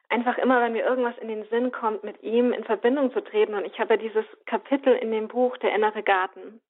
einfach 0.09 0.37
immer, 0.37 0.61
wenn 0.61 0.73
mir 0.73 0.85
irgendwas 0.85 1.17
in 1.17 1.27
den 1.27 1.45
Sinn 1.45 1.71
kommt, 1.71 2.03
mit 2.03 2.21
ihm 2.21 2.53
in 2.53 2.63
Verbindung 2.63 3.11
zu 3.11 3.23
treten. 3.23 3.55
Und 3.55 3.65
ich 3.65 3.79
habe 3.79 3.95
ja 3.95 3.97
dieses 3.97 4.25
Kapitel 4.45 4.93
in 4.93 5.11
dem 5.11 5.27
Buch 5.27 5.57
Der 5.57 5.73
innere 5.73 6.03
Garten. 6.03 6.61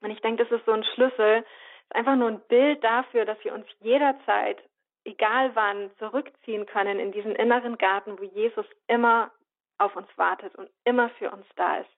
Und 0.00 0.10
ich 0.10 0.20
denke, 0.20 0.44
das 0.44 0.52
ist 0.52 0.64
so 0.66 0.72
ein 0.72 0.84
Schlüssel, 0.84 1.44
ist 1.88 1.96
einfach 1.96 2.16
nur 2.16 2.28
ein 2.28 2.40
Bild 2.48 2.82
dafür, 2.84 3.24
dass 3.24 3.42
wir 3.44 3.54
uns 3.54 3.66
jederzeit, 3.80 4.58
egal 5.04 5.54
wann, 5.54 5.90
zurückziehen 5.98 6.66
können 6.66 7.00
in 7.00 7.12
diesen 7.12 7.34
inneren 7.34 7.78
Garten, 7.78 8.18
wo 8.18 8.24
Jesus 8.24 8.66
immer 8.86 9.30
auf 9.78 9.96
uns 9.96 10.08
wartet 10.16 10.54
und 10.56 10.68
immer 10.84 11.08
für 11.10 11.30
uns 11.30 11.46
da 11.56 11.78
ist. 11.78 11.90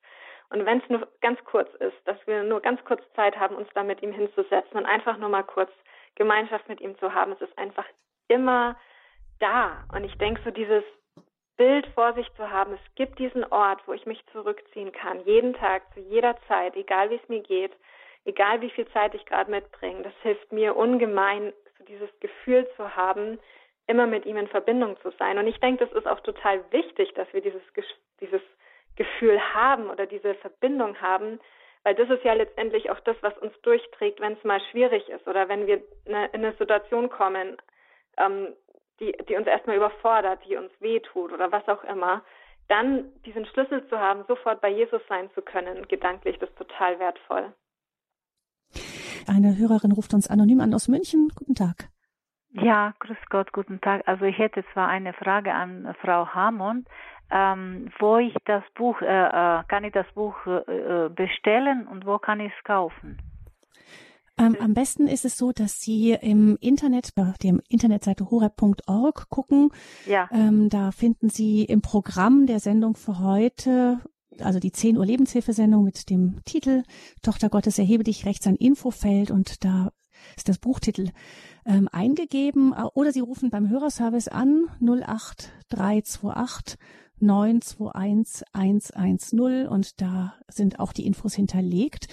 Und 0.49 0.65
wenn 0.65 0.79
es 0.79 0.89
nur 0.89 1.07
ganz 1.21 1.43
kurz 1.45 1.73
ist, 1.75 1.95
dass 2.05 2.17
wir 2.27 2.43
nur 2.43 2.61
ganz 2.61 2.83
kurz 2.83 3.01
Zeit 3.13 3.37
haben, 3.37 3.55
uns 3.55 3.69
da 3.73 3.83
mit 3.83 4.01
ihm 4.03 4.11
hinzusetzen 4.11 4.77
und 4.77 4.85
einfach 4.85 5.17
nur 5.17 5.29
mal 5.29 5.43
kurz 5.43 5.71
Gemeinschaft 6.15 6.67
mit 6.67 6.81
ihm 6.81 6.97
zu 6.99 7.13
haben, 7.13 7.31
es 7.31 7.41
ist 7.41 7.57
einfach 7.57 7.85
immer 8.27 8.77
da. 9.39 9.85
Und 9.93 10.03
ich 10.03 10.17
denke, 10.17 10.41
so 10.43 10.51
dieses 10.51 10.83
Bild 11.57 11.85
vor 11.93 12.13
sich 12.13 12.27
zu 12.35 12.49
haben, 12.49 12.73
es 12.73 12.95
gibt 12.95 13.19
diesen 13.19 13.43
Ort, 13.51 13.81
wo 13.87 13.93
ich 13.93 14.05
mich 14.05 14.23
zurückziehen 14.31 14.91
kann, 14.91 15.23
jeden 15.25 15.53
Tag, 15.53 15.83
zu 15.93 15.99
jeder 15.99 16.35
Zeit, 16.47 16.75
egal 16.75 17.09
wie 17.09 17.19
es 17.21 17.29
mir 17.29 17.41
geht, 17.41 17.71
egal 18.25 18.61
wie 18.61 18.69
viel 18.69 18.87
Zeit 18.89 19.13
ich 19.13 19.25
gerade 19.25 19.51
mitbringe, 19.51 20.01
das 20.03 20.13
hilft 20.21 20.51
mir 20.51 20.75
ungemein, 20.75 21.53
so 21.77 21.83
dieses 21.85 22.09
Gefühl 22.19 22.67
zu 22.75 22.95
haben, 22.95 23.39
immer 23.87 24.07
mit 24.07 24.25
ihm 24.25 24.37
in 24.37 24.47
Verbindung 24.47 24.97
zu 25.01 25.11
sein. 25.19 25.37
Und 25.37 25.47
ich 25.47 25.59
denke, 25.59 25.85
das 25.85 25.93
ist 25.95 26.07
auch 26.07 26.21
total 26.21 26.63
wichtig, 26.71 27.13
dass 27.13 27.31
wir 27.33 27.41
dieses, 27.41 27.61
dieses 28.19 28.41
Gefühl 28.95 29.39
haben 29.53 29.89
oder 29.89 30.05
diese 30.05 30.35
Verbindung 30.35 30.99
haben, 31.01 31.39
weil 31.83 31.95
das 31.95 32.09
ist 32.09 32.23
ja 32.23 32.33
letztendlich 32.33 32.89
auch 32.91 32.99
das, 33.01 33.15
was 33.21 33.37
uns 33.39 33.53
durchträgt, 33.61 34.19
wenn 34.19 34.33
es 34.33 34.43
mal 34.43 34.61
schwierig 34.71 35.09
ist 35.09 35.27
oder 35.27 35.49
wenn 35.49 35.65
wir 35.65 35.81
in 36.05 36.15
eine 36.15 36.53
Situation 36.53 37.09
kommen, 37.09 37.57
ähm, 38.17 38.55
die, 39.01 39.13
die 39.27 39.35
uns 39.35 39.47
erstmal 39.47 39.75
überfordert, 39.75 40.39
die 40.47 40.55
uns 40.55 40.71
wehtut 40.79 41.33
oder 41.33 41.51
was 41.51 41.67
auch 41.67 41.83
immer, 41.83 42.21
dann 42.69 43.05
diesen 43.25 43.45
Schlüssel 43.47 43.85
zu 43.89 43.99
haben, 43.99 44.23
sofort 44.27 44.61
bei 44.61 44.69
Jesus 44.69 45.01
sein 45.09 45.29
zu 45.35 45.41
können, 45.41 45.85
gedanklich, 45.89 46.39
das 46.39 46.49
ist 46.49 46.57
total 46.57 46.99
wertvoll. 46.99 47.53
Eine 49.27 49.57
Hörerin 49.57 49.91
ruft 49.91 50.13
uns 50.13 50.29
anonym 50.29 50.61
an 50.61 50.73
aus 50.73 50.87
München. 50.87 51.29
Guten 51.35 51.55
Tag. 51.55 51.89
Ja, 52.53 52.93
grüß 52.99 53.17
Gott, 53.29 53.51
guten 53.51 53.81
Tag. 53.81 54.07
Also 54.07 54.25
ich 54.25 54.37
hätte 54.37 54.63
zwar 54.73 54.87
eine 54.87 55.13
Frage 55.13 55.53
an 55.53 55.93
Frau 56.01 56.27
Hammond 56.27 56.87
ähm, 57.31 57.89
wo 57.99 58.17
ich 58.17 58.35
das 58.45 58.63
Buch, 58.75 59.01
äh, 59.01 59.05
äh, 59.05 59.63
kann 59.67 59.83
ich 59.83 59.93
das 59.93 60.05
Buch 60.13 60.35
äh, 60.45 61.05
äh 61.05 61.09
bestellen 61.09 61.87
und 61.87 62.05
wo 62.05 62.19
kann 62.19 62.39
ich 62.41 62.51
es 62.55 62.63
kaufen? 62.63 63.17
Ähm, 64.37 64.55
am 64.59 64.73
besten 64.73 65.07
ist 65.07 65.25
es 65.25 65.37
so, 65.37 65.51
dass 65.51 65.81
Sie 65.81 66.11
im 66.11 66.57
Internet, 66.61 67.13
bei 67.15 67.33
der 67.43 67.59
Internetseite 67.69 68.29
horeb.org 68.29 69.29
gucken. 69.29 69.69
Ja. 70.07 70.29
Ähm, 70.31 70.69
da 70.69 70.91
finden 70.91 71.29
Sie 71.29 71.63
im 71.63 71.81
Programm 71.81 72.45
der 72.45 72.59
Sendung 72.59 72.95
für 72.95 73.19
heute 73.19 73.99
also 74.39 74.59
die 74.59 74.71
10 74.71 74.97
Uhr 74.97 75.05
Lebenshilfesendung 75.05 75.83
mit 75.83 76.09
dem 76.09 76.39
Titel 76.45 76.83
Tochter 77.21 77.49
Gottes 77.49 77.77
erhebe 77.77 78.05
dich 78.05 78.25
rechts 78.25 78.47
ein 78.47 78.55
Infofeld 78.55 79.29
und 79.29 79.65
da 79.65 79.91
ist 80.37 80.49
das 80.49 80.59
Buchtitel 80.59 81.09
ähm, 81.65 81.89
eingegeben 81.91 82.73
oder 82.93 83.11
Sie 83.11 83.19
rufen 83.19 83.49
beim 83.49 83.69
Hörerservice 83.69 84.27
an 84.27 84.67
08328 84.79 86.77
921 87.19 88.47
110 88.53 89.67
und 89.67 90.01
da 90.01 90.35
sind 90.47 90.79
auch 90.79 90.93
die 90.93 91.05
Infos 91.05 91.35
hinterlegt. 91.35 92.07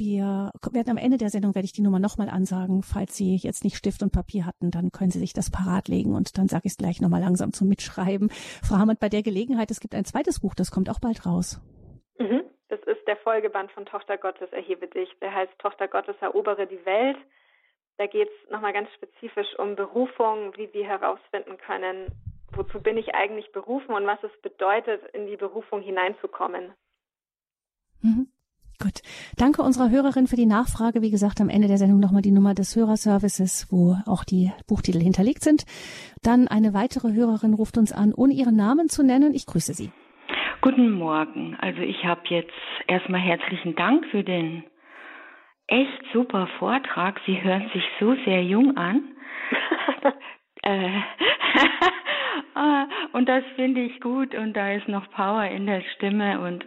Wir 0.00 0.50
werden 0.72 0.92
am 0.92 0.96
Ende 0.96 1.18
der 1.18 1.28
Sendung 1.28 1.54
werde 1.54 1.66
ich 1.66 1.74
die 1.74 1.82
Nummer 1.82 1.98
nochmal 1.98 2.30
ansagen. 2.30 2.82
Falls 2.82 3.18
Sie 3.18 3.36
jetzt 3.36 3.64
nicht 3.64 3.76
Stift 3.76 4.02
und 4.02 4.12
Papier 4.12 4.46
hatten, 4.46 4.70
dann 4.70 4.92
können 4.92 5.10
Sie 5.10 5.18
sich 5.18 5.34
das 5.34 5.50
parat 5.50 5.88
legen 5.88 6.14
und 6.14 6.38
dann 6.38 6.48
sage 6.48 6.62
ich 6.64 6.72
es 6.72 6.78
gleich 6.78 7.02
nochmal 7.02 7.20
langsam 7.20 7.52
zum 7.52 7.68
Mitschreiben. 7.68 8.30
Frau 8.64 8.76
Hammond, 8.76 8.98
bei 8.98 9.10
der 9.10 9.22
Gelegenheit, 9.22 9.70
es 9.70 9.78
gibt 9.78 9.94
ein 9.94 10.06
zweites 10.06 10.40
Buch, 10.40 10.54
das 10.54 10.70
kommt 10.70 10.88
auch 10.88 11.00
bald 11.00 11.26
raus. 11.26 11.60
Mhm. 12.18 12.44
Das 12.68 12.80
ist 12.86 13.06
der 13.06 13.18
Folgeband 13.18 13.72
von 13.72 13.84
Tochter 13.84 14.16
Gottes, 14.16 14.50
erhebe 14.52 14.86
dich. 14.86 15.10
Der 15.20 15.34
heißt 15.34 15.52
Tochter 15.58 15.86
Gottes, 15.86 16.16
erobere 16.22 16.66
die 16.66 16.82
Welt. 16.86 17.18
Da 17.98 18.06
geht 18.06 18.30
es 18.30 18.50
nochmal 18.50 18.72
ganz 18.72 18.88
spezifisch 18.94 19.54
um 19.58 19.76
Berufung, 19.76 20.56
wie 20.56 20.72
wir 20.72 20.86
herausfinden 20.86 21.58
können, 21.58 22.06
wozu 22.52 22.80
bin 22.80 22.96
ich 22.96 23.14
eigentlich 23.14 23.52
berufen 23.52 23.92
und 23.92 24.06
was 24.06 24.22
es 24.22 24.32
bedeutet, 24.40 25.02
in 25.12 25.26
die 25.26 25.36
Berufung 25.36 25.82
hineinzukommen. 25.82 26.72
Mhm. 28.00 28.28
Gut. 28.82 29.02
Danke 29.36 29.60
unserer 29.60 29.90
Hörerin 29.90 30.26
für 30.26 30.36
die 30.36 30.46
Nachfrage. 30.46 31.02
Wie 31.02 31.10
gesagt, 31.10 31.42
am 31.42 31.50
Ende 31.50 31.68
der 31.68 31.76
Sendung 31.76 32.00
nochmal 32.00 32.22
die 32.22 32.30
Nummer 32.30 32.54
des 32.54 32.74
Hörerservices, 32.76 33.68
wo 33.70 33.96
auch 34.06 34.24
die 34.24 34.52
Buchtitel 34.66 35.00
hinterlegt 35.00 35.42
sind. 35.42 35.64
Dann 36.22 36.48
eine 36.48 36.72
weitere 36.72 37.12
Hörerin 37.12 37.52
ruft 37.52 37.76
uns 37.76 37.92
an, 37.92 38.14
ohne 38.16 38.32
ihren 38.32 38.56
Namen 38.56 38.88
zu 38.88 39.02
nennen. 39.04 39.34
Ich 39.34 39.44
grüße 39.44 39.74
Sie. 39.74 39.90
Guten 40.62 40.92
Morgen. 40.92 41.56
Also 41.60 41.82
ich 41.82 42.06
habe 42.06 42.22
jetzt 42.30 42.52
erstmal 42.86 43.20
herzlichen 43.20 43.76
Dank 43.76 44.06
für 44.10 44.24
den 44.24 44.64
echt 45.66 46.02
super 46.14 46.48
Vortrag. 46.58 47.20
Sie 47.26 47.42
hören 47.42 47.70
sich 47.74 47.84
so 47.98 48.14
sehr 48.24 48.42
jung 48.42 48.78
an. 48.78 49.02
äh, 50.62 51.00
und 53.12 53.28
das 53.28 53.44
finde 53.56 53.82
ich 53.82 54.00
gut 54.00 54.34
und 54.34 54.54
da 54.54 54.72
ist 54.72 54.88
noch 54.88 55.10
Power 55.10 55.44
in 55.44 55.66
der 55.66 55.82
Stimme 55.96 56.40
und 56.40 56.64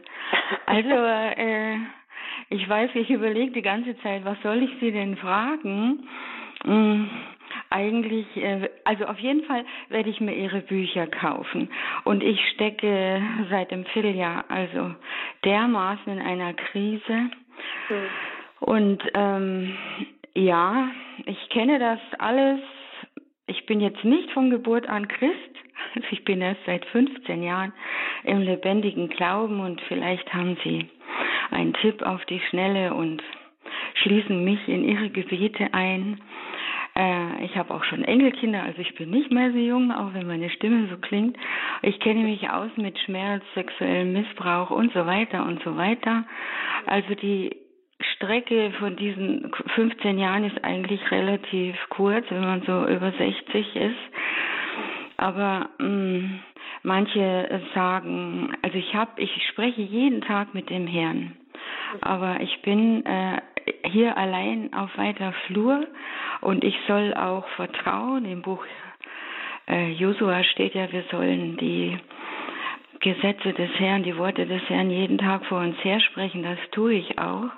also 0.65 0.89
äh, 0.89 1.77
ich 2.53 2.69
weiß, 2.69 2.91
ich 2.93 3.09
überlege 3.09 3.51
die 3.51 3.61
ganze 3.61 3.97
Zeit, 4.01 4.23
was 4.25 4.37
soll 4.43 4.61
ich 4.61 4.69
Sie 4.79 4.91
denn 4.91 5.17
fragen? 5.17 6.07
Hm, 6.63 7.09
eigentlich, 7.71 8.25
äh, 8.37 8.69
also 8.83 9.05
auf 9.05 9.17
jeden 9.17 9.43
Fall 9.45 9.65
werde 9.89 10.09
ich 10.09 10.21
mir 10.21 10.35
Ihre 10.35 10.61
Bücher 10.61 11.07
kaufen. 11.07 11.69
Und 12.03 12.21
ich 12.21 12.39
stecke 12.53 13.21
seit 13.49 13.71
dem 13.71 13.85
Vierteljahr 13.85 14.45
also 14.49 14.93
dermaßen 15.43 16.13
in 16.13 16.21
einer 16.21 16.53
Krise. 16.53 17.13
Mhm. 17.89 18.07
Und 18.59 19.03
ähm, 19.15 19.75
ja, 20.35 20.89
ich 21.25 21.49
kenne 21.49 21.79
das 21.79 21.99
alles. 22.19 22.59
Ich 23.45 23.65
bin 23.65 23.81
jetzt 23.81 24.03
nicht 24.05 24.31
von 24.31 24.49
Geburt 24.49 24.87
an 24.87 25.07
Christ. 25.07 25.35
Ich 26.11 26.23
bin 26.23 26.41
erst 26.41 26.61
seit 26.65 26.85
15 26.85 27.43
Jahren 27.43 27.73
im 28.23 28.41
lebendigen 28.41 29.09
Glauben 29.09 29.59
und 29.59 29.81
vielleicht 29.81 30.33
haben 30.33 30.57
Sie 30.63 30.87
einen 31.51 31.73
Tipp 31.73 32.01
auf 32.03 32.23
die 32.25 32.39
Schnelle 32.49 32.93
und 32.93 33.21
schließen 33.95 34.43
mich 34.45 34.65
in 34.67 34.87
Ihre 34.87 35.09
Gebete 35.09 35.73
ein. 35.73 36.21
Äh, 36.95 37.45
ich 37.45 37.57
habe 37.57 37.73
auch 37.73 37.83
schon 37.83 38.03
Enkelkinder, 38.03 38.63
also 38.63 38.79
ich 38.79 38.95
bin 38.95 39.09
nicht 39.09 39.31
mehr 39.31 39.51
so 39.51 39.57
jung, 39.57 39.91
auch 39.91 40.13
wenn 40.13 40.27
meine 40.27 40.49
Stimme 40.49 40.87
so 40.89 40.97
klingt. 40.97 41.37
Ich 41.81 41.99
kenne 41.99 42.21
mich 42.23 42.49
aus 42.49 42.71
mit 42.77 42.97
Schmerz, 42.99 43.43
sexuellem 43.55 44.13
Missbrauch 44.13 44.69
und 44.69 44.93
so 44.93 45.05
weiter 45.05 45.45
und 45.45 45.61
so 45.63 45.75
weiter. 45.75 46.25
Also 46.85 47.13
die 47.15 47.62
Strecke 48.15 48.71
von 48.79 48.95
diesen 48.95 49.51
15 49.75 50.17
Jahren 50.17 50.43
ist 50.43 50.63
eigentlich 50.63 50.99
relativ 51.11 51.75
kurz, 51.89 52.25
wenn 52.29 52.41
man 52.41 52.61
so 52.63 52.87
über 52.87 53.11
60 53.11 53.75
ist. 53.75 53.95
Aber 55.17 55.69
mh, 55.79 55.87
mm, 55.87 56.39
manche 56.83 57.61
sagen, 57.73 58.55
also 58.61 58.77
ich 58.77 58.93
habe, 58.93 59.21
ich 59.21 59.31
spreche 59.49 59.81
jeden 59.81 60.21
Tag 60.21 60.53
mit 60.53 60.69
dem 60.69 60.87
Herrn, 60.87 61.33
aber 62.01 62.41
ich 62.41 62.61
bin 62.61 63.05
äh, 63.05 63.41
hier 63.89 64.17
allein 64.17 64.73
auf 64.73 64.97
weiter 64.97 65.33
Flur 65.47 65.87
und 66.41 66.63
ich 66.63 66.75
soll 66.87 67.13
auch 67.13 67.47
vertrauen. 67.49 68.25
Im 68.25 68.41
Buch 68.41 68.65
äh, 69.67 69.91
Josua 69.93 70.43
steht 70.43 70.75
ja, 70.75 70.91
wir 70.91 71.03
sollen 71.11 71.57
die 71.57 71.97
Gesetze 72.99 73.53
des 73.53 73.69
Herrn, 73.79 74.03
die 74.03 74.17
Worte 74.17 74.45
des 74.45 74.61
Herrn 74.69 74.89
jeden 74.89 75.17
Tag 75.17 75.45
vor 75.45 75.59
uns 75.59 75.77
her 75.83 75.99
sprechen. 75.99 76.43
Das 76.43 76.59
tue 76.71 76.93
ich 76.93 77.19
auch. 77.19 77.49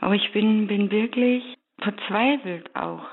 Aber 0.00 0.14
ich 0.14 0.32
bin, 0.32 0.66
bin 0.66 0.90
wirklich 0.90 1.42
verzweifelt 1.80 2.74
auch 2.74 3.04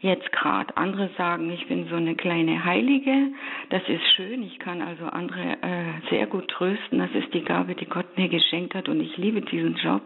jetzt 0.00 0.30
gerade. 0.32 0.76
Andere 0.76 1.10
sagen, 1.16 1.50
ich 1.50 1.66
bin 1.66 1.88
so 1.88 1.96
eine 1.96 2.14
kleine 2.14 2.64
Heilige. 2.64 3.32
Das 3.70 3.82
ist 3.88 4.06
schön. 4.14 4.42
Ich 4.42 4.58
kann 4.58 4.82
also 4.82 5.06
andere 5.06 5.56
äh, 5.62 6.08
sehr 6.10 6.26
gut 6.26 6.48
trösten. 6.48 6.98
Das 6.98 7.10
ist 7.12 7.32
die 7.32 7.44
Gabe, 7.44 7.74
die 7.74 7.86
Gott 7.86 8.16
mir 8.16 8.28
geschenkt 8.28 8.74
hat 8.74 8.88
und 8.88 9.00
ich 9.00 9.16
liebe 9.16 9.40
diesen 9.40 9.76
Job. 9.76 10.02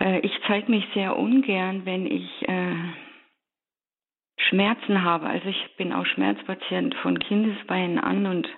Äh, 0.00 0.20
ich 0.20 0.32
zeige 0.46 0.70
mich 0.70 0.84
sehr 0.94 1.16
ungern, 1.16 1.82
wenn 1.84 2.06
ich 2.06 2.48
äh, 2.48 2.74
Schmerzen 4.36 5.02
habe. 5.02 5.26
Also 5.26 5.48
ich 5.48 5.76
bin 5.76 5.92
auch 5.92 6.06
Schmerzpatient 6.06 6.94
von 6.96 7.18
Kindesbeinen 7.18 7.98
an 7.98 8.26
und 8.26 8.48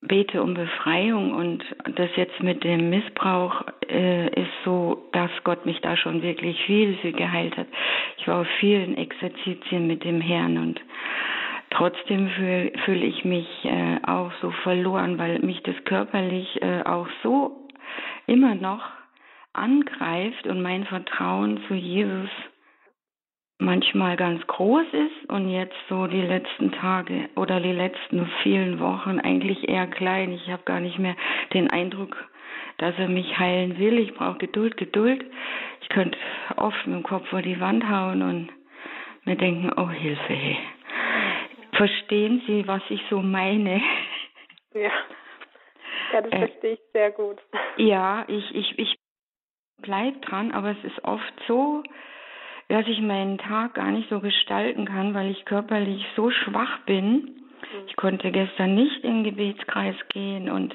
bete 0.00 0.42
um 0.42 0.54
Befreiung 0.54 1.34
und 1.34 1.64
das 1.96 2.10
jetzt 2.16 2.40
mit 2.42 2.62
dem 2.64 2.90
Missbrauch 2.90 3.64
äh, 3.90 4.28
ist 4.28 4.52
so, 4.64 5.08
dass 5.12 5.30
Gott 5.44 5.66
mich 5.66 5.80
da 5.80 5.96
schon 5.96 6.22
wirklich 6.22 6.60
viel, 6.64 6.96
viel 6.98 7.12
geheilt 7.12 7.56
hat. 7.56 7.66
Ich 8.18 8.28
war 8.28 8.42
auf 8.42 8.46
vielen 8.60 8.96
Exerzitien 8.96 9.86
mit 9.86 10.04
dem 10.04 10.20
Herrn 10.20 10.58
und 10.58 10.80
trotzdem 11.70 12.28
fühle 12.30 12.72
fühl 12.84 13.02
ich 13.02 13.24
mich 13.24 13.46
äh, 13.64 13.98
auch 14.06 14.32
so 14.40 14.50
verloren, 14.62 15.18
weil 15.18 15.40
mich 15.40 15.62
das 15.62 15.76
körperlich 15.84 16.62
äh, 16.62 16.82
auch 16.84 17.08
so 17.22 17.68
immer 18.26 18.54
noch 18.54 18.82
angreift 19.52 20.46
und 20.46 20.62
mein 20.62 20.84
Vertrauen 20.84 21.60
zu 21.66 21.74
Jesus 21.74 22.30
manchmal 23.58 24.16
ganz 24.16 24.46
groß 24.46 24.86
ist 24.92 25.30
und 25.30 25.50
jetzt 25.50 25.76
so 25.88 26.06
die 26.06 26.22
letzten 26.22 26.72
Tage 26.72 27.28
oder 27.34 27.60
die 27.60 27.72
letzten 27.72 28.26
vielen 28.42 28.78
Wochen 28.78 29.18
eigentlich 29.18 29.68
eher 29.68 29.86
klein. 29.86 30.32
Ich 30.32 30.48
habe 30.48 30.62
gar 30.64 30.80
nicht 30.80 30.98
mehr 30.98 31.16
den 31.52 31.68
Eindruck, 31.70 32.16
dass 32.78 32.96
er 32.98 33.08
mich 33.08 33.38
heilen 33.38 33.78
will. 33.78 33.98
Ich 33.98 34.14
brauche 34.14 34.38
Geduld, 34.38 34.76
Geduld. 34.76 35.24
Ich 35.82 35.88
könnte 35.88 36.18
oft 36.56 36.86
mit 36.86 36.96
dem 36.96 37.02
Kopf 37.02 37.28
vor 37.28 37.42
die 37.42 37.60
Wand 37.60 37.88
hauen 37.88 38.22
und 38.22 38.48
mir 39.24 39.36
denken, 39.36 39.72
oh 39.76 39.90
Hilfe, 39.90 40.32
hey. 40.32 40.58
Verstehen 41.72 42.42
Sie, 42.46 42.66
was 42.66 42.82
ich 42.88 43.02
so 43.10 43.20
meine? 43.20 43.82
Ja. 44.74 44.90
Ja, 46.12 46.20
das 46.20 46.32
äh, 46.32 46.38
verstehe 46.38 46.72
ich 46.74 46.80
sehr 46.92 47.10
gut. 47.10 47.38
Ja, 47.78 48.24
ich, 48.28 48.54
ich, 48.54 48.78
ich 48.78 48.98
bleib 49.80 50.20
dran, 50.22 50.52
aber 50.52 50.70
es 50.70 50.84
ist 50.84 51.02
oft 51.04 51.32
so, 51.46 51.82
dass 52.68 52.86
ich 52.86 53.00
meinen 53.00 53.38
Tag 53.38 53.74
gar 53.74 53.90
nicht 53.90 54.08
so 54.10 54.20
gestalten 54.20 54.84
kann, 54.84 55.14
weil 55.14 55.30
ich 55.30 55.44
körperlich 55.44 56.04
so 56.16 56.30
schwach 56.30 56.78
bin. 56.86 57.30
Ich 57.86 57.96
konnte 57.96 58.30
gestern 58.30 58.74
nicht 58.74 59.02
in 59.04 59.22
den 59.22 59.24
Gebetskreis 59.24 59.96
gehen 60.10 60.50
und 60.50 60.74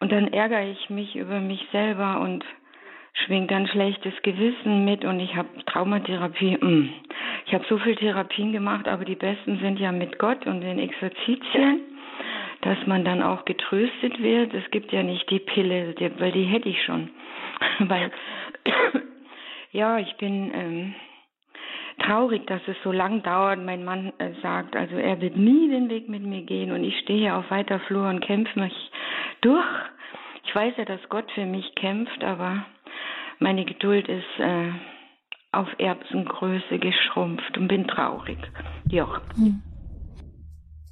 und 0.00 0.12
dann 0.12 0.32
ärgere 0.32 0.70
ich 0.70 0.90
mich 0.90 1.16
über 1.16 1.40
mich 1.40 1.66
selber 1.72 2.20
und 2.20 2.44
schwingt 3.24 3.50
dann 3.50 3.66
schlechtes 3.66 4.14
Gewissen 4.22 4.84
mit 4.84 5.04
und 5.04 5.18
ich 5.18 5.34
habe 5.34 5.48
Traumatherapie. 5.66 6.56
Mm. 6.56 6.90
Ich 7.46 7.54
habe 7.54 7.64
so 7.68 7.78
viel 7.78 7.96
Therapien 7.96 8.52
gemacht, 8.52 8.86
aber 8.86 9.04
die 9.04 9.16
besten 9.16 9.58
sind 9.58 9.80
ja 9.80 9.90
mit 9.90 10.18
Gott 10.18 10.46
und 10.46 10.60
den 10.60 10.78
Exerzitien, 10.78 11.80
dass 12.60 12.78
man 12.86 13.04
dann 13.04 13.22
auch 13.22 13.44
getröstet 13.44 14.22
wird. 14.22 14.54
Es 14.54 14.70
gibt 14.70 14.92
ja 14.92 15.02
nicht 15.02 15.28
die 15.30 15.40
Pille, 15.40 15.94
weil 16.18 16.32
die 16.32 16.44
hätte 16.44 16.68
ich 16.68 16.82
schon. 16.84 17.10
weil 17.80 18.12
ja, 19.72 19.98
ich 19.98 20.16
bin 20.16 20.52
ähm, 20.54 20.94
traurig, 22.04 22.46
dass 22.46 22.62
es 22.66 22.76
so 22.82 22.92
lang 22.92 23.22
dauert. 23.22 23.58
Mein 23.58 23.84
Mann 23.84 24.12
äh, 24.18 24.32
sagt, 24.42 24.76
also 24.76 24.96
er 24.96 25.20
wird 25.20 25.36
nie 25.36 25.68
den 25.68 25.88
Weg 25.90 26.08
mit 26.08 26.22
mir 26.22 26.42
gehen 26.42 26.72
und 26.72 26.84
ich 26.84 26.98
stehe 27.00 27.34
auf 27.34 27.50
weiter 27.50 27.80
Flur 27.80 28.08
und 28.08 28.20
kämpfe 28.20 28.58
mich 28.58 28.90
durch. 29.40 29.66
Ich 30.44 30.54
weiß 30.54 30.74
ja, 30.78 30.84
dass 30.84 31.00
Gott 31.08 31.30
für 31.32 31.44
mich 31.44 31.74
kämpft, 31.74 32.24
aber 32.24 32.64
meine 33.38 33.64
Geduld 33.64 34.08
ist 34.08 34.38
äh, 34.38 34.72
auf 35.52 35.68
Erbsengröße 35.78 36.78
geschrumpft 36.78 37.56
und 37.56 37.68
bin 37.68 37.86
traurig. 37.86 38.38
Ja. 38.90 39.20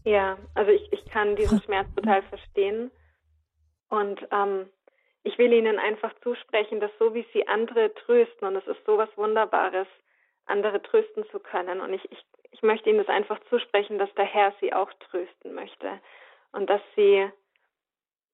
Ja, 0.04 0.38
also 0.54 0.70
ich, 0.70 0.92
ich 0.92 1.04
kann 1.06 1.34
diesen 1.34 1.60
Schmerz 1.62 1.92
total 1.94 2.22
verstehen. 2.22 2.90
Und 3.88 4.20
ähm, 4.30 4.66
ich 5.26 5.38
will 5.38 5.52
Ihnen 5.52 5.80
einfach 5.80 6.14
zusprechen, 6.22 6.78
dass 6.78 6.92
so 7.00 7.12
wie 7.12 7.26
Sie 7.32 7.48
andere 7.48 7.92
trösten, 7.94 8.46
und 8.46 8.54
es 8.54 8.66
ist 8.68 8.84
so 8.86 8.96
was 8.96 9.08
Wunderbares, 9.16 9.88
andere 10.46 10.80
trösten 10.80 11.28
zu 11.30 11.40
können. 11.40 11.80
Und 11.80 11.92
ich, 11.92 12.12
ich, 12.12 12.24
ich 12.52 12.62
möchte 12.62 12.88
Ihnen 12.88 13.00
das 13.00 13.08
einfach 13.08 13.40
zusprechen, 13.50 13.98
dass 13.98 14.12
der 14.14 14.24
Herr 14.24 14.54
Sie 14.60 14.72
auch 14.72 14.92
trösten 15.10 15.52
möchte. 15.52 16.00
Und 16.52 16.70
dass 16.70 16.80
Sie, 16.94 17.28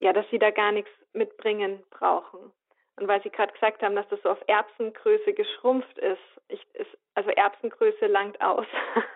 ja, 0.00 0.12
dass 0.12 0.28
Sie 0.30 0.38
da 0.38 0.50
gar 0.50 0.70
nichts 0.70 0.90
mitbringen 1.14 1.82
brauchen. 1.88 2.52
Und 2.96 3.08
weil 3.08 3.22
Sie 3.22 3.30
gerade 3.30 3.54
gesagt 3.54 3.82
haben, 3.82 3.96
dass 3.96 4.08
das 4.08 4.20
so 4.20 4.28
auf 4.28 4.44
Erbsengröße 4.46 5.32
geschrumpft 5.32 5.96
ist, 5.96 6.20
ich, 6.48 6.62
ist 6.74 6.90
also 7.14 7.30
Erbsengröße 7.30 8.06
langt 8.06 8.38
aus 8.42 8.66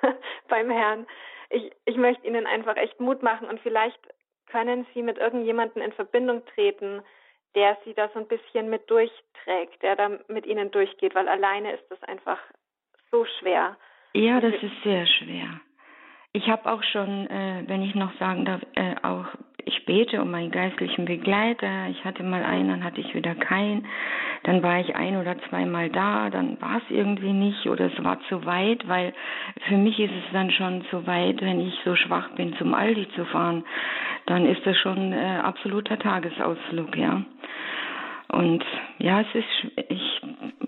beim 0.49 0.71
Herrn. 0.71 1.07
Ich, 1.51 1.71
ich 1.85 1.97
möchte 1.97 2.27
Ihnen 2.27 2.47
einfach 2.47 2.77
echt 2.77 2.99
Mut 3.01 3.23
machen 3.23 3.49
und 3.49 3.61
vielleicht 3.61 4.01
können 4.47 4.87
Sie 4.95 5.03
mit 5.03 5.19
irgendjemandem 5.19 5.83
in 5.83 5.93
Verbindung 5.93 6.43
treten, 6.47 7.03
der 7.55 7.77
sie 7.85 7.95
da 7.95 8.09
so 8.13 8.19
ein 8.19 8.29
bisschen 8.29 8.69
mit 8.69 8.91
durchträgt, 8.91 9.83
der 9.83 9.97
da 9.97 10.11
mit 10.29 10.47
ihnen 10.47 10.71
durchgeht, 10.71 11.15
weil 11.15 11.29
alleine 11.29 11.73
ist 11.73 11.85
das 11.91 12.03
einfach 12.03 12.39
so 13.11 13.25
schwer. 13.39 13.77
Ja, 14.13 14.41
das 14.41 14.55
ist 14.55 14.83
sehr 14.83 15.07
schwer. 15.07 15.61
Ich 16.33 16.49
habe 16.49 16.71
auch 16.71 16.83
schon, 16.83 17.27
äh, 17.29 17.65
wenn 17.67 17.83
ich 17.83 17.95
noch 17.95 18.13
sagen 18.19 18.45
darf, 18.45 18.61
äh, 18.75 18.95
auch 19.03 19.27
ich 19.67 19.85
bete 19.85 20.23
um 20.23 20.31
meinen 20.31 20.53
geistlichen 20.53 21.05
Begleiter. 21.07 21.89
Ich 21.91 22.05
hatte 22.05 22.23
mal 22.23 22.45
einen, 22.45 22.69
dann 22.69 22.85
hatte 22.85 23.01
ich 23.01 23.15
wieder 23.15 23.35
keinen. 23.35 23.85
Dann 24.45 24.63
war 24.63 24.79
ich 24.79 24.95
ein 24.95 25.17
oder 25.17 25.37
zweimal 25.49 25.91
da, 25.91 26.31
dann 26.31 26.61
war 26.61 26.77
es 26.77 26.85
irgendwie 26.89 27.33
nicht 27.33 27.67
oder 27.67 27.87
es 27.87 28.05
war 28.05 28.21
zu 28.29 28.47
weit, 28.47 28.87
weil 28.89 29.13
für 29.69 29.77
mich 29.77 29.99
ist 29.99 30.13
es 30.13 30.33
dann 30.33 30.53
schon 30.53 30.85
zu 30.91 31.05
weit, 31.09 31.43
wenn 31.43 31.61
ich 31.61 31.75
so 31.85 31.97
schwach 31.97 32.31
bin, 32.37 32.57
zum 32.59 32.75
Aldi 32.75 33.09
zu 33.17 33.25
fahren. 33.27 33.65
Dann 34.27 34.47
ist 34.47 34.65
das 34.65 34.77
schon 34.79 35.13
äh, 35.13 35.41
absoluter 35.43 35.99
Tagesausflug, 35.99 36.97
ja. 36.97 37.23
Und 38.29 38.65
ja, 38.99 39.21
es 39.21 39.35
ist 39.35 39.73
ich 39.89 40.23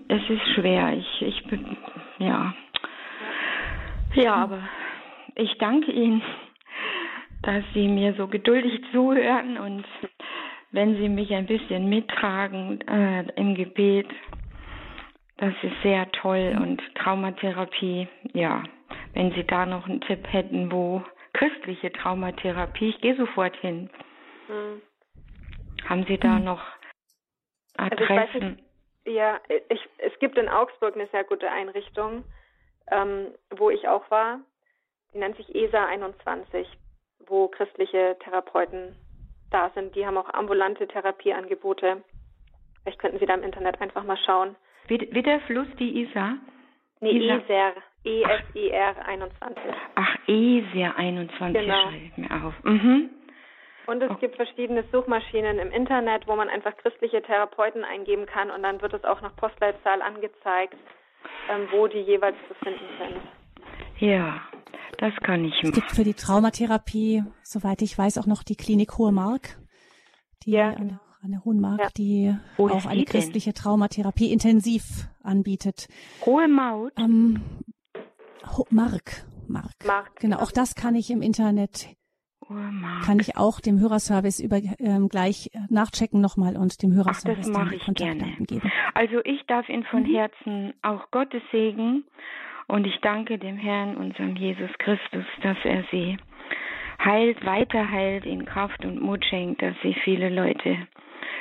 es 0.09 0.29
ist 0.29 0.47
schwer. 0.55 0.93
Ich 0.97 1.21
ich 1.21 1.43
bin 1.45 1.77
ja 2.17 2.53
ja, 4.15 4.33
aber 4.33 4.59
ich 5.35 5.57
danke 5.57 5.91
Ihnen, 5.91 6.21
dass 7.43 7.63
Sie 7.73 7.87
mir 7.87 8.13
so 8.15 8.27
geduldig 8.27 8.81
zuhören 8.91 9.57
und 9.57 9.85
wenn 10.71 10.95
Sie 10.97 11.09
mich 11.09 11.33
ein 11.33 11.45
bisschen 11.45 11.89
mittragen 11.89 12.81
äh, 12.87 13.23
im 13.35 13.55
Gebet. 13.55 14.07
Das 15.37 15.53
ist 15.63 15.81
sehr 15.83 16.11
toll 16.11 16.55
und 16.59 16.81
Traumatherapie, 16.95 18.07
ja. 18.33 18.63
Wenn 19.13 19.31
Sie 19.31 19.45
da 19.45 19.65
noch 19.65 19.87
einen 19.87 20.01
Tipp 20.01 20.27
hätten, 20.31 20.71
wo 20.71 21.01
christliche 21.33 21.91
Traumatherapie, 21.93 22.89
ich 22.89 23.01
gehe 23.01 23.15
sofort 23.15 23.55
hin. 23.57 23.89
Hm. 24.47 24.81
Haben 25.87 26.05
Sie 26.07 26.17
da 26.17 26.35
hm. 26.35 26.43
noch 26.43 26.61
Adressen? 27.77 28.59
Also 29.05 29.17
ja, 29.17 29.39
ich, 29.69 29.79
es 29.99 30.19
gibt 30.19 30.37
in 30.37 30.49
Augsburg 30.49 30.95
eine 30.95 31.07
sehr 31.07 31.23
gute 31.23 31.49
Einrichtung, 31.49 32.25
ähm, 32.91 33.27
wo 33.55 33.69
ich 33.69 33.87
auch 33.87 34.11
war 34.11 34.41
die 35.13 35.17
nennt 35.17 35.37
sich 35.37 35.53
ESA 35.55 35.85
21, 35.85 36.67
wo 37.29 37.47
christliche 37.47 38.17
Therapeuten 38.23 38.95
da 39.51 39.71
sind. 39.75 39.95
Die 39.95 40.05
haben 40.05 40.17
auch 40.17 40.33
ambulante 40.33 40.87
Therapieangebote. 40.87 42.03
Vielleicht 42.83 42.99
könnten 42.99 43.19
Sie 43.19 43.25
da 43.25 43.33
im 43.33 43.43
Internet 43.43 43.81
einfach 43.81 44.03
mal 44.03 44.17
schauen. 44.17 44.55
Wie, 44.87 45.07
wie 45.11 45.23
der 45.23 45.39
Fluss, 45.41 45.67
die 45.79 46.01
Isar? 46.01 46.37
Nee, 47.01 47.11
Isar. 47.11 47.73
E-S-I-R 48.03 49.05
21. 49.05 49.63
Ach, 49.95 50.15
ESER 50.27 50.95
21 50.97 51.61
genau. 51.61 51.81
schreibe 51.81 52.05
ich 52.05 52.17
mir 52.17 52.31
auf. 52.31 52.53
Mhm. 52.63 53.09
Und 53.87 54.03
es 54.03 54.11
okay. 54.11 54.19
gibt 54.21 54.35
verschiedene 54.35 54.83
Suchmaschinen 54.91 55.59
im 55.59 55.71
Internet, 55.71 56.27
wo 56.27 56.35
man 56.35 56.47
einfach 56.47 56.77
christliche 56.77 57.21
Therapeuten 57.21 57.83
eingeben 57.83 58.25
kann 58.25 58.51
und 58.51 58.63
dann 58.63 58.81
wird 58.81 58.93
es 58.93 59.03
auch 59.03 59.19
nach 59.21 59.35
Postleitzahl 59.35 60.01
angezeigt, 60.01 60.75
ähm, 61.49 61.67
wo 61.71 61.87
die 61.87 62.01
jeweils 62.01 62.37
zu 62.47 62.53
finden 62.63 62.85
sind. 62.99 63.21
Ja, 63.99 64.41
das 64.97 65.13
kann 65.23 65.45
ich 65.45 65.53
machen. 65.55 65.69
Es 65.69 65.71
gibt 65.73 65.91
für 65.91 66.03
die 66.03 66.13
Traumatherapie, 66.13 67.23
soweit 67.43 67.81
ich 67.81 67.97
weiß, 67.97 68.17
auch 68.17 68.25
noch 68.25 68.43
die 68.43 68.55
Klinik 68.55 68.97
Hohe 68.97 69.11
Mark, 69.11 69.59
die 70.43 70.51
ja. 70.51 70.69
an, 70.69 70.99
an 71.21 71.31
der 71.31 71.43
Hohen 71.45 71.59
Mark, 71.59 71.79
ja. 71.79 71.87
die 71.97 72.35
Wo 72.57 72.69
auch 72.69 72.85
eine 72.85 73.05
christliche 73.05 73.51
denn? 73.51 73.61
Traumatherapie 73.61 74.31
intensiv 74.31 75.07
anbietet. 75.23 75.87
Hohe 76.25 76.47
Maut? 76.47 76.93
Ähm, 76.97 77.41
Ho 78.57 78.65
Mark. 78.69 79.25
Mark. 79.47 79.73
Mark. 79.85 80.19
Genau, 80.19 80.37
auch 80.37 80.51
das 80.51 80.75
kann 80.75 80.95
ich 80.95 81.09
im 81.09 81.21
Internet 81.21 81.87
kann 83.05 83.19
ich 83.19 83.37
auch 83.37 83.59
dem 83.59 83.79
Hörerservice 83.79 84.39
über 84.39 84.59
ähm, 84.79 85.07
gleich 85.07 85.51
nachchecken 85.69 86.19
nochmal 86.19 86.57
und 86.57 86.81
dem 86.81 86.93
Hörerservice 86.93 87.51
Ach, 87.53 87.65
mache 87.65 87.75
ich 87.75 87.85
gerne. 87.93 88.37
geben. 88.39 88.71
Also 88.95 89.19
ich 89.23 89.45
darf 89.45 89.69
Ihnen 89.69 89.83
von 89.83 90.01
mhm. 90.03 90.15
Herzen 90.15 90.73
auch 90.81 91.11
Gottes 91.11 91.43
Segen 91.51 92.05
und 92.69 92.85
ich 92.87 92.97
danke 93.01 93.37
dem 93.37 93.57
Herrn, 93.57 93.97
unserem 93.97 94.35
Jesus 94.35 94.71
Christus, 94.77 95.25
dass 95.41 95.57
er 95.63 95.83
sie 95.91 96.17
heilt, 97.03 97.43
weiter 97.45 97.89
heilt, 97.89 98.25
in 98.25 98.45
Kraft 98.45 98.85
und 98.85 99.01
Mut 99.01 99.25
schenkt, 99.25 99.61
dass 99.61 99.75
sie 99.81 99.95
viele 100.03 100.29
Leute 100.29 100.77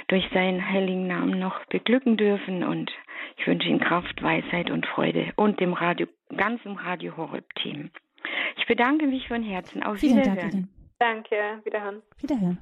durch 0.08 0.26
seinen 0.32 0.66
heiligen 0.66 1.06
Namen 1.06 1.38
noch 1.38 1.64
beglücken 1.66 2.16
dürfen. 2.16 2.64
Und 2.64 2.90
ich 3.36 3.46
wünsche 3.46 3.68
ihnen 3.68 3.80
Kraft, 3.80 4.22
Weisheit 4.22 4.70
und 4.70 4.86
Freude 4.86 5.32
und 5.36 5.60
dem 5.60 5.74
Radio, 5.74 6.06
ganzen 6.34 6.76
Radio 6.76 7.16
Horeb 7.16 7.54
Team. 7.56 7.90
Ich 8.56 8.66
bedanke 8.66 9.06
mich 9.06 9.28
von 9.28 9.42
Herzen. 9.42 9.82
Auf 9.82 9.98
Vielen 9.98 10.18
Wiederhören. 10.18 10.68
Dank, 10.98 11.28
Danke, 11.30 11.64
Wiederhören. 11.64 12.02
Wiederhören 12.20 12.58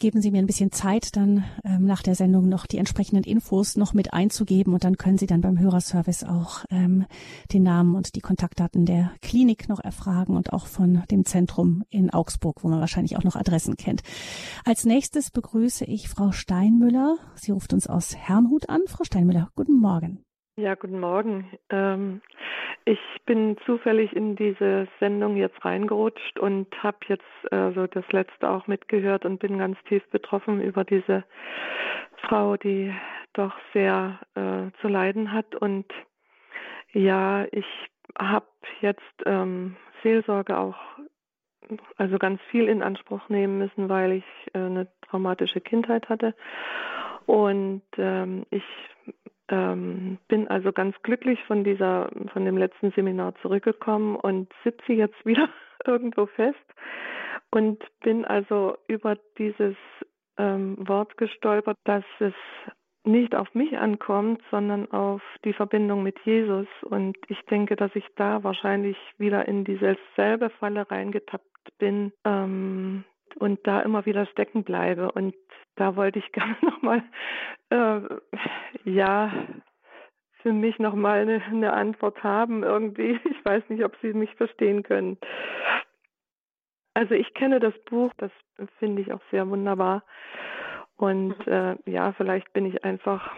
geben 0.00 0.20
Sie 0.20 0.32
mir 0.32 0.38
ein 0.38 0.46
bisschen 0.46 0.72
Zeit, 0.72 1.14
dann 1.14 1.44
ähm, 1.64 1.84
nach 1.84 2.02
der 2.02 2.16
Sendung 2.16 2.48
noch 2.48 2.66
die 2.66 2.78
entsprechenden 2.78 3.22
Infos 3.22 3.76
noch 3.76 3.94
mit 3.94 4.12
einzugeben 4.12 4.72
und 4.72 4.82
dann 4.82 4.96
können 4.96 5.18
Sie 5.18 5.26
dann 5.26 5.42
beim 5.42 5.58
Hörerservice 5.58 6.24
auch 6.24 6.64
ähm, 6.70 7.06
den 7.52 7.62
Namen 7.62 7.94
und 7.94 8.16
die 8.16 8.20
Kontaktdaten 8.20 8.86
der 8.86 9.12
Klinik 9.22 9.68
noch 9.68 9.78
erfragen 9.78 10.36
und 10.36 10.52
auch 10.52 10.66
von 10.66 11.04
dem 11.10 11.24
Zentrum 11.24 11.84
in 11.90 12.10
Augsburg, 12.10 12.64
wo 12.64 12.68
man 12.68 12.80
wahrscheinlich 12.80 13.16
auch 13.16 13.24
noch 13.24 13.36
Adressen 13.36 13.76
kennt. 13.76 14.02
Als 14.64 14.84
nächstes 14.84 15.30
begrüße 15.30 15.84
ich 15.84 16.08
Frau 16.08 16.32
Steinmüller. 16.32 17.18
Sie 17.36 17.52
ruft 17.52 17.72
uns 17.72 17.86
aus 17.86 18.16
Herrnhut 18.16 18.68
an. 18.68 18.80
Frau 18.88 19.04
Steinmüller, 19.04 19.50
guten 19.54 19.78
Morgen. 19.78 20.24
Ja, 20.60 20.74
guten 20.74 21.00
Morgen. 21.00 21.50
Ähm, 21.70 22.20
ich 22.84 22.98
bin 23.24 23.56
zufällig 23.64 24.14
in 24.14 24.36
diese 24.36 24.88
Sendung 24.98 25.36
jetzt 25.36 25.64
reingerutscht 25.64 26.38
und 26.38 26.66
habe 26.82 26.98
jetzt 27.08 27.24
äh, 27.50 27.72
so 27.72 27.86
das 27.86 28.04
letzte 28.12 28.50
auch 28.50 28.66
mitgehört 28.66 29.24
und 29.24 29.38
bin 29.38 29.56
ganz 29.56 29.78
tief 29.88 30.06
betroffen 30.10 30.60
über 30.60 30.84
diese 30.84 31.24
Frau, 32.28 32.58
die 32.58 32.94
doch 33.32 33.54
sehr 33.72 34.20
äh, 34.34 34.70
zu 34.82 34.88
leiden 34.88 35.32
hat. 35.32 35.54
Und 35.54 35.86
ja, 36.92 37.46
ich 37.52 37.66
habe 38.18 38.46
jetzt 38.82 39.00
ähm, 39.24 39.76
Seelsorge 40.02 40.58
auch 40.58 40.76
also 41.96 42.18
ganz 42.18 42.38
viel 42.50 42.68
in 42.68 42.82
Anspruch 42.82 43.30
nehmen 43.30 43.56
müssen, 43.56 43.88
weil 43.88 44.12
ich 44.12 44.24
äh, 44.52 44.58
eine 44.58 44.88
traumatische 45.08 45.62
Kindheit 45.62 46.10
hatte. 46.10 46.34
Und 47.24 47.82
ähm, 47.96 48.44
ich 48.50 48.64
ähm, 49.50 50.18
bin 50.28 50.48
also 50.48 50.72
ganz 50.72 50.96
glücklich 51.02 51.38
von 51.44 51.64
dieser, 51.64 52.10
von 52.32 52.44
dem 52.44 52.56
letzten 52.56 52.92
Seminar 52.92 53.34
zurückgekommen 53.42 54.16
und 54.16 54.52
sitze 54.64 54.92
jetzt 54.92 55.26
wieder 55.26 55.48
irgendwo 55.84 56.26
fest 56.26 56.56
und 57.50 57.82
bin 58.00 58.24
also 58.24 58.76
über 58.86 59.16
dieses 59.38 59.76
ähm, 60.38 60.76
Wort 60.78 61.16
gestolpert, 61.16 61.76
dass 61.84 62.04
es 62.20 62.34
nicht 63.04 63.34
auf 63.34 63.52
mich 63.54 63.78
ankommt, 63.78 64.42
sondern 64.50 64.90
auf 64.92 65.22
die 65.44 65.52
Verbindung 65.52 66.02
mit 66.02 66.18
Jesus. 66.24 66.66
Und 66.82 67.16
ich 67.28 67.40
denke, 67.46 67.76
dass 67.76 67.94
ich 67.94 68.04
da 68.16 68.44
wahrscheinlich 68.44 68.96
wieder 69.18 69.48
in 69.48 69.64
diese 69.64 69.96
selbe 70.16 70.50
Falle 70.50 70.90
reingetappt 70.90 71.46
bin 71.78 72.12
ähm, 72.24 73.04
und 73.36 73.66
da 73.66 73.80
immer 73.80 74.04
wieder 74.06 74.26
stecken 74.26 74.64
bleibe. 74.64 75.12
Und 75.12 75.34
da 75.80 75.96
wollte 75.96 76.18
ich 76.18 76.32
gerne 76.32 76.56
nochmal, 76.62 77.02
äh, 77.70 78.00
ja, 78.84 79.32
für 80.42 80.52
mich 80.52 80.78
nochmal 80.78 81.20
eine, 81.20 81.42
eine 81.42 81.72
Antwort 81.72 82.22
haben 82.22 82.62
irgendwie. 82.62 83.18
Ich 83.30 83.44
weiß 83.44 83.64
nicht, 83.70 83.84
ob 83.84 83.96
Sie 84.02 84.12
mich 84.12 84.34
verstehen 84.34 84.82
können. 84.82 85.16
Also 86.92 87.14
ich 87.14 87.32
kenne 87.34 87.58
das 87.58 87.72
Buch, 87.86 88.12
das 88.18 88.30
finde 88.78 89.00
ich 89.00 89.12
auch 89.12 89.22
sehr 89.30 89.48
wunderbar. 89.48 90.04
Und 90.96 91.46
mhm. 91.46 91.52
äh, 91.52 91.76
ja, 91.86 92.12
vielleicht 92.12 92.52
bin 92.52 92.66
ich 92.66 92.84
einfach 92.84 93.34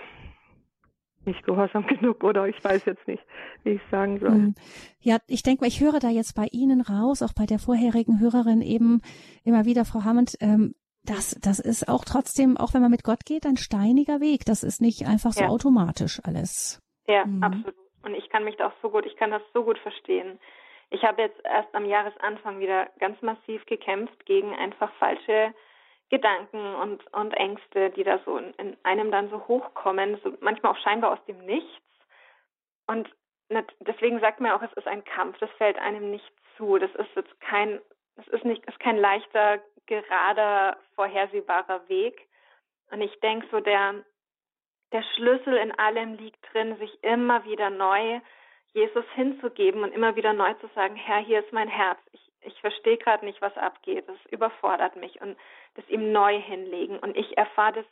nicht 1.25 1.45
gehorsam 1.45 1.87
genug 1.87 2.25
oder 2.25 2.49
ich 2.49 2.63
weiß 2.63 2.85
jetzt 2.87 3.07
nicht, 3.07 3.23
wie 3.63 3.71
ich 3.71 3.81
sagen 3.91 4.19
soll. 4.19 4.31
Mhm. 4.31 4.55
Ja, 5.01 5.19
ich 5.29 5.45
denke 5.45 5.63
mal, 5.63 5.69
ich 5.69 5.81
höre 5.81 6.01
da 6.01 6.09
jetzt 6.09 6.35
bei 6.35 6.49
Ihnen 6.51 6.81
raus, 6.81 7.23
auch 7.23 7.35
bei 7.35 7.47
der 7.47 7.61
vorherigen 7.61 8.19
Hörerin 8.19 8.61
eben 8.61 9.01
immer 9.45 9.65
wieder, 9.65 9.85
Frau 9.85 10.03
Hammond, 10.03 10.37
ähm, 10.41 10.75
das, 11.05 11.39
das 11.41 11.59
ist 11.59 11.89
auch 11.89 12.05
trotzdem, 12.05 12.57
auch 12.57 12.75
wenn 12.75 12.83
man 12.83 12.91
mit 12.91 13.05
Gott 13.05 13.25
geht, 13.25 13.47
ein 13.47 13.57
steiniger 13.57 14.21
Weg. 14.21 14.45
Das 14.47 14.63
ist 14.63 14.81
nicht 14.81 15.07
einfach 15.07 15.33
so 15.33 15.45
ja. 15.45 15.51
automatisch 15.51 16.21
alles. 16.25 16.81
Ja, 17.07 17.25
mhm. 17.25 17.43
absolut. 17.43 17.75
Und 18.05 18.15
ich 18.15 18.29
kann 18.31 18.45
mich 18.45 18.57
da 18.57 18.69
auch 18.69 18.73
so 18.83 18.91
gut, 18.91 19.07
ich 19.07 19.17
kann 19.17 19.31
das 19.31 19.43
so 19.53 19.65
gut 19.65 19.79
verstehen. 19.79 20.39
Ich 20.91 21.03
habe 21.05 21.23
jetzt 21.23 21.41
erst 21.45 21.75
am 21.75 21.87
Jahresanfang 21.87 22.61
wieder 22.61 22.91
ganz 22.99 23.21
massiv 23.23 23.65
gekämpft 23.67 24.27
gegen 24.27 24.53
einfach 24.55 24.93
falsche 24.95 25.55
Gedanken 26.11 26.75
und, 26.75 27.03
und 27.15 27.33
Ängste, 27.33 27.91
die 27.91 28.05
da 28.05 28.21
so 28.27 28.37
in, 28.37 28.53
in 28.55 28.77
einem 28.83 29.11
dann 29.11 29.31
so 29.31 29.49
hochkommen, 29.49 30.21
so 30.23 30.35
manchmal 30.41 30.73
auch 30.73 30.83
scheinbar 30.83 31.13
aus 31.13 31.25
dem 31.27 31.39
Nichts. 31.47 31.71
Und 32.87 33.09
deswegen 33.81 34.21
sagt 34.21 34.41
man 34.41 34.53
auch, 34.53 34.63
es 34.63 34.73
ist 34.75 34.87
ein 34.87 35.05
Kampf, 35.05 35.39
das 35.39 35.51
fällt 35.53 35.79
einem 35.79 36.11
nicht 36.11 36.31
zu. 36.57 36.79
Das 36.79 36.95
ist 36.97 37.17
jetzt 37.17 37.41
kein, 37.41 37.81
das 38.17 38.27
ist 38.29 38.45
nicht, 38.45 38.65
ist 38.67 38.81
kein 38.81 38.97
leichter, 38.97 39.61
gerader, 39.87 40.77
vorhersehbarer 40.95 41.89
Weg. 41.89 42.29
Und 42.91 43.01
ich 43.01 43.19
denke 43.21 43.47
so, 43.51 43.61
der, 43.61 44.05
der 44.93 45.03
Schlüssel 45.15 45.57
in 45.57 45.73
allem 45.79 46.15
liegt 46.15 46.39
drin, 46.53 46.77
sich 46.79 47.03
immer 47.03 47.45
wieder 47.45 47.71
neu 47.71 48.21
Jesus 48.75 49.05
hinzugeben 49.15 49.83
und 49.83 49.93
immer 49.93 50.17
wieder 50.17 50.33
neu 50.33 50.55
zu 50.55 50.69
sagen, 50.75 50.97
Herr, 50.97 51.19
hier 51.19 51.41
ist 51.41 51.53
mein 51.53 51.69
Herz. 51.69 51.99
Ich, 52.13 52.33
ich 52.41 52.61
verstehe 52.61 52.97
gerade 52.97 53.25
nicht, 53.25 53.41
was 53.43 53.57
abgeht. 53.57 54.09
Das 54.09 54.17
überfordert 54.31 54.97
mich 54.97 55.21
und 55.21 55.37
das 55.75 55.89
ihm 55.89 56.13
neu 56.13 56.41
hinlegen. 56.41 56.99
Und 56.99 57.17
ich 57.17 57.37
erfahre 57.37 57.75
das 57.75 57.87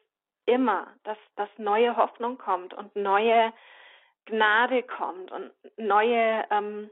immer, 0.47 0.87
dass, 1.05 1.19
dass 1.37 1.49
neue 1.59 1.97
Hoffnung 1.97 2.39
kommt 2.39 2.75
und 2.75 2.95
neue 2.97 3.53
Gnade 4.27 4.83
kommt 4.83 5.31
und 5.33 5.51
neue, 5.77 6.45
ähm, 6.51 6.91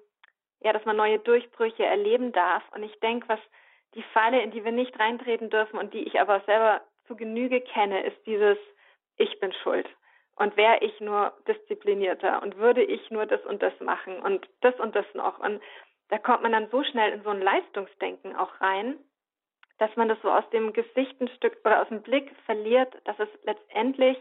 ja, 0.61 0.73
dass 0.73 0.85
man 0.85 0.97
neue 0.97 1.19
Durchbrüche 1.19 1.85
erleben 1.85 2.33
darf. 2.33 2.63
Und 2.75 2.83
ich 2.83 2.99
denke, 3.01 3.29
was 3.29 3.41
die 3.95 4.03
Falle, 4.15 4.43
in 4.43 4.51
die 4.51 4.65
wir 4.65 4.73
nicht 4.73 4.99
reintreten 4.99 5.51
dürfen 5.51 5.79
und 5.79 5.95
die 5.95 6.05
ich 6.05 6.21
aber 6.21 6.41
selber 6.41 6.83
zu 7.07 7.17
Genüge 7.17 7.61
kenne, 7.61 8.05
ist 8.05 8.27
dieses 8.27 8.59
Ich 9.17 9.39
bin 9.41 9.53
schuld. 9.53 9.89
Und 10.37 10.57
wäre 10.57 10.79
ich 10.85 11.01
nur 11.01 11.33
disziplinierter 11.49 12.43
und 12.43 12.57
würde 12.59 12.83
ich 12.83 13.11
nur 13.11 13.27
das 13.27 13.45
und 13.45 13.61
das 13.61 13.79
machen 13.81 14.21
und 14.21 14.49
das 14.61 14.79
und 14.79 14.95
das 14.95 15.07
noch. 15.15 15.41
Und 15.41 15.61
da 16.11 16.19
kommt 16.19 16.43
man 16.43 16.53
dann 16.53 16.71
so 16.71 16.85
schnell 16.85 17.13
in 17.13 17.23
so 17.23 17.31
ein 17.31 17.43
Leistungsdenken 17.43 18.37
auch 18.37 18.61
rein, 18.61 18.97
dass 19.79 19.95
man 19.97 20.09
das 20.09 20.21
so 20.23 20.31
aus 20.31 20.49
dem 20.51 20.73
Gesicht 20.73 21.21
ein 21.21 21.29
Stück 21.29 21.57
oder 21.65 21.83
aus 21.83 21.89
dem 21.89 22.03
Blick 22.03 22.31
verliert, 22.47 22.95
dass 23.05 23.19
es 23.19 23.29
letztendlich 23.43 24.17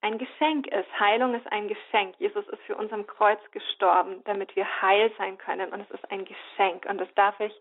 ein 0.00 0.18
Geschenk 0.18 0.66
ist. 0.68 1.00
Heilung 1.00 1.34
ist 1.34 1.50
ein 1.50 1.68
Geschenk. 1.68 2.14
Jesus 2.18 2.46
ist 2.48 2.62
für 2.62 2.76
uns 2.76 2.92
am 2.92 3.06
Kreuz 3.06 3.40
gestorben, 3.50 4.22
damit 4.24 4.54
wir 4.56 4.82
heil 4.82 5.12
sein 5.18 5.38
können. 5.38 5.72
Und 5.72 5.80
es 5.80 5.90
ist 5.90 6.10
ein 6.10 6.24
Geschenk. 6.24 6.86
Und 6.86 6.98
das 6.98 7.12
darf 7.14 7.38
ich 7.40 7.52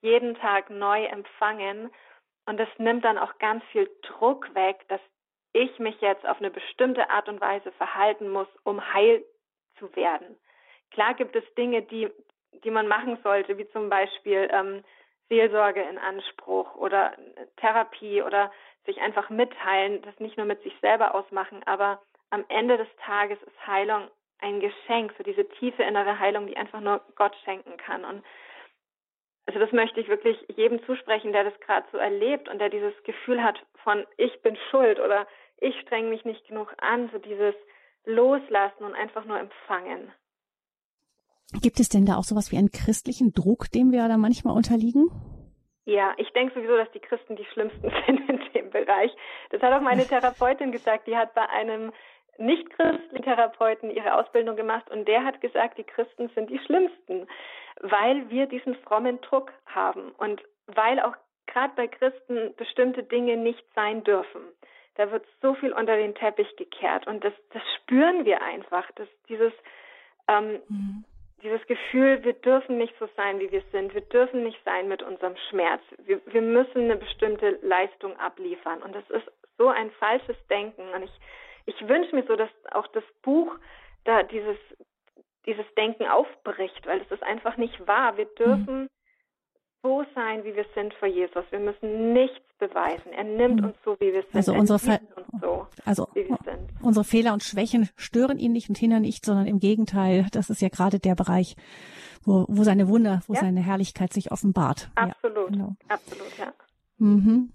jeden 0.00 0.34
Tag 0.36 0.70
neu 0.70 1.04
empfangen. 1.04 1.90
Und 2.46 2.58
das 2.58 2.68
nimmt 2.78 3.04
dann 3.04 3.18
auch 3.18 3.38
ganz 3.38 3.62
viel 3.72 3.90
Druck 4.02 4.54
weg, 4.54 4.86
dass 4.88 5.00
ich 5.52 5.78
mich 5.78 6.00
jetzt 6.00 6.26
auf 6.26 6.38
eine 6.38 6.50
bestimmte 6.50 7.10
Art 7.10 7.28
und 7.28 7.40
Weise 7.40 7.72
verhalten 7.72 8.30
muss, 8.30 8.48
um 8.64 8.92
heil 8.94 9.24
zu 9.78 9.94
werden. 9.96 10.38
Klar 10.90 11.14
gibt 11.14 11.36
es 11.36 11.44
Dinge, 11.54 11.82
die, 11.82 12.08
die 12.64 12.70
man 12.70 12.88
machen 12.88 13.18
sollte, 13.22 13.58
wie 13.58 13.68
zum 13.68 13.90
Beispiel 13.90 14.48
ähm, 14.50 14.84
Seelsorge 15.28 15.82
in 15.82 15.98
Anspruch 15.98 16.74
oder 16.76 17.14
Therapie 17.56 18.22
oder 18.22 18.50
sich 18.88 19.00
einfach 19.00 19.28
mitteilen, 19.30 20.02
das 20.02 20.18
nicht 20.18 20.36
nur 20.36 20.46
mit 20.46 20.62
sich 20.62 20.74
selber 20.80 21.14
ausmachen, 21.14 21.62
aber 21.66 22.00
am 22.30 22.44
Ende 22.48 22.76
des 22.76 22.88
Tages 23.04 23.38
ist 23.42 23.66
Heilung 23.66 24.08
ein 24.40 24.60
Geschenk, 24.60 25.14
so 25.16 25.24
diese 25.24 25.48
tiefe 25.48 25.82
innere 25.82 26.18
Heilung, 26.18 26.46
die 26.46 26.56
einfach 26.56 26.80
nur 26.80 27.00
Gott 27.16 27.36
schenken 27.44 27.76
kann. 27.76 28.04
Und 28.04 28.24
also 29.46 29.58
das 29.58 29.72
möchte 29.72 30.00
ich 30.00 30.08
wirklich 30.08 30.36
jedem 30.56 30.84
zusprechen, 30.84 31.32
der 31.32 31.44
das 31.44 31.58
gerade 31.60 31.86
so 31.92 31.98
erlebt 31.98 32.48
und 32.48 32.58
der 32.58 32.70
dieses 32.70 32.92
Gefühl 33.04 33.42
hat 33.42 33.58
von 33.82 34.06
ich 34.16 34.40
bin 34.42 34.56
schuld 34.70 35.00
oder 35.00 35.26
ich 35.58 35.78
strenge 35.80 36.08
mich 36.08 36.24
nicht 36.24 36.46
genug 36.46 36.74
an, 36.78 37.10
so 37.12 37.18
dieses 37.18 37.54
Loslassen 38.04 38.84
und 38.84 38.94
einfach 38.94 39.24
nur 39.24 39.38
empfangen. 39.38 40.12
Gibt 41.62 41.80
es 41.80 41.88
denn 41.88 42.04
da 42.04 42.16
auch 42.16 42.24
sowas 42.24 42.52
wie 42.52 42.58
einen 42.58 42.70
christlichen 42.70 43.32
Druck, 43.32 43.70
dem 43.70 43.90
wir 43.90 44.06
da 44.06 44.18
manchmal 44.18 44.54
unterliegen? 44.54 45.08
Ja, 45.88 46.12
ich 46.18 46.30
denke 46.34 46.52
sowieso, 46.52 46.76
dass 46.76 46.90
die 46.90 47.00
Christen 47.00 47.34
die 47.34 47.46
schlimmsten 47.46 47.90
sind 48.06 48.28
in 48.28 48.40
dem 48.52 48.68
Bereich. 48.68 49.10
Das 49.48 49.62
hat 49.62 49.72
auch 49.72 49.80
meine 49.80 50.06
Therapeutin 50.06 50.70
gesagt. 50.70 51.06
Die 51.06 51.16
hat 51.16 51.32
bei 51.32 51.48
einem 51.48 51.94
nicht-christlichen 52.36 53.22
Therapeuten 53.22 53.90
ihre 53.90 54.14
Ausbildung 54.14 54.54
gemacht 54.54 54.90
und 54.90 55.08
der 55.08 55.24
hat 55.24 55.40
gesagt, 55.40 55.78
die 55.78 55.84
Christen 55.84 56.28
sind 56.34 56.50
die 56.50 56.58
schlimmsten, 56.58 57.26
weil 57.80 58.28
wir 58.28 58.44
diesen 58.44 58.74
frommen 58.82 59.22
Druck 59.22 59.50
haben 59.64 60.12
und 60.18 60.42
weil 60.66 61.00
auch 61.00 61.16
gerade 61.46 61.72
bei 61.74 61.88
Christen 61.88 62.54
bestimmte 62.56 63.02
Dinge 63.02 63.38
nicht 63.38 63.64
sein 63.74 64.04
dürfen. 64.04 64.42
Da 64.96 65.10
wird 65.10 65.24
so 65.40 65.54
viel 65.54 65.72
unter 65.72 65.96
den 65.96 66.14
Teppich 66.14 66.54
gekehrt 66.56 67.06
und 67.06 67.24
das, 67.24 67.32
das 67.54 67.62
spüren 67.76 68.26
wir 68.26 68.42
einfach, 68.42 68.84
dass 68.92 69.08
dieses 69.26 69.54
ähm, 70.28 70.60
mhm. 70.68 71.04
Dieses 71.42 71.64
Gefühl, 71.66 72.24
wir 72.24 72.32
dürfen 72.32 72.78
nicht 72.78 72.94
so 72.98 73.08
sein, 73.16 73.38
wie 73.40 73.50
wir 73.52 73.62
sind, 73.72 73.94
wir 73.94 74.00
dürfen 74.00 74.42
nicht 74.42 74.58
sein 74.64 74.88
mit 74.88 75.02
unserem 75.02 75.36
Schmerz, 75.50 75.82
wir, 75.98 76.20
wir 76.26 76.42
müssen 76.42 76.84
eine 76.84 76.96
bestimmte 76.96 77.58
Leistung 77.62 78.16
abliefern 78.18 78.82
und 78.82 78.94
das 78.94 79.08
ist 79.10 79.30
so 79.56 79.68
ein 79.68 79.90
falsches 79.92 80.36
Denken 80.48 80.82
und 80.94 81.02
ich 81.02 81.12
ich 81.68 81.86
wünsche 81.86 82.16
mir 82.16 82.24
so, 82.26 82.34
dass 82.34 82.48
auch 82.72 82.86
das 82.88 83.04
Buch 83.20 83.54
da 84.04 84.22
dieses, 84.22 84.56
dieses 85.44 85.66
Denken 85.74 86.06
aufbricht, 86.06 86.86
weil 86.86 87.02
es 87.02 87.10
ist 87.10 87.22
einfach 87.22 87.58
nicht 87.58 87.86
wahr. 87.86 88.16
Wir 88.16 88.24
dürfen 88.24 88.82
mhm. 88.82 88.88
So 89.82 90.04
sein, 90.14 90.44
wie 90.44 90.54
wir 90.54 90.64
sind 90.74 90.92
vor 90.94 91.08
Jesus. 91.08 91.44
Wir 91.50 91.60
müssen 91.60 92.12
nichts 92.12 92.40
beweisen. 92.58 93.12
Er 93.12 93.24
nimmt 93.24 93.60
mhm. 93.60 93.68
uns 93.68 93.76
so, 93.84 93.96
wie 94.00 94.12
wir 94.12 94.22
sind. 94.22 94.34
Also, 94.34 94.52
unsere, 94.52 94.78
Fe 94.78 95.00
so, 95.40 95.66
also 95.84 96.08
unsere 96.82 97.04
Fehler 97.04 97.32
und 97.32 97.42
Schwächen 97.42 97.88
stören 97.96 98.38
ihn 98.38 98.52
nicht 98.52 98.68
und 98.68 98.78
hindern 98.78 99.02
nicht, 99.02 99.24
sondern 99.24 99.46
im 99.46 99.60
Gegenteil. 99.60 100.26
Das 100.32 100.50
ist 100.50 100.60
ja 100.60 100.68
gerade 100.68 100.98
der 100.98 101.14
Bereich, 101.14 101.56
wo, 102.24 102.44
wo 102.48 102.64
seine 102.64 102.88
Wunder, 102.88 103.22
wo 103.26 103.34
ja. 103.34 103.40
seine 103.40 103.60
Herrlichkeit 103.60 104.12
sich 104.12 104.32
offenbart. 104.32 104.90
Absolut, 104.96 105.50
ja, 105.50 105.56
genau. 105.56 105.76
absolut, 105.88 106.38
ja. 106.38 106.52
Mhm. 106.98 107.52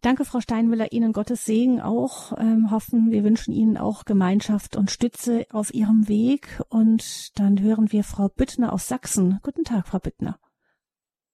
Danke, 0.00 0.24
Frau 0.24 0.40
Steinmüller, 0.40 0.92
Ihnen 0.92 1.12
Gottes 1.12 1.44
Segen 1.44 1.80
auch. 1.80 2.32
Ähm, 2.38 2.70
hoffen, 2.70 3.10
wir 3.10 3.24
wünschen 3.24 3.52
Ihnen 3.52 3.76
auch 3.76 4.04
Gemeinschaft 4.04 4.76
und 4.76 4.92
Stütze 4.92 5.46
auf 5.52 5.74
Ihrem 5.74 6.08
Weg. 6.08 6.62
Und 6.68 7.38
dann 7.38 7.60
hören 7.60 7.90
wir 7.90 8.04
Frau 8.04 8.28
Büttner 8.28 8.72
aus 8.72 8.86
Sachsen. 8.86 9.40
Guten 9.42 9.64
Tag, 9.64 9.88
Frau 9.88 9.98
Büttner. 9.98 10.38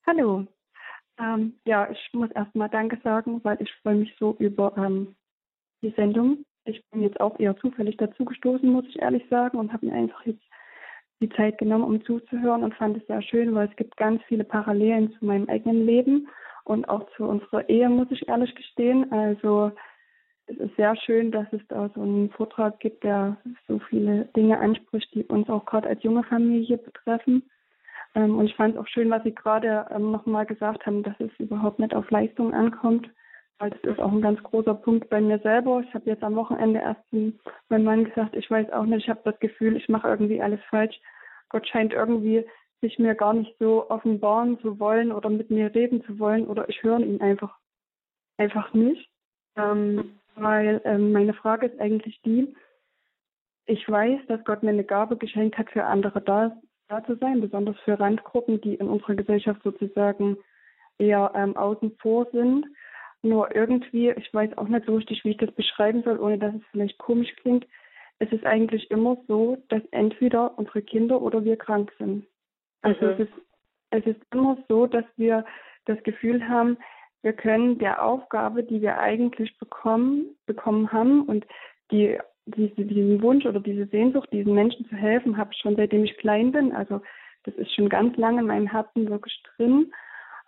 Hallo. 0.06 0.46
Ähm, 1.18 1.54
ja, 1.64 1.90
ich 1.90 2.10
muss 2.12 2.30
erstmal 2.32 2.68
Danke 2.68 2.98
sagen, 3.02 3.42
weil 3.42 3.60
ich 3.62 3.72
freue 3.82 3.94
mich 3.94 4.14
so 4.18 4.36
über 4.38 4.74
ähm, 4.76 5.16
die 5.82 5.94
Sendung. 5.96 6.44
Ich 6.66 6.84
bin 6.90 7.02
jetzt 7.02 7.20
auch 7.20 7.38
eher 7.40 7.56
zufällig 7.56 7.96
dazugestoßen, 7.96 8.68
muss 8.68 8.84
ich 8.86 9.00
ehrlich 9.00 9.24
sagen, 9.30 9.58
und 9.58 9.72
habe 9.72 9.86
mir 9.86 9.94
einfach 9.94 10.26
jetzt 10.26 10.42
die 11.20 11.30
Zeit 11.30 11.56
genommen, 11.56 11.84
um 11.84 12.04
zuzuhören 12.04 12.64
und 12.64 12.74
fand 12.74 12.98
es 12.98 13.06
sehr 13.06 13.22
schön, 13.22 13.54
weil 13.54 13.68
es 13.68 13.76
gibt 13.76 13.96
ganz 13.96 14.22
viele 14.24 14.44
Parallelen 14.44 15.12
zu 15.18 15.24
meinem 15.24 15.48
eigenen 15.48 15.86
Leben 15.86 16.28
und 16.64 16.86
auch 16.86 17.08
zu 17.16 17.24
unserer 17.24 17.66
Ehe, 17.70 17.88
muss 17.88 18.10
ich 18.10 18.28
ehrlich 18.28 18.54
gestehen. 18.54 19.10
Also 19.10 19.72
es 20.46 20.58
ist 20.58 20.76
sehr 20.76 20.96
schön, 20.96 21.30
dass 21.30 21.50
es 21.52 21.62
da 21.68 21.88
so 21.94 22.02
einen 22.02 22.30
Vortrag 22.30 22.78
gibt, 22.80 23.04
der 23.04 23.38
so 23.68 23.78
viele 23.88 24.26
Dinge 24.36 24.58
anspricht, 24.58 25.14
die 25.14 25.24
uns 25.24 25.48
auch 25.48 25.64
gerade 25.64 25.88
als 25.88 26.02
junge 26.02 26.24
Familie 26.24 26.76
betreffen. 26.76 27.48
Ähm, 28.14 28.38
und 28.38 28.46
ich 28.46 28.54
fand 28.56 28.74
es 28.74 28.80
auch 28.80 28.86
schön, 28.86 29.10
was 29.10 29.22
Sie 29.24 29.34
gerade 29.34 29.86
ähm, 29.90 30.10
nochmal 30.12 30.46
gesagt 30.46 30.86
haben, 30.86 31.02
dass 31.02 31.18
es 31.18 31.30
überhaupt 31.38 31.78
nicht 31.78 31.94
auf 31.94 32.10
Leistung 32.10 32.54
ankommt, 32.54 33.10
weil 33.58 33.70
das 33.70 33.80
ist 33.82 34.00
auch 34.00 34.12
ein 34.12 34.22
ganz 34.22 34.42
großer 34.42 34.74
Punkt 34.74 35.10
bei 35.10 35.20
mir 35.20 35.38
selber. 35.40 35.82
Ich 35.86 35.94
habe 35.94 36.10
jetzt 36.10 36.22
am 36.22 36.36
Wochenende 36.36 36.80
erst 36.80 37.02
meinem 37.12 37.84
Mann 37.84 38.04
gesagt, 38.04 38.36
ich 38.36 38.50
weiß 38.50 38.70
auch 38.72 38.84
nicht, 38.84 39.04
ich 39.04 39.08
habe 39.08 39.20
das 39.24 39.38
Gefühl, 39.40 39.76
ich 39.76 39.88
mache 39.88 40.08
irgendwie 40.08 40.40
alles 40.40 40.60
falsch. 40.70 40.98
Gott 41.48 41.66
scheint 41.68 41.92
irgendwie 41.92 42.44
sich 42.80 42.98
mir 42.98 43.14
gar 43.14 43.32
nicht 43.32 43.56
so 43.58 43.88
offenbaren 43.90 44.58
zu 44.60 44.78
wollen 44.78 45.10
oder 45.10 45.30
mit 45.30 45.50
mir 45.50 45.74
reden 45.74 46.04
zu 46.04 46.18
wollen 46.18 46.46
oder 46.46 46.68
ich 46.68 46.82
höre 46.82 47.00
ihn 47.00 47.20
einfach 47.20 47.56
einfach 48.36 48.74
nicht. 48.74 49.08
Ähm, 49.56 50.18
weil 50.36 50.80
ähm, 50.84 51.12
meine 51.12 51.34
Frage 51.34 51.66
ist 51.66 51.80
eigentlich 51.80 52.20
die, 52.22 52.54
ich 53.66 53.88
weiß, 53.88 54.20
dass 54.26 54.44
Gott 54.44 54.62
mir 54.62 54.70
eine 54.70 54.84
Gabe 54.84 55.16
geschenkt 55.16 55.56
hat, 55.56 55.70
für 55.70 55.84
andere 55.84 56.20
da, 56.20 56.56
da 56.94 57.04
zu 57.04 57.16
sein, 57.16 57.40
besonders 57.40 57.76
für 57.80 57.98
Randgruppen, 57.98 58.60
die 58.60 58.74
in 58.74 58.88
unserer 58.88 59.14
Gesellschaft 59.14 59.62
sozusagen 59.62 60.36
eher 60.98 61.32
ähm, 61.34 61.56
außen 61.56 61.96
vor 62.00 62.26
sind. 62.32 62.66
Nur 63.22 63.54
irgendwie, 63.54 64.10
ich 64.10 64.32
weiß 64.32 64.56
auch 64.58 64.68
nicht 64.68 64.86
so 64.86 64.94
richtig, 64.94 65.24
wie 65.24 65.30
ich 65.30 65.38
das 65.38 65.50
beschreiben 65.52 66.02
soll, 66.02 66.18
ohne 66.18 66.38
dass 66.38 66.54
es 66.54 66.62
vielleicht 66.70 66.98
komisch 66.98 67.34
klingt. 67.36 67.66
Es 68.18 68.30
ist 68.32 68.44
eigentlich 68.44 68.90
immer 68.90 69.16
so, 69.26 69.58
dass 69.68 69.82
entweder 69.90 70.56
unsere 70.58 70.82
Kinder 70.82 71.20
oder 71.20 71.44
wir 71.44 71.56
krank 71.56 71.92
sind. 71.98 72.26
Also 72.82 73.06
mhm. 73.06 73.12
es, 73.12 73.20
ist, 73.20 73.32
es 73.90 74.06
ist 74.06 74.20
immer 74.32 74.58
so, 74.68 74.86
dass 74.86 75.04
wir 75.16 75.44
das 75.86 76.00
Gefühl 76.02 76.46
haben, 76.48 76.76
wir 77.22 77.32
können 77.32 77.78
der 77.78 78.04
Aufgabe, 78.04 78.62
die 78.62 78.82
wir 78.82 78.98
eigentlich 78.98 79.58
bekommen, 79.58 80.36
bekommen 80.46 80.92
haben 80.92 81.22
und 81.22 81.46
die, 81.90 82.18
diese, 82.46 82.84
diesen 82.84 83.22
Wunsch 83.22 83.46
oder 83.46 83.60
diese 83.60 83.86
Sehnsucht, 83.86 84.28
diesen 84.32 84.54
Menschen 84.54 84.86
zu 84.88 84.96
helfen, 84.96 85.36
habe 85.36 85.50
ich 85.52 85.60
schon 85.60 85.76
seitdem 85.76 86.04
ich 86.04 86.16
klein 86.18 86.52
bin. 86.52 86.72
Also 86.72 87.00
das 87.44 87.54
ist 87.54 87.74
schon 87.74 87.88
ganz 87.88 88.16
lange 88.16 88.40
in 88.40 88.46
meinem 88.46 88.66
Herzen 88.66 89.08
wirklich 89.08 89.42
drin. 89.56 89.92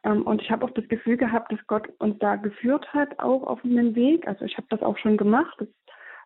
Ähm, 0.04 0.22
und 0.22 0.42
ich 0.42 0.50
habe 0.50 0.64
auch 0.64 0.70
das 0.70 0.88
Gefühl 0.88 1.16
gehabt, 1.16 1.52
dass 1.52 1.66
Gott 1.66 1.88
uns 1.98 2.18
da 2.18 2.36
geführt 2.36 2.92
hat, 2.92 3.18
auch 3.18 3.42
auf 3.42 3.64
einem 3.64 3.94
Weg. 3.94 4.26
Also 4.26 4.44
ich 4.44 4.56
habe 4.56 4.66
das 4.70 4.82
auch 4.82 4.98
schon 4.98 5.16
gemacht. 5.16 5.54
Das 5.58 5.68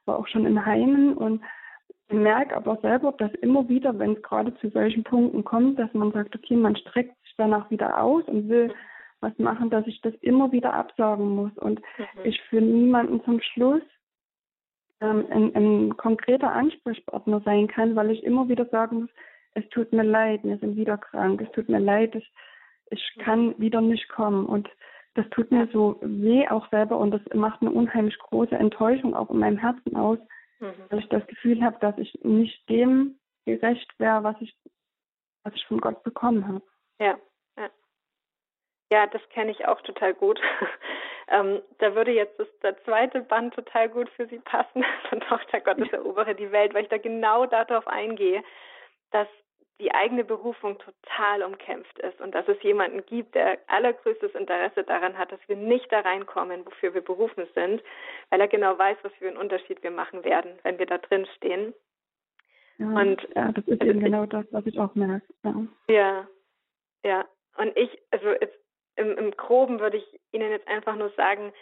war 0.07 0.19
auch 0.19 0.27
schon 0.27 0.47
in 0.47 0.65
Heimen 0.65 1.15
und 1.15 1.43
ich 2.09 2.17
merke 2.17 2.57
aber 2.57 2.77
selber, 2.83 3.13
dass 3.13 3.33
immer 3.35 3.69
wieder, 3.69 3.97
wenn 3.99 4.15
es 4.15 4.23
gerade 4.23 4.53
zu 4.57 4.69
solchen 4.71 5.05
Punkten 5.05 5.45
kommt, 5.45 5.79
dass 5.79 5.93
man 5.95 6.11
sagt, 6.11 6.35
okay, 6.35 6.57
man 6.57 6.75
streckt 6.75 7.17
sich 7.23 7.35
danach 7.37 7.71
wieder 7.71 8.03
aus 8.03 8.25
und 8.25 8.49
will 8.49 8.75
was 9.21 9.39
machen, 9.39 9.71
dass 9.71 9.87
ich 9.87 10.01
das 10.01 10.15
immer 10.21 10.51
wieder 10.51 10.73
absagen 10.73 11.29
muss 11.29 11.53
und 11.59 11.81
mhm. 11.99 12.05
ich 12.25 12.41
für 12.49 12.61
niemanden 12.61 13.23
zum 13.25 13.41
Schluss 13.41 13.83
ähm, 15.01 15.27
ein, 15.31 15.55
ein 15.55 15.97
konkreter 15.97 16.53
Ansprechpartner 16.53 17.41
sein 17.45 17.69
kann, 17.69 17.97
weil 17.97 18.11
ich 18.11 18.25
immer 18.25 18.49
wieder 18.49 18.67
sagen 18.67 19.03
muss, 19.03 19.11
es 19.55 19.69
tut 19.71 19.93
mir 19.93 20.05
leid, 20.05 20.45
wir 20.45 20.59
sind 20.59 20.77
wieder 20.77 20.99
krank, 20.99 21.41
es 21.41 21.51
tut 21.53 21.69
mir 21.69 21.81
leid, 21.81 22.15
ich, 22.15 22.33
ich 22.91 23.15
kann 23.19 23.59
wieder 23.59 23.81
nicht 23.81 24.09
kommen 24.09 24.47
und 24.47 24.69
das 25.15 25.29
tut 25.31 25.51
mir 25.51 25.69
so 25.73 25.99
weh 26.03 26.47
auch 26.49 26.69
selber 26.71 26.99
und 26.99 27.11
das 27.11 27.21
macht 27.35 27.61
eine 27.61 27.71
unheimlich 27.71 28.17
große 28.19 28.55
Enttäuschung 28.55 29.15
auch 29.15 29.31
in 29.31 29.39
meinem 29.39 29.59
Herzen 29.59 29.97
aus, 29.97 30.19
mhm. 30.61 30.73
weil 30.89 31.01
ich 31.01 31.09
das 31.09 31.27
Gefühl 31.27 31.63
habe, 31.65 31.79
dass 31.81 31.99
ich 31.99 32.15
nicht 32.23 32.69
dem 32.69 33.19
gerecht 33.45 33.93
wäre, 33.99 34.23
was 34.23 34.37
ich, 34.41 34.57
was 35.43 35.55
ich 35.55 35.67
von 35.67 35.81
Gott 35.81 36.03
bekommen 36.05 36.47
habe. 36.47 36.63
Ja, 37.01 37.19
ja. 37.57 37.71
Ja, 38.93 39.07
das 39.07 39.23
kenne 39.31 39.51
ich 39.51 39.67
auch 39.67 39.81
total 39.83 40.15
gut. 40.15 40.41
Ähm, 41.31 41.63
da 41.79 41.95
würde 41.95 42.11
jetzt 42.11 42.39
das, 42.41 42.49
der 42.63 42.77
zweite 42.85 43.21
Band 43.21 43.55
total 43.55 43.89
gut 43.89 44.11
für 44.11 44.27
Sie 44.27 44.41
passen, 44.41 44.85
von 45.09 45.21
Tochter 45.21 45.61
Gottes 45.61 45.89
erobere 45.93 46.35
die 46.35 46.51
Welt, 46.51 46.75
weil 46.75 46.83
ich 46.83 46.91
da 46.91 46.99
genau 46.99 47.47
darauf 47.47 47.87
eingehe, 47.87 48.43
dass 49.13 49.29
die 49.81 49.93
eigene 49.93 50.25
Berufung 50.25 50.79
total 50.79 51.43
umkämpft 51.43 51.99
ist 52.01 52.21
und 52.21 52.35
dass 52.35 52.47
es 52.49 52.63
jemanden 52.63 53.05
gibt, 53.07 53.35
der 53.35 53.59
allergrößtes 53.69 54.35
Interesse 54.35 54.85
daran 54.85 55.17
hat, 55.17 55.33
dass 55.33 55.41
wir 55.47 55.57
nicht 55.57 55.91
da 55.91 56.01
reinkommen, 56.01 56.67
wofür 56.67 56.93
wir 56.93 57.01
berufen 57.01 57.47
sind, 57.55 57.83
weil 58.29 58.41
er 58.41 58.49
genau 58.49 58.79
weiß, 58.79 58.99
was 59.03 59.13
für 59.15 59.29
einen 59.29 59.39
Unterschied 59.39 59.83
wir 59.83 59.91
machen 59.91 60.23
werden, 60.23 60.59
wenn 60.65 60.79
wir 60.79 60.87
da 60.87 60.99
drin 60.99 61.27
stehen. 61.37 61.73
Ja, 62.77 62.87
und 62.89 63.27
ja, 63.35 63.53
das 63.53 63.67
ist 63.67 63.83
eben 63.83 64.01
genau 64.01 64.27
das, 64.27 64.45
was 64.51 64.67
ich 64.67 64.79
auch 64.79 64.95
merke. 64.95 65.27
Ja, 65.45 65.55
ja. 65.89 66.27
ja. 67.03 67.25
Und 67.57 67.77
ich, 67.77 67.91
also 68.11 68.29
jetzt 68.33 68.60
im, 69.01 69.19
im 69.19 69.31
Groben 69.33 69.81
würde 69.81 69.97
ich 69.97 70.21
Ihnen 70.33 70.51
jetzt 70.51 70.69
einfach 70.69 70.97
nur 70.97 71.11
sagen, 71.11 71.53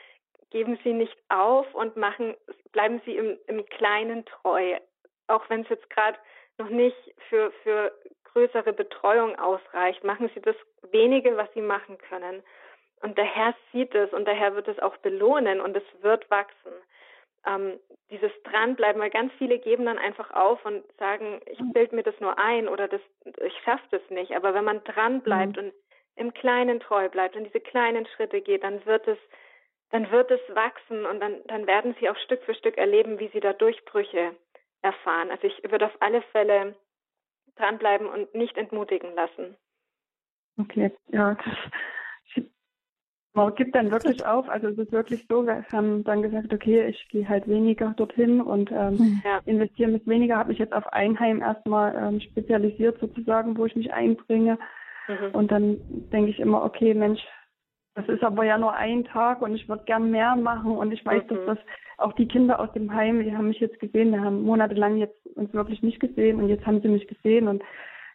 geben 0.50 0.78
Sie 0.82 0.92
nicht 0.92 1.16
auf 1.28 1.72
und 1.74 1.96
machen, 1.96 2.34
bleiben 2.72 3.00
Sie 3.04 3.16
im, 3.16 3.38
im 3.46 3.64
Kleinen 3.66 4.24
treu. 4.24 4.78
Auch 5.26 5.48
wenn 5.48 5.62
es 5.62 5.68
jetzt 5.68 5.88
gerade 5.90 6.18
noch 6.58 6.68
nicht 6.68 6.96
für, 7.28 7.52
für 7.62 7.92
größere 8.32 8.72
Betreuung 8.72 9.38
ausreicht, 9.38 10.04
machen 10.04 10.30
Sie 10.34 10.40
das 10.40 10.56
wenige, 10.90 11.36
was 11.36 11.52
Sie 11.54 11.60
machen 11.60 11.98
können. 11.98 12.42
Und 13.00 13.16
der 13.16 13.24
Herr 13.24 13.54
sieht 13.72 13.94
es 13.94 14.12
und 14.12 14.24
der 14.26 14.34
Herr 14.34 14.54
wird 14.54 14.68
es 14.68 14.78
auch 14.80 14.96
belohnen 14.98 15.60
und 15.60 15.76
es 15.76 15.84
wird 16.02 16.28
wachsen. 16.30 16.72
Ähm, 17.46 17.78
dieses 18.10 18.32
Dranbleiben, 18.42 19.00
weil 19.00 19.10
ganz 19.10 19.32
viele 19.38 19.58
geben 19.58 19.84
dann 19.84 19.98
einfach 19.98 20.30
auf 20.32 20.64
und 20.64 20.84
sagen, 20.98 21.40
ich 21.46 21.60
bild 21.72 21.92
mir 21.92 22.02
das 22.02 22.18
nur 22.20 22.36
ein 22.38 22.68
oder 22.68 22.88
das, 22.88 23.00
ich 23.44 23.56
schaffe 23.64 23.84
das 23.90 24.02
nicht. 24.08 24.34
Aber 24.34 24.54
wenn 24.54 24.64
man 24.64 24.82
dranbleibt 24.82 25.56
mhm. 25.56 25.64
und 25.64 25.74
im 26.18 26.34
Kleinen 26.34 26.80
treu 26.80 27.08
bleibt 27.08 27.36
und 27.36 27.44
diese 27.44 27.60
kleinen 27.60 28.06
Schritte 28.06 28.40
geht, 28.40 28.62
dann 28.62 28.84
wird 28.86 29.06
es, 29.08 29.18
dann 29.90 30.10
wird 30.10 30.30
es 30.30 30.40
wachsen 30.54 31.06
und 31.06 31.20
dann, 31.20 31.40
dann 31.46 31.66
werden 31.66 31.94
sie 31.98 32.08
auch 32.10 32.16
Stück 32.18 32.42
für 32.42 32.54
Stück 32.54 32.76
erleben, 32.76 33.18
wie 33.18 33.28
sie 33.28 33.40
da 33.40 33.52
Durchbrüche 33.52 34.34
erfahren. 34.82 35.30
Also 35.30 35.46
ich 35.46 35.70
würde 35.70 35.86
auf 35.86 35.96
alle 36.00 36.22
Fälle 36.32 36.76
dranbleiben 37.56 38.06
und 38.08 38.34
nicht 38.34 38.56
entmutigen 38.56 39.14
lassen. 39.14 39.56
Okay, 40.58 40.90
ja, 41.08 41.36
man 43.38 43.54
gibt 43.54 43.74
dann 43.74 43.90
wirklich 43.90 44.26
auf. 44.26 44.48
Also 44.48 44.68
es 44.68 44.78
ist 44.78 44.92
wirklich 44.92 45.24
so, 45.28 45.46
wir 45.46 45.64
haben 45.72 46.02
dann 46.04 46.22
gesagt, 46.22 46.52
okay, 46.52 46.86
ich 46.88 47.08
gehe 47.08 47.28
halt 47.28 47.46
weniger 47.46 47.94
dorthin 47.96 48.40
und 48.40 48.70
ähm, 48.72 48.98
hm. 48.98 49.22
ja. 49.24 49.40
investiere 49.46 49.90
mit 49.90 50.06
weniger. 50.06 50.36
Habe 50.36 50.50
mich 50.50 50.58
jetzt 50.58 50.72
auf 50.72 50.86
Einheim 50.92 51.40
erstmal 51.40 51.94
ähm, 51.94 52.20
spezialisiert 52.20 52.98
sozusagen, 52.98 53.56
wo 53.56 53.64
ich 53.64 53.76
mich 53.76 53.92
einbringe. 53.92 54.58
Mhm. 55.08 55.34
Und 55.34 55.50
dann 55.50 55.78
denke 56.12 56.30
ich 56.30 56.38
immer, 56.38 56.64
okay, 56.64 56.94
Mensch, 56.94 57.20
das 57.94 58.08
ist 58.08 58.22
aber 58.22 58.44
ja 58.44 58.58
nur 58.58 58.74
ein 58.74 59.04
Tag 59.04 59.42
und 59.42 59.54
ich 59.56 59.68
würde 59.68 59.84
gern 59.84 60.10
mehr 60.10 60.36
machen 60.36 60.76
und 60.76 60.92
ich 60.92 61.04
weiß, 61.04 61.24
mhm. 61.24 61.28
dass 61.28 61.46
das 61.46 61.58
auch 61.96 62.12
die 62.12 62.28
Kinder 62.28 62.60
aus 62.60 62.72
dem 62.72 62.94
Heim, 62.94 63.24
die 63.24 63.34
haben 63.34 63.48
mich 63.48 63.58
jetzt 63.58 63.80
gesehen, 63.80 64.12
wir 64.12 64.22
haben 64.22 64.42
monatelang 64.42 64.98
jetzt 64.98 65.26
uns 65.34 65.52
wirklich 65.52 65.82
nicht 65.82 65.98
gesehen 65.98 66.40
und 66.40 66.48
jetzt 66.48 66.64
haben 66.64 66.80
sie 66.80 66.88
mich 66.88 67.08
gesehen 67.08 67.48
und 67.48 67.62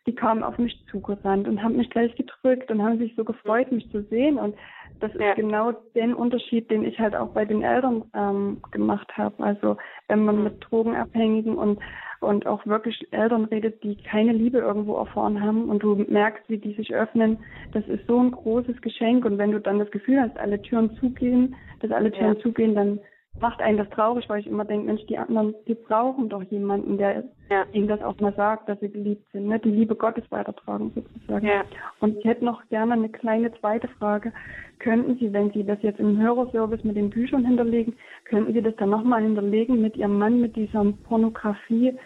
die 0.06 0.16
kamen 0.16 0.43
auf 0.43 0.58
mich 0.58 0.78
zugerannt 0.91 1.47
und 1.47 1.64
haben 1.64 1.78
mich 1.78 1.89
gleich 1.89 2.14
gedrückt 2.16 2.70
und 2.72 2.82
haben 2.82 2.97
sich 2.97 3.16
so 3.16 3.24
gefreut, 3.24 3.72
mich 3.72 3.89
zu 3.91 4.01
sehen. 4.04 4.38
Und 4.38 4.56
das 4.99 5.14
ja. 5.14 5.30
ist 5.30 5.36
genau 5.36 5.72
den 5.95 6.14
Unterschied, 6.14 6.70
den 6.70 6.84
ich 6.84 6.99
halt 6.99 7.16
auch 7.16 7.30
bei 7.30 7.45
den 7.45 7.64
Eltern 7.64 8.04
ähm, 8.14 8.62
gemacht 8.72 9.18
habe. 9.18 9.43
Also 9.43 9.78
wenn 10.08 10.26
man 10.26 10.43
mit 10.43 10.66
Drogenabhängigen 10.70 11.56
und 11.56 11.80
und 12.24 12.47
auch 12.47 12.66
wirklich 12.66 13.06
Eltern 13.12 13.45
redet, 13.45 13.84
die 13.84 13.97
keine 13.97 14.32
Liebe 14.32 14.60
irgendwo 14.60 14.95
erfahren 14.95 15.41
haben 15.41 15.70
und 15.70 15.84
du 15.84 15.95
merkst, 15.95 16.43
wie 16.47 16.58
die 16.58 16.74
sich 16.74 16.93
öffnen, 16.93 17.38
das 17.74 17.86
ist 17.88 18.08
so 18.08 18.20
ein 18.20 18.32
großes 18.32 18.82
Geschenk. 18.82 19.26
Und 19.26 19.38
wenn 19.38 19.51
du 19.51 19.60
dann 19.60 19.80
das 19.80 19.91
Gefühl 19.91 20.22
hast, 20.22 20.38
alle 20.38 20.62
Türen 20.62 20.95
zugehen, 21.01 21.56
dass 21.82 21.91
alle 21.91 22.12
Türen 22.12 22.36
ja. 22.36 22.39
zugehen, 22.39 22.76
dann 22.76 22.99
macht 23.39 23.61
einen 23.61 23.77
das 23.77 23.89
traurig, 23.89 24.29
weil 24.29 24.41
ich 24.41 24.47
immer 24.47 24.65
denke, 24.65 24.86
Mensch, 24.86 25.05
die 25.07 25.17
anderen, 25.17 25.55
die 25.67 25.73
brauchen 25.73 26.29
doch 26.29 26.43
jemanden, 26.43 26.97
der 26.97 27.23
ja. 27.49 27.65
ihnen 27.73 27.88
das 27.88 28.01
auch 28.01 28.19
mal 28.19 28.34
sagt, 28.36 28.69
dass 28.69 28.79
sie 28.79 28.89
geliebt 28.89 29.25
sind, 29.31 29.47
ne? 29.47 29.59
die 29.59 29.71
Liebe 29.71 29.95
Gottes 29.95 30.23
weitertragen 30.29 30.91
sozusagen. 30.93 31.45
Ja. 31.45 31.63
Und 31.99 32.17
ich 32.17 32.25
hätte 32.25 32.45
noch 32.45 32.67
gerne 32.69 32.93
eine 32.93 33.09
kleine 33.09 33.51
zweite 33.59 33.88
Frage. 33.88 34.31
Könnten 34.79 35.17
Sie, 35.17 35.34
wenn 35.34 35.51
Sie 35.51 35.63
das 35.63 35.81
jetzt 35.81 35.99
im 35.99 36.19
Hörerservice 36.19 36.84
mit 36.84 36.95
den 36.95 37.09
Büchern 37.09 37.45
hinterlegen, 37.45 37.95
könnten 38.25 38.53
Sie 38.53 38.61
das 38.61 38.75
dann 38.75 38.89
nochmal 38.89 39.23
hinterlegen 39.23 39.81
mit 39.81 39.97
Ihrem 39.97 40.19
Mann, 40.19 40.39
mit 40.39 40.55
dieser 40.55 40.86
Pornografie? 41.03 41.97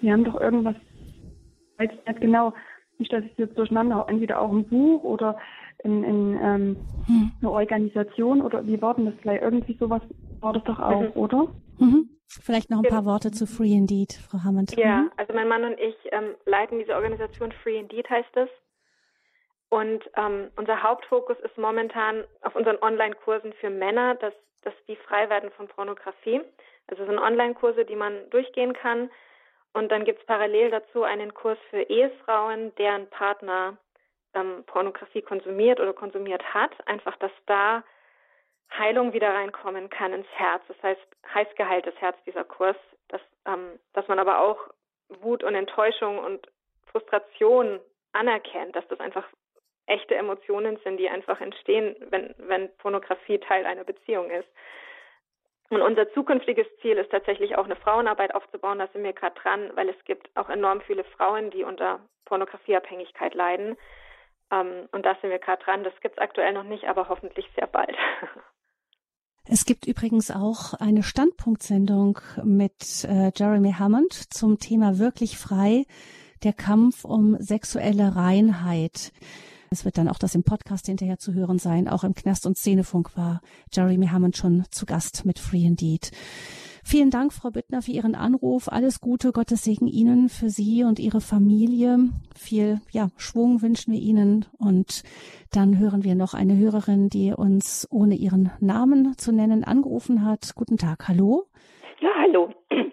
Sie 0.00 0.12
haben 0.12 0.24
doch 0.24 0.40
irgendwas, 0.40 0.76
ich 1.78 1.78
weiß 1.78 1.90
nicht 2.06 2.20
genau, 2.20 2.52
nicht, 2.98 3.12
dass 3.12 3.24
ich 3.24 3.32
es 3.32 3.38
jetzt 3.38 3.58
durcheinander 3.58 3.96
habe, 3.96 4.12
entweder 4.12 4.40
auch 4.40 4.50
ein 4.50 4.64
Buch 4.64 5.04
oder 5.04 5.38
in, 5.84 6.02
in 6.04 6.38
ähm, 6.42 6.76
hm. 7.06 7.30
eine 7.40 7.50
Organisation 7.50 8.42
oder 8.42 8.66
wie 8.66 8.80
war 8.82 8.94
denn 8.94 9.06
das 9.06 9.16
gleich? 9.22 9.40
Irgendwie 9.40 9.76
sowas 9.78 10.02
war 10.40 10.52
das 10.52 10.64
doch 10.64 10.78
auch, 10.78 11.00
mhm. 11.00 11.12
oder? 11.14 11.48
Mhm. 11.78 12.10
Vielleicht 12.28 12.70
noch 12.70 12.82
ein 12.82 12.90
paar 12.90 13.06
Worte 13.06 13.30
zu 13.30 13.46
Free 13.46 13.72
Indeed, 13.72 14.12
Frau 14.12 14.38
Hammond. 14.44 14.76
Ja, 14.76 14.98
mhm. 14.98 15.12
also 15.16 15.32
mein 15.32 15.48
Mann 15.48 15.64
und 15.64 15.78
ich 15.80 15.96
ähm, 16.12 16.34
leiten 16.44 16.78
diese 16.78 16.94
Organisation 16.94 17.52
Free 17.52 17.78
Indeed 17.78 18.08
heißt 18.10 18.36
es. 18.36 18.48
Und 19.70 20.02
ähm, 20.16 20.50
unser 20.56 20.82
Hauptfokus 20.82 21.38
ist 21.40 21.56
momentan 21.58 22.24
auf 22.42 22.54
unseren 22.54 22.78
Online-Kursen 22.82 23.52
für 23.54 23.70
Männer, 23.70 24.14
dass, 24.14 24.32
dass 24.62 24.74
die 24.86 24.96
frei 24.96 25.28
werden 25.28 25.50
von 25.50 25.68
Pornografie. 25.68 26.40
Also 26.86 27.02
es 27.02 27.08
sind 27.08 27.18
Online-Kurse, 27.18 27.84
die 27.84 27.96
man 27.96 28.28
durchgehen 28.30 28.72
kann. 28.72 29.10
Und 29.74 29.90
dann 29.90 30.04
gibt 30.04 30.20
es 30.20 30.26
parallel 30.26 30.70
dazu 30.70 31.02
einen 31.02 31.34
Kurs 31.34 31.58
für 31.70 31.82
Ehefrauen, 31.82 32.74
deren 32.76 33.08
Partner 33.10 33.76
ähm, 34.34 34.64
Pornografie 34.66 35.22
konsumiert 35.22 35.80
oder 35.80 35.92
konsumiert 35.92 36.42
hat. 36.54 36.72
Einfach, 36.86 37.16
dass 37.16 37.32
da 37.46 37.84
Heilung 38.76 39.12
wieder 39.12 39.34
reinkommen 39.34 39.90
kann 39.90 40.12
ins 40.12 40.28
Herz. 40.34 40.62
Das 40.68 40.82
heißt, 40.82 41.00
heiß 41.34 41.48
geheiltes 41.56 41.94
Herz, 42.00 42.16
dieser 42.26 42.44
Kurs, 42.44 42.76
dass, 43.08 43.20
ähm, 43.46 43.78
dass 43.92 44.06
man 44.08 44.18
aber 44.18 44.40
auch 44.40 44.58
Wut 45.08 45.42
und 45.42 45.54
Enttäuschung 45.54 46.18
und 46.18 46.46
Frustration 46.90 47.80
anerkennt, 48.12 48.76
dass 48.76 48.86
das 48.88 49.00
einfach 49.00 49.24
echte 49.86 50.14
Emotionen 50.14 50.78
sind, 50.84 50.98
die 50.98 51.08
einfach 51.08 51.40
entstehen, 51.40 51.96
wenn, 52.10 52.34
wenn 52.38 52.74
Pornografie 52.76 53.38
Teil 53.38 53.64
einer 53.64 53.84
Beziehung 53.84 54.30
ist. 54.30 54.48
Und 55.70 55.82
unser 55.82 56.10
zukünftiges 56.12 56.66
Ziel 56.80 56.96
ist 56.96 57.10
tatsächlich 57.10 57.56
auch 57.56 57.64
eine 57.64 57.76
Frauenarbeit 57.76 58.34
aufzubauen. 58.34 58.78
Da 58.78 58.86
sind 58.88 59.02
wir 59.02 59.12
gerade 59.12 59.38
dran, 59.40 59.70
weil 59.74 59.88
es 59.88 60.04
gibt 60.04 60.30
auch 60.34 60.48
enorm 60.48 60.80
viele 60.82 61.04
Frauen, 61.04 61.50
die 61.50 61.64
unter 61.64 62.00
Pornografieabhängigkeit 62.24 63.34
leiden. 63.34 63.76
Ähm, 64.50 64.88
und 64.92 65.04
da 65.04 65.14
sind 65.16 65.30
wir 65.30 65.38
gerade 65.38 65.62
dran. 65.62 65.84
Das 65.84 65.98
gibt 66.00 66.16
es 66.16 66.22
aktuell 66.22 66.52
noch 66.52 66.62
nicht, 66.62 66.84
aber 66.84 67.08
hoffentlich 67.08 67.50
sehr 67.54 67.66
bald. 67.66 67.96
Es 69.50 69.64
gibt 69.64 69.86
übrigens 69.86 70.30
auch 70.30 70.74
eine 70.74 71.02
Standpunktsendung 71.02 72.18
mit 72.44 73.04
äh, 73.04 73.32
Jeremy 73.34 73.72
Hammond 73.72 74.12
zum 74.12 74.58
Thema 74.58 74.98
wirklich 74.98 75.38
frei, 75.38 75.86
der 76.42 76.52
Kampf 76.52 77.06
um 77.06 77.34
sexuelle 77.40 78.14
Reinheit. 78.14 79.10
Es 79.70 79.86
wird 79.86 79.96
dann 79.96 80.08
auch 80.08 80.18
das 80.18 80.34
im 80.34 80.42
Podcast 80.42 80.84
hinterher 80.84 81.18
zu 81.18 81.32
hören 81.32 81.58
sein. 81.58 81.88
Auch 81.88 82.04
im 82.04 82.14
Knast 82.14 82.44
und 82.44 82.58
Szenefunk 82.58 83.16
war 83.16 83.40
Jeremy 83.72 84.08
Hammond 84.08 84.36
schon 84.36 84.66
zu 84.70 84.84
Gast 84.84 85.24
mit 85.24 85.38
Free 85.38 85.64
Indeed. 85.64 86.10
Vielen 86.90 87.10
Dank, 87.10 87.34
Frau 87.34 87.50
Bittner, 87.50 87.82
für 87.82 87.90
Ihren 87.90 88.14
Anruf. 88.14 88.66
Alles 88.72 89.02
Gute, 89.02 89.32
Gottes 89.32 89.62
Segen 89.62 89.88
Ihnen, 89.88 90.30
für 90.30 90.48
Sie 90.48 90.84
und 90.84 90.98
Ihre 90.98 91.20
Familie. 91.20 91.98
Viel 92.34 92.80
ja, 92.90 93.08
Schwung 93.18 93.60
wünschen 93.60 93.92
wir 93.92 94.00
Ihnen. 94.00 94.46
Und 94.58 95.02
dann 95.52 95.78
hören 95.78 96.02
wir 96.02 96.14
noch 96.14 96.32
eine 96.32 96.56
Hörerin, 96.56 97.10
die 97.10 97.34
uns, 97.36 97.86
ohne 97.90 98.14
ihren 98.14 98.52
Namen 98.60 99.18
zu 99.18 99.32
nennen, 99.32 99.64
angerufen 99.64 100.24
hat. 100.24 100.54
Guten 100.54 100.78
Tag, 100.78 101.08
hallo. 101.08 101.44
Ja, 102.00 102.10
hallo. 102.16 102.54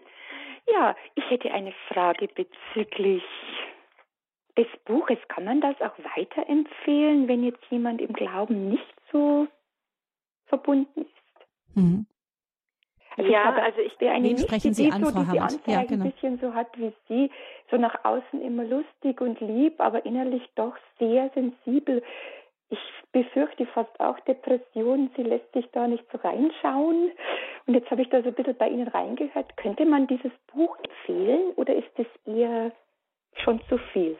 Ja, 0.67 0.93
ich 1.13 1.29
hätte 1.29 1.51
eine 1.53 1.71
Frage 1.87 2.27
bezüglich 2.27 3.23
des 4.57 4.67
Buches. 4.83 5.19
Kann 5.29 5.45
man 5.45 5.61
das 5.61 5.79
auch 5.79 5.97
weiterempfehlen, 6.17 7.29
wenn 7.29 7.43
jetzt 7.43 7.63
jemand 7.69 8.01
im 8.01 8.11
Glauben 8.11 8.67
nicht 8.67 8.95
so 9.09 9.47
verbunden 10.47 11.03
ist? 11.03 11.77
Mhm. 11.77 12.07
Also 13.18 13.32
ja, 13.32 13.55
ich 13.57 13.63
also 13.63 13.82
ich 13.82 13.97
bin 13.97 14.09
eine 14.09 14.30
Wen 14.30 14.38
sprechen 14.38 14.74
Sie 14.74 14.91
an, 14.91 15.03
so, 15.03 15.11
Frau 15.11 15.32
die 15.32 15.39
Anzeige 15.39 15.72
ja, 15.72 15.84
genau. 15.84 16.05
ein 16.05 16.11
bisschen 16.11 16.39
so 16.39 16.53
hat 16.53 16.78
wie 16.78 16.93
Sie, 17.07 17.32
so 17.72 17.78
nach 17.78 18.03
außen 18.03 18.41
immer 18.41 18.66
lustig 18.66 19.22
und 19.22 19.39
lieb, 19.39 19.80
aber 19.80 20.05
innerlich 20.05 20.43
doch 20.55 20.76
sehr 20.99 21.30
sensibel. 21.34 22.03
Ich 22.70 22.80
befürchte 23.11 23.66
fast 23.68 23.97
auch 23.99 24.20
Depressionen. 24.22 25.11
Sie 25.16 25.24
lässt 25.24 25.51
sich 25.53 25.70
da 25.72 25.88
nicht 25.88 26.03
so 26.11 26.18
reinschauen. 26.18 27.11
Und 27.68 27.74
jetzt 27.74 27.89
habe 27.89 28.01
ich 28.01 28.09
da 28.09 28.22
so 28.22 28.30
ein 28.30 28.34
bisschen 28.34 28.57
bei 28.57 28.68
Ihnen 28.68 28.88
reingehört. 28.88 29.55
Könnte 29.55 29.86
man 29.86 30.07
dieses 30.07 30.32
Buch 30.53 30.78
empfehlen 30.84 31.53
oder 31.55 31.76
ist 31.76 31.91
es 31.97 32.07
eher 32.26 32.72
schon 33.43 33.61
zu 33.70 33.78
viel? 33.93 34.18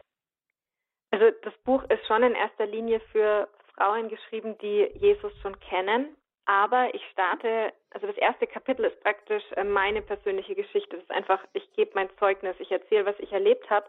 Also 1.10 1.26
das 1.42 1.54
Buch 1.64 1.82
ist 1.84 2.06
schon 2.06 2.22
in 2.22 2.34
erster 2.34 2.66
Linie 2.66 3.00
für 3.12 3.48
Frauen 3.74 4.08
geschrieben, 4.08 4.56
die 4.62 4.88
Jesus 5.00 5.32
schon 5.42 5.58
kennen 5.60 6.16
aber 6.46 6.94
ich 6.94 7.02
starte, 7.10 7.72
also 7.90 8.06
das 8.06 8.16
erste 8.16 8.46
Kapitel 8.46 8.84
ist 8.84 9.00
praktisch 9.02 9.42
äh, 9.56 9.64
meine 9.64 10.00
persönliche 10.00 10.54
Geschichte. 10.54 10.96
Das 10.96 11.02
ist 11.02 11.10
einfach, 11.10 11.44
ich 11.52 11.72
gebe 11.74 11.90
mein 11.94 12.08
Zeugnis, 12.18 12.56
ich 12.60 12.70
erzähle, 12.70 13.04
was 13.04 13.18
ich 13.18 13.32
erlebt 13.32 13.68
habe. 13.68 13.86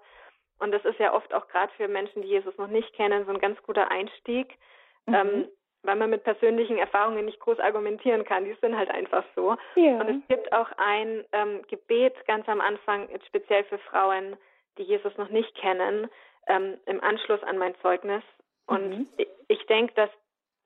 Und 0.60 0.72
das 0.72 0.84
ist 0.86 0.99
ja 0.99 1.14
oft 1.14 1.34
auch 1.34 1.47
gerade 1.49 1.72
für 1.78 1.88
Menschen, 1.88 2.24
die 2.24 2.30
Jesus 2.30 2.58
noch 2.58 2.68
nicht 2.68 2.91
kennen, 2.93 3.26
so 3.26 3.32
ein 3.32 3.39
ganz 3.39 3.62
guter 3.62 3.91
Einstieg, 3.91 4.58
mhm. 5.05 5.14
ähm, 5.14 5.47
weil 5.84 5.95
man 5.95 6.10
mit 6.10 6.24
persönlichen 6.24 6.80
Erfahrungen 6.80 7.26
nicht 7.26 7.39
groß 7.39 7.60
argumentieren 7.60 8.26
kann. 8.26 8.45
Die 8.45 8.58
sind 8.60 8.76
halt 8.76 8.89
einfach 8.89 9.24
so. 9.36 9.55
Ja. 9.76 10.01
Und 10.01 10.10
es 10.10 10.28
gibt 10.28 10.51
auch 10.51 10.72
ein 10.78 11.24
ähm, 11.32 11.62
Gebet 11.68 12.16
ganz 12.26 12.49
am 12.49 12.60
Anfang, 12.60 13.08
speziell 13.28 13.64
für 13.66 13.78
Frauen, 13.78 14.36
die 14.80 14.84
Jesus 14.84 15.16
noch 15.18 15.30
nicht 15.30 15.53
kennen, 15.55 16.10
ähm, 16.47 16.78
im 16.88 17.03
Anschluss 17.03 17.43
an 17.43 17.60
mein 17.60 17.76
Zeugnis. 17.82 18.24
Und 18.66 18.89
mhm. 18.89 19.08
ich, 19.18 19.28
ich 19.47 19.66
denke, 19.68 19.93
dass, 19.93 20.10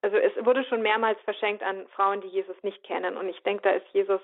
also 0.02 0.18
es 0.18 0.34
wurde 0.45 0.64
schon 0.66 0.82
mehrmals 0.82 1.20
verschenkt 1.22 1.64
an 1.64 1.88
Frauen, 1.95 2.22
die 2.22 2.28
Jesus 2.28 2.56
nicht 2.64 2.84
kennen. 2.84 3.18
Und 3.18 3.30
ich 3.30 3.41
denke, 3.43 3.64
da 3.64 3.72
ist 3.72 3.88
Jesus 3.93 4.22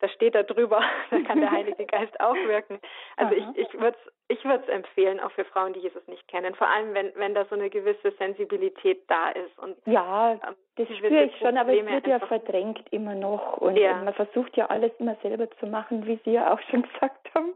das 0.00 0.12
steht 0.12 0.34
da 0.34 0.42
drüber, 0.42 0.82
da 1.10 1.20
kann 1.20 1.40
der 1.40 1.50
Heilige 1.50 1.86
Geist 1.86 2.18
auch 2.20 2.34
wirken. 2.34 2.78
Also 3.16 3.34
Aha. 3.34 3.54
ich, 3.56 3.66
ich 3.66 3.80
würde 3.80 3.96
es 4.06 4.12
ich 4.26 4.42
würde 4.44 4.72
empfehlen, 4.72 5.20
auch 5.20 5.30
für 5.32 5.44
Frauen, 5.44 5.74
die 5.74 5.80
Jesus 5.80 6.06
nicht 6.08 6.26
kennen, 6.28 6.54
vor 6.54 6.66
allem 6.66 6.94
wenn, 6.94 7.12
wenn 7.14 7.34
da 7.34 7.44
so 7.44 7.54
eine 7.54 7.68
gewisse 7.68 8.10
Sensibilität 8.12 9.02
da 9.06 9.28
ist. 9.30 9.58
Und, 9.58 9.76
ja, 9.84 10.32
ähm, 10.32 10.54
das 10.76 10.88
spüre 10.96 11.24
ich 11.24 11.36
schon, 11.36 11.58
aber 11.58 11.74
es 11.74 11.86
wird 11.86 12.06
ja 12.06 12.18
verdrängt 12.20 12.90
immer 12.90 13.14
noch 13.14 13.58
und, 13.58 13.76
ja. 13.76 14.02
man 14.02 14.14
versucht 14.14 14.56
ja 14.56 14.66
alles 14.66 14.92
immer 14.98 15.14
selber 15.22 15.50
zu 15.58 15.66
machen, 15.66 16.06
wie 16.06 16.18
Sie 16.24 16.32
ja 16.32 16.52
auch 16.54 16.60
schon 16.70 16.82
gesagt 16.92 17.34
haben. 17.34 17.52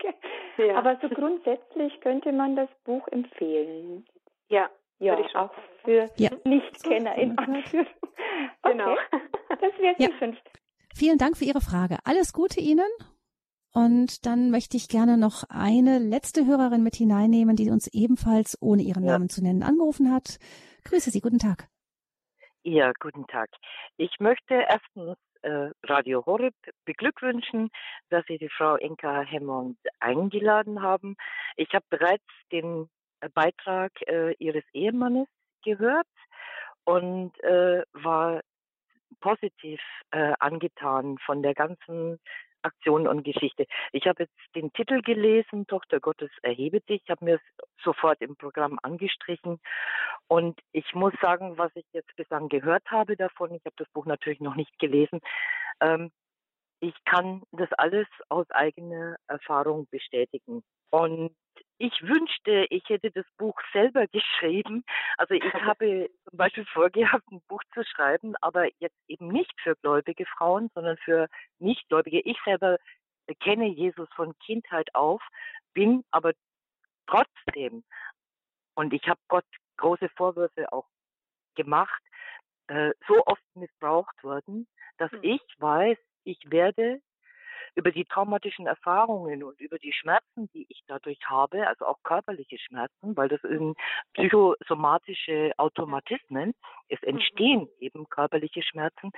Ja. 0.58 0.76
Aber 0.76 0.96
so 1.00 1.08
grundsätzlich 1.08 1.98
könnte 2.02 2.32
man 2.32 2.54
das 2.54 2.68
Buch 2.84 3.08
empfehlen. 3.08 4.06
Ja, 4.48 4.68
ja, 4.98 5.16
auch 5.34 5.52
für 5.84 6.10
ja. 6.16 6.30
Nichtkenner 6.44 7.14
in 7.16 7.38
Anführungszeichen. 7.38 7.86
Genau. 8.62 8.92
Okay. 8.92 9.20
Das 9.48 9.78
wäre 9.78 9.94
ja. 9.98 10.08
schon 10.18 10.36
Vielen 10.94 11.18
Dank 11.18 11.36
für 11.36 11.44
Ihre 11.44 11.60
Frage. 11.60 11.98
Alles 12.04 12.32
Gute 12.32 12.60
Ihnen. 12.60 12.88
Und 13.72 14.26
dann 14.26 14.50
möchte 14.50 14.76
ich 14.76 14.88
gerne 14.88 15.16
noch 15.16 15.44
eine 15.48 15.98
letzte 15.98 16.46
Hörerin 16.46 16.82
mit 16.82 16.96
hineinnehmen, 16.96 17.56
die 17.56 17.70
uns 17.70 17.86
ebenfalls, 17.92 18.58
ohne 18.60 18.82
ihren 18.82 19.04
ja. 19.04 19.12
Namen 19.12 19.28
zu 19.28 19.42
nennen, 19.42 19.62
angerufen 19.62 20.12
hat. 20.12 20.38
Grüße 20.84 21.10
Sie, 21.10 21.20
guten 21.20 21.38
Tag. 21.38 21.68
Ja, 22.62 22.92
guten 22.98 23.26
Tag. 23.26 23.48
Ich 23.96 24.10
möchte 24.18 24.54
erstens 24.54 25.16
äh, 25.42 25.70
Radio 25.84 26.26
Horeb 26.26 26.54
beglückwünschen, 26.84 27.70
dass 28.10 28.24
Sie 28.26 28.38
die 28.38 28.48
Frau 28.48 28.76
Inka 28.76 29.20
Hemmond 29.20 29.78
eingeladen 30.00 30.82
haben. 30.82 31.16
Ich 31.56 31.72
habe 31.74 31.84
bereits 31.90 32.24
den 32.50 32.88
Beitrag 33.34 33.92
äh, 34.06 34.34
Ihres 34.38 34.64
Ehemannes 34.72 35.28
gehört 35.64 36.06
und 36.84 37.32
äh, 37.42 37.82
war 37.92 38.40
positiv 39.20 39.80
äh, 40.10 40.32
angetan 40.38 41.18
von 41.24 41.42
der 41.42 41.54
ganzen 41.54 42.18
Aktion 42.62 43.06
und 43.06 43.22
Geschichte. 43.22 43.66
Ich 43.92 44.06
habe 44.06 44.24
jetzt 44.24 44.54
den 44.54 44.72
Titel 44.72 45.00
gelesen, 45.02 45.66
Tochter 45.66 46.00
Gottes 46.00 46.30
erhebe 46.42 46.80
dich, 46.80 47.02
Ich 47.04 47.10
habe 47.10 47.24
mir 47.24 47.40
sofort 47.82 48.20
im 48.20 48.36
Programm 48.36 48.78
angestrichen 48.82 49.60
und 50.26 50.58
ich 50.72 50.94
muss 50.94 51.12
sagen, 51.20 51.56
was 51.56 51.70
ich 51.74 51.86
jetzt 51.92 52.14
bislang 52.16 52.48
gehört 52.48 52.84
habe 52.90 53.16
davon, 53.16 53.54
ich 53.54 53.64
habe 53.64 53.76
das 53.76 53.88
Buch 53.90 54.06
natürlich 54.06 54.40
noch 54.40 54.56
nicht 54.56 54.76
gelesen, 54.78 55.20
ähm, 55.80 56.10
ich 56.80 56.94
kann 57.04 57.42
das 57.52 57.72
alles 57.72 58.06
aus 58.28 58.48
eigener 58.50 59.16
Erfahrung 59.26 59.88
bestätigen. 59.90 60.62
Und 60.90 61.34
ich 61.78 61.92
wünschte, 62.02 62.66
ich 62.70 62.88
hätte 62.88 63.10
das 63.10 63.26
Buch 63.36 63.58
selber 63.72 64.06
geschrieben. 64.06 64.84
Also 65.16 65.34
ich 65.34 65.42
habe 65.76 66.08
zum 66.28 66.36
Beispiel 66.36 66.66
vorgehabt, 66.66 67.30
ein 67.30 67.40
Buch 67.48 67.62
zu 67.74 67.84
schreiben, 67.84 68.34
aber 68.40 68.68
jetzt 68.78 68.98
eben 69.06 69.28
nicht 69.28 69.52
für 69.62 69.76
gläubige 69.76 70.26
Frauen, 70.26 70.70
sondern 70.74 70.96
für 70.98 71.28
Nichtgläubige. 71.58 72.20
Ich 72.20 72.38
selber 72.44 72.78
kenne 73.40 73.66
Jesus 73.66 74.08
von 74.14 74.36
Kindheit 74.38 74.94
auf, 74.94 75.22
bin 75.74 76.04
aber 76.10 76.32
trotzdem, 77.06 77.84
und 78.74 78.92
ich 78.92 79.06
habe 79.08 79.20
Gott 79.28 79.46
große 79.76 80.08
Vorwürfe 80.10 80.72
auch 80.72 80.86
gemacht, 81.54 82.02
äh, 82.68 82.92
so 83.06 83.24
oft 83.26 83.42
missbraucht 83.54 84.22
worden, 84.22 84.66
dass 84.98 85.10
hm. 85.10 85.20
ich 85.22 85.42
weiß, 85.58 85.98
ich 86.24 86.38
werde 86.50 87.00
über 87.74 87.90
die 87.90 88.04
traumatischen 88.04 88.66
Erfahrungen 88.66 89.42
und 89.42 89.60
über 89.60 89.78
die 89.78 89.92
Schmerzen, 89.92 90.48
die 90.52 90.66
ich 90.68 90.82
dadurch 90.86 91.18
habe, 91.26 91.66
also 91.66 91.86
auch 91.86 92.02
körperliche 92.02 92.58
Schmerzen, 92.58 93.16
weil 93.16 93.28
das 93.28 93.40
sind 93.42 93.76
psychosomatische 94.14 95.52
Automatismen, 95.56 96.54
es 96.88 97.00
mhm. 97.02 97.08
entstehen 97.08 97.60
mhm. 97.60 97.68
eben 97.80 98.08
körperliche 98.08 98.62
Schmerzen, 98.62 99.10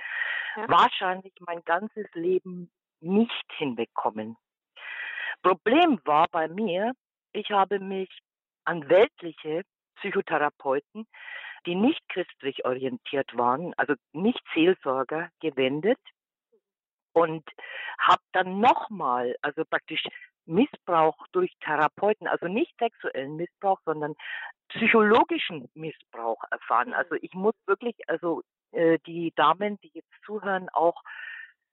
ja. 0.55 0.69
wahrscheinlich 0.69 1.33
mein 1.39 1.63
ganzes 1.63 2.07
Leben 2.13 2.71
nicht 2.99 3.45
hinbekommen. 3.57 4.37
Problem 5.41 5.99
war 6.05 6.27
bei 6.29 6.47
mir, 6.47 6.93
ich 7.33 7.49
habe 7.49 7.79
mich 7.79 8.09
an 8.65 8.87
weltliche 8.89 9.63
Psychotherapeuten, 9.95 11.07
die 11.65 11.75
nicht 11.75 12.01
christlich 12.09 12.65
orientiert 12.65 13.35
waren, 13.37 13.73
also 13.77 13.93
nicht 14.13 14.41
Seelsorger, 14.53 15.29
gewendet 15.39 15.99
und 17.13 17.43
habe 17.99 18.21
dann 18.31 18.59
nochmal, 18.59 19.35
also 19.41 19.63
praktisch 19.65 20.03
Missbrauch 20.45 21.15
durch 21.31 21.51
Therapeuten, 21.63 22.27
also 22.27 22.47
nicht 22.47 22.73
sexuellen 22.79 23.35
Missbrauch, 23.35 23.79
sondern 23.85 24.15
psychologischen 24.69 25.69
Missbrauch 25.73 26.43
erfahren. 26.49 26.89
Mhm. 26.89 26.95
Also 26.95 27.15
ich 27.21 27.33
muss 27.33 27.55
wirklich, 27.67 27.95
also 28.07 28.41
äh, 28.71 28.97
die 29.05 29.33
Damen, 29.35 29.79
die 29.81 29.91
jetzt 29.93 30.11
zuhören, 30.25 30.69
auch 30.69 31.03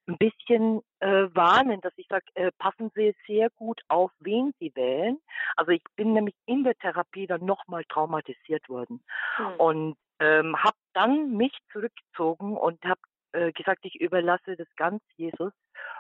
ein 0.06 0.16
bisschen 0.16 0.80
äh, 1.00 1.26
warnen, 1.34 1.80
dass 1.82 1.92
ich 1.96 2.06
sage, 2.08 2.24
äh, 2.34 2.50
passen 2.58 2.90
Sie 2.94 3.14
sehr 3.26 3.50
gut 3.50 3.80
auf, 3.88 4.10
wen 4.20 4.54
Sie 4.58 4.74
wählen. 4.74 5.18
Also 5.56 5.72
ich 5.72 5.82
bin 5.96 6.14
nämlich 6.14 6.34
in 6.46 6.64
der 6.64 6.74
Therapie 6.76 7.26
dann 7.26 7.44
nochmal 7.44 7.84
traumatisiert 7.84 8.68
worden 8.68 9.02
mhm. 9.38 9.54
und 9.58 9.96
ähm, 10.18 10.56
habe 10.62 10.76
dann 10.94 11.36
mich 11.36 11.52
zurückgezogen 11.72 12.56
und 12.56 12.82
habe 12.84 13.00
äh, 13.32 13.52
gesagt, 13.52 13.84
ich 13.84 14.00
überlasse 14.00 14.56
das 14.56 14.68
ganz 14.76 15.02
Jesus. 15.16 15.52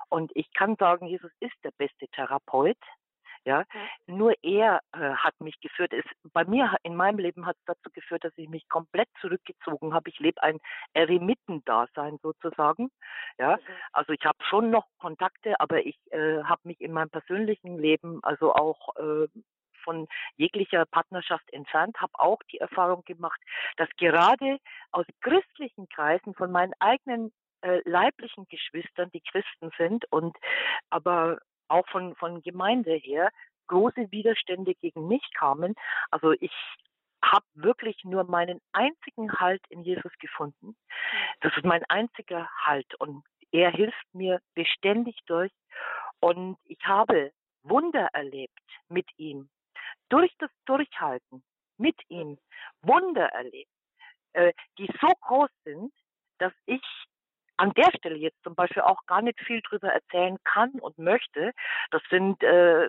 Und 0.08 0.30
ich 0.34 0.52
kann 0.54 0.76
sagen, 0.76 1.06
Jesus 1.06 1.30
ist 1.40 1.56
der 1.64 1.72
beste 1.76 2.08
Therapeut. 2.08 2.78
Ja, 3.44 3.64
nur 4.06 4.34
er 4.42 4.80
äh, 4.92 4.98
hat 4.98 5.40
mich 5.40 5.58
geführt. 5.60 5.92
Es, 5.92 6.04
bei 6.32 6.44
mir 6.44 6.76
in 6.82 6.96
meinem 6.96 7.18
Leben 7.18 7.46
hat 7.46 7.56
es 7.56 7.64
dazu 7.64 7.90
geführt, 7.92 8.24
dass 8.24 8.36
ich 8.36 8.48
mich 8.48 8.68
komplett 8.68 9.08
zurückgezogen 9.20 9.94
habe. 9.94 10.10
Ich 10.10 10.18
lebe 10.18 10.42
ein 10.42 10.58
Eremitendasein 10.92 12.18
sozusagen. 12.20 12.90
Ja, 13.38 13.56
mhm. 13.56 13.60
also 13.92 14.12
ich 14.12 14.24
habe 14.24 14.38
schon 14.44 14.70
noch 14.70 14.86
Kontakte, 14.98 15.58
aber 15.60 15.86
ich 15.86 15.96
äh, 16.10 16.42
habe 16.42 16.60
mich 16.64 16.80
in 16.80 16.92
meinem 16.92 17.10
persönlichen 17.10 17.78
Leben 17.78 18.18
also 18.22 18.54
auch 18.54 18.96
äh, 18.96 19.28
von 19.88 20.06
jeglicher 20.36 20.84
Partnerschaft 20.84 21.50
entfernt, 21.50 21.98
habe 21.98 22.12
auch 22.18 22.42
die 22.52 22.58
Erfahrung 22.58 23.04
gemacht, 23.06 23.40
dass 23.78 23.88
gerade 23.96 24.58
aus 24.90 25.06
christlichen 25.22 25.88
Kreisen 25.88 26.34
von 26.34 26.52
meinen 26.52 26.74
eigenen 26.78 27.32
äh, 27.62 27.80
leiblichen 27.88 28.46
Geschwistern, 28.48 29.10
die 29.14 29.22
Christen 29.22 29.70
sind 29.78 30.04
und 30.12 30.36
aber 30.90 31.38
auch 31.68 31.88
von, 31.88 32.14
von 32.16 32.42
Gemeinde 32.42 32.92
her 32.96 33.30
große 33.68 34.10
Widerstände 34.10 34.74
gegen 34.74 35.08
mich 35.08 35.22
kamen. 35.32 35.74
Also 36.10 36.32
ich 36.32 36.52
habe 37.24 37.46
wirklich 37.54 38.04
nur 38.04 38.24
meinen 38.24 38.60
einzigen 38.72 39.32
Halt 39.40 39.62
in 39.70 39.82
Jesus 39.84 40.12
gefunden. 40.18 40.76
Das 41.40 41.56
ist 41.56 41.64
mein 41.64 41.84
einziger 41.88 42.50
Halt 42.62 42.94
und 42.96 43.24
er 43.52 43.70
hilft 43.70 44.04
mir 44.12 44.40
beständig 44.54 45.16
durch 45.26 45.52
und 46.20 46.58
ich 46.64 46.84
habe 46.84 47.32
Wunder 47.62 48.08
erlebt 48.12 48.60
mit 48.90 49.08
ihm 49.16 49.48
durch 50.08 50.32
das 50.38 50.50
Durchhalten 50.66 51.42
mit 51.76 51.96
ihm 52.08 52.38
Wunder 52.82 53.26
erlebt, 53.26 53.70
äh, 54.32 54.52
die 54.78 54.88
so 55.00 55.08
groß 55.20 55.50
sind, 55.64 55.92
dass 56.38 56.52
ich 56.66 56.82
an 57.58 57.72
der 57.74 57.90
Stelle 57.96 58.16
jetzt 58.16 58.42
zum 58.44 58.54
Beispiel 58.54 58.82
auch 58.82 59.04
gar 59.06 59.20
nicht 59.20 59.40
viel 59.40 59.60
drüber 59.62 59.88
erzählen 59.88 60.38
kann 60.44 60.70
und 60.80 60.96
möchte. 60.96 61.52
Das 61.90 62.02
sind, 62.08 62.42
äh, 62.42 62.88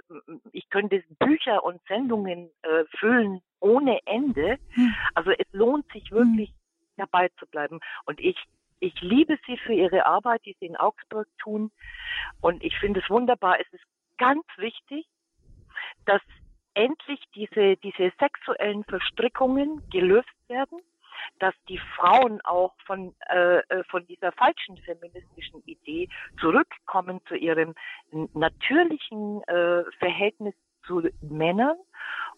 ich 0.51 0.69
könnte 0.69 1.03
Bücher 1.17 1.63
und 1.63 1.81
Sendungen 1.87 2.51
äh, 2.61 2.85
füllen 2.97 3.41
ohne 3.59 3.99
Ende. 4.05 4.59
Hm. 4.69 4.95
Also 5.15 5.31
es 5.31 5.47
lohnt 5.51 5.91
sich 5.91 6.11
wirklich 6.11 6.49
hm. 6.49 6.55
dabei 6.97 7.29
zu 7.39 7.47
bleiben. 7.47 7.79
Und 8.05 8.19
ich, 8.19 8.37
ich 8.79 8.93
liebe 9.01 9.39
sie 9.47 9.57
für 9.57 9.73
ihre 9.73 10.05
Arbeit, 10.05 10.45
die 10.45 10.55
sie 10.59 10.67
in 10.67 10.77
Augsburg 10.77 11.27
tun. 11.39 11.71
Und 12.39 12.63
ich 12.63 12.77
finde 12.77 12.99
es 12.99 13.09
wunderbar. 13.09 13.59
Es 13.59 13.73
ist 13.73 13.83
ganz 14.19 14.45
wichtig, 14.57 15.07
dass 16.05 16.21
endlich 16.79 17.21
diese, 17.35 17.75
diese 17.77 18.11
sexuellen 18.19 18.83
Verstrickungen 18.85 19.81
gelöst 19.89 20.29
werden, 20.47 20.79
dass 21.39 21.53
die 21.67 21.79
Frauen 21.95 22.39
auch 22.41 22.73
von, 22.85 23.13
äh, 23.29 23.57
äh, 23.57 23.83
von 23.89 24.05
dieser 24.07 24.31
falschen 24.31 24.77
feministischen 24.77 25.61
Idee 25.65 26.07
zurückkommen 26.39 27.19
zu 27.27 27.35
ihrem 27.35 27.75
natürlichen 28.33 29.43
äh, 29.43 29.83
Verhältnis 29.99 30.53
zu 30.87 31.03
Männern 31.21 31.75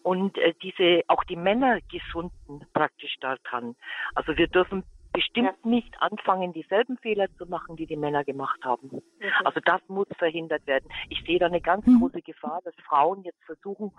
und 0.02 0.36
äh, 0.38 0.54
diese 0.60 1.02
auch 1.06 1.22
die 1.24 1.36
Männer 1.36 1.78
gesunden 1.90 2.66
praktisch 2.72 3.16
daran. 3.20 3.76
Also 4.14 4.36
wir 4.36 4.48
dürfen 4.48 4.82
bestimmt 5.12 5.56
ja. 5.62 5.68
nicht 5.68 5.94
anfangen, 6.00 6.52
dieselben 6.52 6.96
Fehler 6.98 7.26
zu 7.36 7.46
machen, 7.46 7.76
die 7.76 7.86
die 7.86 7.96
Männer 7.96 8.24
gemacht 8.24 8.58
haben. 8.64 8.88
Mhm. 8.90 9.02
Also 9.44 9.60
das 9.60 9.80
muss 9.88 10.08
verhindert 10.18 10.66
werden. 10.66 10.88
Ich 11.10 11.22
sehe 11.24 11.38
da 11.38 11.46
eine 11.46 11.60
ganz 11.60 11.86
mhm. 11.86 12.00
große 12.00 12.22
Gefahr, 12.22 12.60
dass 12.64 12.74
Frauen 12.86 13.22
jetzt 13.22 13.42
versuchen, 13.44 13.92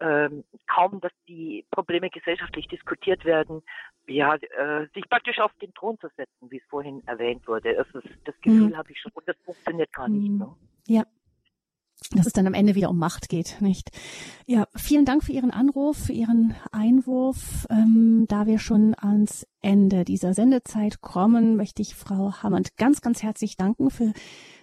ähm, 0.00 0.44
kaum, 0.66 1.00
dass 1.00 1.12
die 1.28 1.64
Probleme 1.70 2.10
gesellschaftlich 2.10 2.68
diskutiert 2.68 3.24
werden, 3.24 3.62
ja, 4.06 4.34
äh, 4.34 4.86
sich 4.94 5.08
praktisch 5.08 5.38
auf 5.38 5.52
den 5.62 5.72
Thron 5.74 5.98
zu 5.98 6.08
setzen, 6.16 6.50
wie 6.50 6.58
es 6.58 6.64
vorhin 6.68 7.02
erwähnt 7.06 7.46
wurde. 7.46 7.74
Das, 7.74 8.02
ist, 8.02 8.12
das 8.24 8.34
Gefühl 8.40 8.70
mhm. 8.70 8.76
habe 8.76 8.90
ich 8.92 9.00
schon 9.00 9.12
und 9.12 9.26
das 9.26 9.36
funktioniert 9.44 9.92
gar 9.92 10.08
nicht. 10.08 10.30
Mhm. 10.30 10.38
Ne? 10.38 10.54
Ja, 10.86 11.04
dass 12.10 12.26
es 12.26 12.32
dann 12.32 12.46
am 12.46 12.54
Ende 12.54 12.74
wieder 12.74 12.90
um 12.90 12.98
Macht 12.98 13.28
geht, 13.28 13.60
nicht? 13.60 13.90
Ja, 14.46 14.66
vielen 14.76 15.04
Dank 15.04 15.24
für 15.24 15.32
Ihren 15.32 15.50
Anruf, 15.50 15.96
für 16.06 16.12
Ihren 16.12 16.54
Einwurf. 16.70 17.66
Ähm, 17.70 18.26
da 18.28 18.46
wir 18.46 18.58
schon 18.58 18.94
ans 18.94 19.46
Ende 19.64 20.04
dieser 20.04 20.34
Sendezeit 20.34 21.00
kommen, 21.00 21.56
möchte 21.56 21.80
ich 21.80 21.94
Frau 21.94 22.34
Hammond 22.42 22.76
ganz, 22.76 23.00
ganz 23.00 23.22
herzlich 23.22 23.56
danken 23.56 23.90
für 23.90 24.12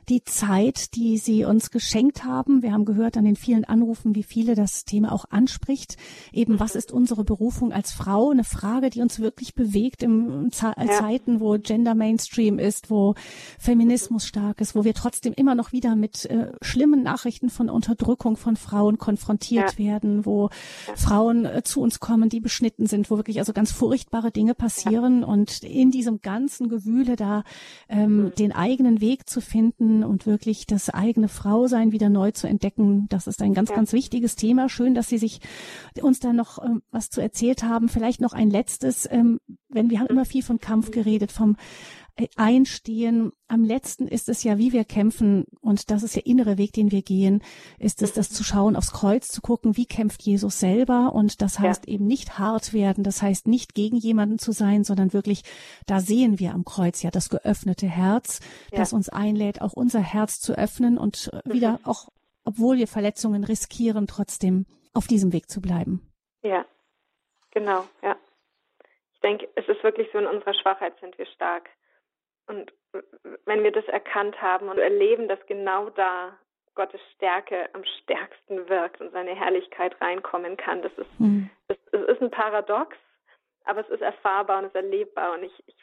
die 0.09 0.23
Zeit, 0.23 0.95
die 0.95 1.17
Sie 1.17 1.45
uns 1.45 1.71
geschenkt 1.71 2.23
haben. 2.23 2.63
Wir 2.63 2.73
haben 2.73 2.85
gehört 2.85 3.17
an 3.17 3.25
den 3.25 3.35
vielen 3.35 3.65
Anrufen, 3.65 4.15
wie 4.15 4.23
viele 4.23 4.55
das 4.55 4.83
Thema 4.83 5.11
auch 5.11 5.25
anspricht. 5.29 5.95
Eben, 6.33 6.59
was 6.59 6.75
ist 6.75 6.91
unsere 6.91 7.23
Berufung 7.23 7.71
als 7.71 7.91
Frau? 7.91 8.31
Eine 8.31 8.43
Frage, 8.43 8.89
die 8.89 9.01
uns 9.01 9.19
wirklich 9.19 9.55
bewegt 9.55 10.03
in 10.03 10.51
Ze 10.51 10.73
ja. 10.77 10.87
Zeiten, 10.99 11.39
wo 11.39 11.57
Gender 11.57 11.95
Mainstream 11.95 12.59
ist, 12.59 12.89
wo 12.89 13.15
Feminismus 13.59 14.25
stark 14.25 14.59
ist, 14.59 14.75
wo 14.75 14.83
wir 14.83 14.93
trotzdem 14.93 15.33
immer 15.33 15.55
noch 15.55 15.71
wieder 15.71 15.95
mit 15.95 16.25
äh, 16.25 16.51
schlimmen 16.61 17.03
Nachrichten 17.03 17.49
von 17.49 17.69
Unterdrückung 17.69 18.37
von 18.37 18.55
Frauen 18.55 18.97
konfrontiert 18.97 19.77
ja. 19.77 19.85
werden, 19.85 20.25
wo 20.25 20.49
ja. 20.87 20.95
Frauen 20.95 21.45
äh, 21.45 21.63
zu 21.63 21.81
uns 21.81 21.99
kommen, 21.99 22.29
die 22.29 22.39
beschnitten 22.39 22.85
sind, 22.85 23.09
wo 23.09 23.17
wirklich 23.17 23.39
also 23.39 23.53
ganz 23.53 23.71
furchtbare 23.71 24.31
Dinge 24.31 24.55
passieren 24.55 24.90
und 24.99 25.63
in 25.63 25.91
diesem 25.91 26.21
ganzen 26.21 26.69
Gewühle 26.69 27.15
da 27.15 27.43
ähm, 27.89 28.23
mhm. 28.25 28.35
den 28.35 28.51
eigenen 28.51 29.01
Weg 29.01 29.29
zu 29.29 29.41
finden, 29.41 30.03
und 30.03 30.25
wirklich 30.25 30.65
das 30.65 30.89
eigene 30.89 31.27
Frausein 31.27 31.91
wieder 31.91 32.09
neu 32.09 32.31
zu 32.31 32.47
entdecken. 32.47 33.07
Das 33.09 33.27
ist 33.27 33.41
ein 33.41 33.53
ganz, 33.53 33.69
ja. 33.69 33.75
ganz 33.75 33.93
wichtiges 33.93 34.35
Thema. 34.35 34.69
Schön, 34.69 34.93
dass 34.93 35.09
Sie 35.09 35.17
sich 35.17 35.39
uns 36.01 36.19
da 36.19 36.33
noch 36.33 36.63
ähm, 36.63 36.81
was 36.91 37.09
zu 37.09 37.21
erzählt 37.21 37.63
haben. 37.63 37.89
Vielleicht 37.89 38.21
noch 38.21 38.33
ein 38.33 38.49
letztes, 38.49 39.07
ähm, 39.11 39.39
wenn 39.69 39.89
wir 39.89 39.99
haben 39.99 40.07
immer 40.07 40.25
viel 40.25 40.43
von 40.43 40.59
Kampf 40.59 40.91
geredet, 40.91 41.31
vom 41.31 41.55
einstehen. 42.35 43.31
Am 43.47 43.63
letzten 43.63 44.07
ist 44.07 44.29
es 44.29 44.43
ja, 44.43 44.57
wie 44.57 44.73
wir 44.73 44.85
kämpfen, 44.85 45.45
und 45.61 45.91
das 45.91 46.03
ist 46.03 46.15
der 46.15 46.25
innere 46.25 46.57
Weg, 46.57 46.73
den 46.73 46.91
wir 46.91 47.01
gehen, 47.01 47.43
ist 47.79 48.01
es, 48.01 48.13
das 48.13 48.29
zu 48.29 48.43
schauen, 48.43 48.75
aufs 48.75 48.91
Kreuz 48.91 49.27
zu 49.27 49.41
gucken, 49.41 49.77
wie 49.77 49.85
kämpft 49.85 50.21
Jesus 50.23 50.59
selber. 50.59 51.13
Und 51.13 51.41
das 51.41 51.59
heißt 51.59 51.87
ja. 51.87 51.93
eben 51.93 52.07
nicht 52.07 52.37
hart 52.39 52.73
werden, 52.73 53.03
das 53.03 53.21
heißt 53.21 53.47
nicht 53.47 53.73
gegen 53.73 53.97
jemanden 53.97 54.39
zu 54.39 54.51
sein, 54.51 54.83
sondern 54.83 55.13
wirklich, 55.13 55.43
da 55.85 55.99
sehen 55.99 56.39
wir 56.39 56.53
am 56.53 56.65
Kreuz 56.65 57.01
ja 57.01 57.11
das 57.11 57.29
geöffnete 57.29 57.87
Herz, 57.87 58.39
ja. 58.71 58.79
das 58.79 58.93
uns 58.93 59.09
einlädt, 59.09 59.61
auch 59.61 59.73
unser 59.73 60.01
Herz 60.01 60.39
zu 60.39 60.57
öffnen 60.57 60.97
und 60.97 61.31
mhm. 61.33 61.53
wieder 61.53 61.79
auch, 61.83 62.09
obwohl 62.45 62.77
wir 62.77 62.87
Verletzungen 62.87 63.43
riskieren, 63.43 64.07
trotzdem 64.07 64.65
auf 64.93 65.07
diesem 65.07 65.33
Weg 65.33 65.49
zu 65.49 65.61
bleiben. 65.61 66.11
Ja, 66.43 66.65
genau, 67.51 67.85
ja. 68.01 68.15
Ich 69.13 69.19
denke, 69.21 69.47
es 69.55 69.67
ist 69.67 69.83
wirklich 69.83 70.07
so, 70.11 70.17
in 70.17 70.25
unserer 70.25 70.53
Schwachheit 70.55 70.99
sind 70.99 71.17
wir 71.17 71.27
stark. 71.27 71.69
Und 72.51 72.73
wenn 73.45 73.63
wir 73.63 73.71
das 73.71 73.85
erkannt 73.85 74.41
haben 74.41 74.67
und 74.67 74.77
erleben, 74.77 75.29
dass 75.29 75.39
genau 75.45 75.89
da 75.91 76.37
Gottes 76.75 76.99
Stärke 77.15 77.69
am 77.73 77.83
stärksten 78.03 78.67
wirkt 78.67 78.99
und 78.99 79.13
seine 79.13 79.33
Herrlichkeit 79.33 79.99
reinkommen 80.01 80.57
kann, 80.57 80.81
das 80.81 80.91
ist, 80.97 81.19
mhm. 81.19 81.49
das, 81.69 81.77
das, 81.93 82.01
ist 82.09 82.21
ein 82.21 82.29
Paradox, 82.29 82.97
aber 83.63 83.79
es 83.79 83.89
ist 83.89 84.01
erfahrbar 84.01 84.59
und 84.59 84.65
es 84.65 84.71
ist 84.71 84.75
erlebbar. 84.75 85.33
Und 85.33 85.43
ich, 85.43 85.63
ich, 85.65 85.75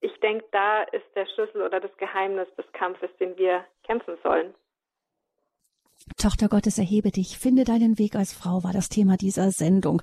ich 0.00 0.20
denke, 0.20 0.46
da 0.52 0.84
ist 0.84 1.04
der 1.14 1.26
Schlüssel 1.26 1.60
oder 1.60 1.80
das 1.80 1.94
Geheimnis 1.98 2.48
des 2.56 2.70
Kampfes, 2.72 3.10
den 3.18 3.36
wir 3.36 3.66
kämpfen 3.84 4.16
sollen. 4.22 4.54
Tochter 6.16 6.48
Gottes, 6.48 6.78
erhebe 6.78 7.10
dich, 7.10 7.38
finde 7.38 7.64
deinen 7.64 7.98
Weg 7.98 8.16
als 8.16 8.32
Frau, 8.32 8.62
war 8.62 8.72
das 8.72 8.88
Thema 8.88 9.16
dieser 9.16 9.52
Sendung. 9.52 10.02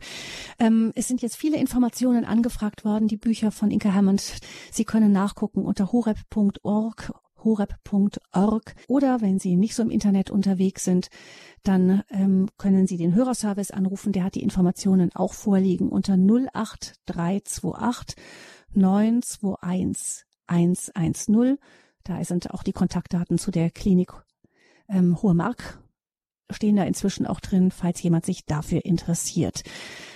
Ähm, 0.60 0.92
es 0.96 1.08
sind 1.08 1.22
jetzt 1.22 1.36
viele 1.36 1.58
Informationen 1.58 2.26
angefragt 2.26 2.86
worden, 2.86 3.08
die 3.08 3.18
Bücher 3.18 3.52
von 3.52 3.72
Inke 3.72 3.94
Hammond. 3.94 4.38
Sie 4.72 4.86
können 4.86 5.12
nachgucken 5.12 5.66
unter 5.66 5.92
horeb.org 5.92 7.14
horeb.org 7.44 8.76
oder 8.88 9.22
wenn 9.22 9.40
Sie 9.40 9.56
nicht 9.56 9.76
so 9.76 9.84
im 9.84 9.92
Internet 9.92 10.32
unterwegs 10.32 10.84
sind, 10.84 11.10
dann 11.64 12.02
ähm, 12.10 12.50
können 12.58 12.88
Sie 12.88 12.98
den 12.98 13.14
Hörerservice 13.14 13.72
anrufen. 13.72 14.12
Der 14.12 14.24
hat 14.24 14.34
die 14.36 14.42
Informationen 14.42 15.12
auch 15.14 15.34
vorliegen 15.34 15.90
unter 15.90 16.14
08328 16.14 18.16
921 18.74 20.26
110. 20.48 21.58
Da 22.04 22.24
sind 22.24 22.50
auch 22.52 22.64
die 22.64 22.74
Kontaktdaten 22.74 23.38
zu 23.38 23.52
der 23.52 23.70
Klinik 23.70 24.14
ähm, 24.90 25.22
Hohe 25.22 25.36
Mark 25.36 25.80
stehen 26.50 26.76
da 26.76 26.84
inzwischen 26.84 27.26
auch 27.26 27.40
drin, 27.40 27.72
falls 27.72 28.02
jemand 28.02 28.26
sich 28.26 28.46
dafür 28.46 28.86
interessiert. 28.86 29.64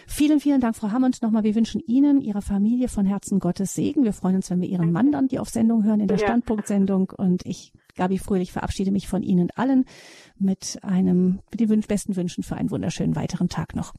Vielen, 0.08 0.40
vielen 0.40 0.62
Dank, 0.62 0.76
Frau 0.76 0.92
Hammond. 0.92 1.22
Nochmal, 1.22 1.44
wir 1.44 1.56
wünschen 1.56 1.82
Ihnen, 1.86 2.22
Ihrer 2.22 2.42
Familie 2.42 2.88
von 2.88 3.06
Herzen 3.06 3.40
Gottes 3.40 3.74
Segen. 3.74 4.04
Wir 4.04 4.14
freuen 4.14 4.36
uns, 4.36 4.50
wenn 4.50 4.62
wir 4.62 4.68
Ihren 4.68 4.92
Mann 4.92 5.12
dann 5.12 5.28
die 5.28 5.40
auf 5.40 5.50
Sendung 5.50 5.84
hören 5.84 6.00
in 6.00 6.08
der 6.08 6.18
ja. 6.18 6.28
Standpunktsendung. 6.28 7.12
Und 7.16 7.46
ich, 7.46 7.72
Gabi 7.96 8.18
Fröhlich, 8.18 8.52
verabschiede 8.52 8.92
mich 8.92 9.08
von 9.08 9.24
Ihnen 9.24 9.50
allen 9.56 9.86
mit 10.38 10.80
einem, 10.82 11.40
mit 11.52 11.60
den 11.60 11.82
besten 11.82 12.16
Wünschen 12.16 12.44
für 12.44 12.56
einen 12.56 12.72
wunderschönen 12.72 13.16
weiteren 13.16 13.50
Tag 13.50 13.76
noch. 13.76 13.94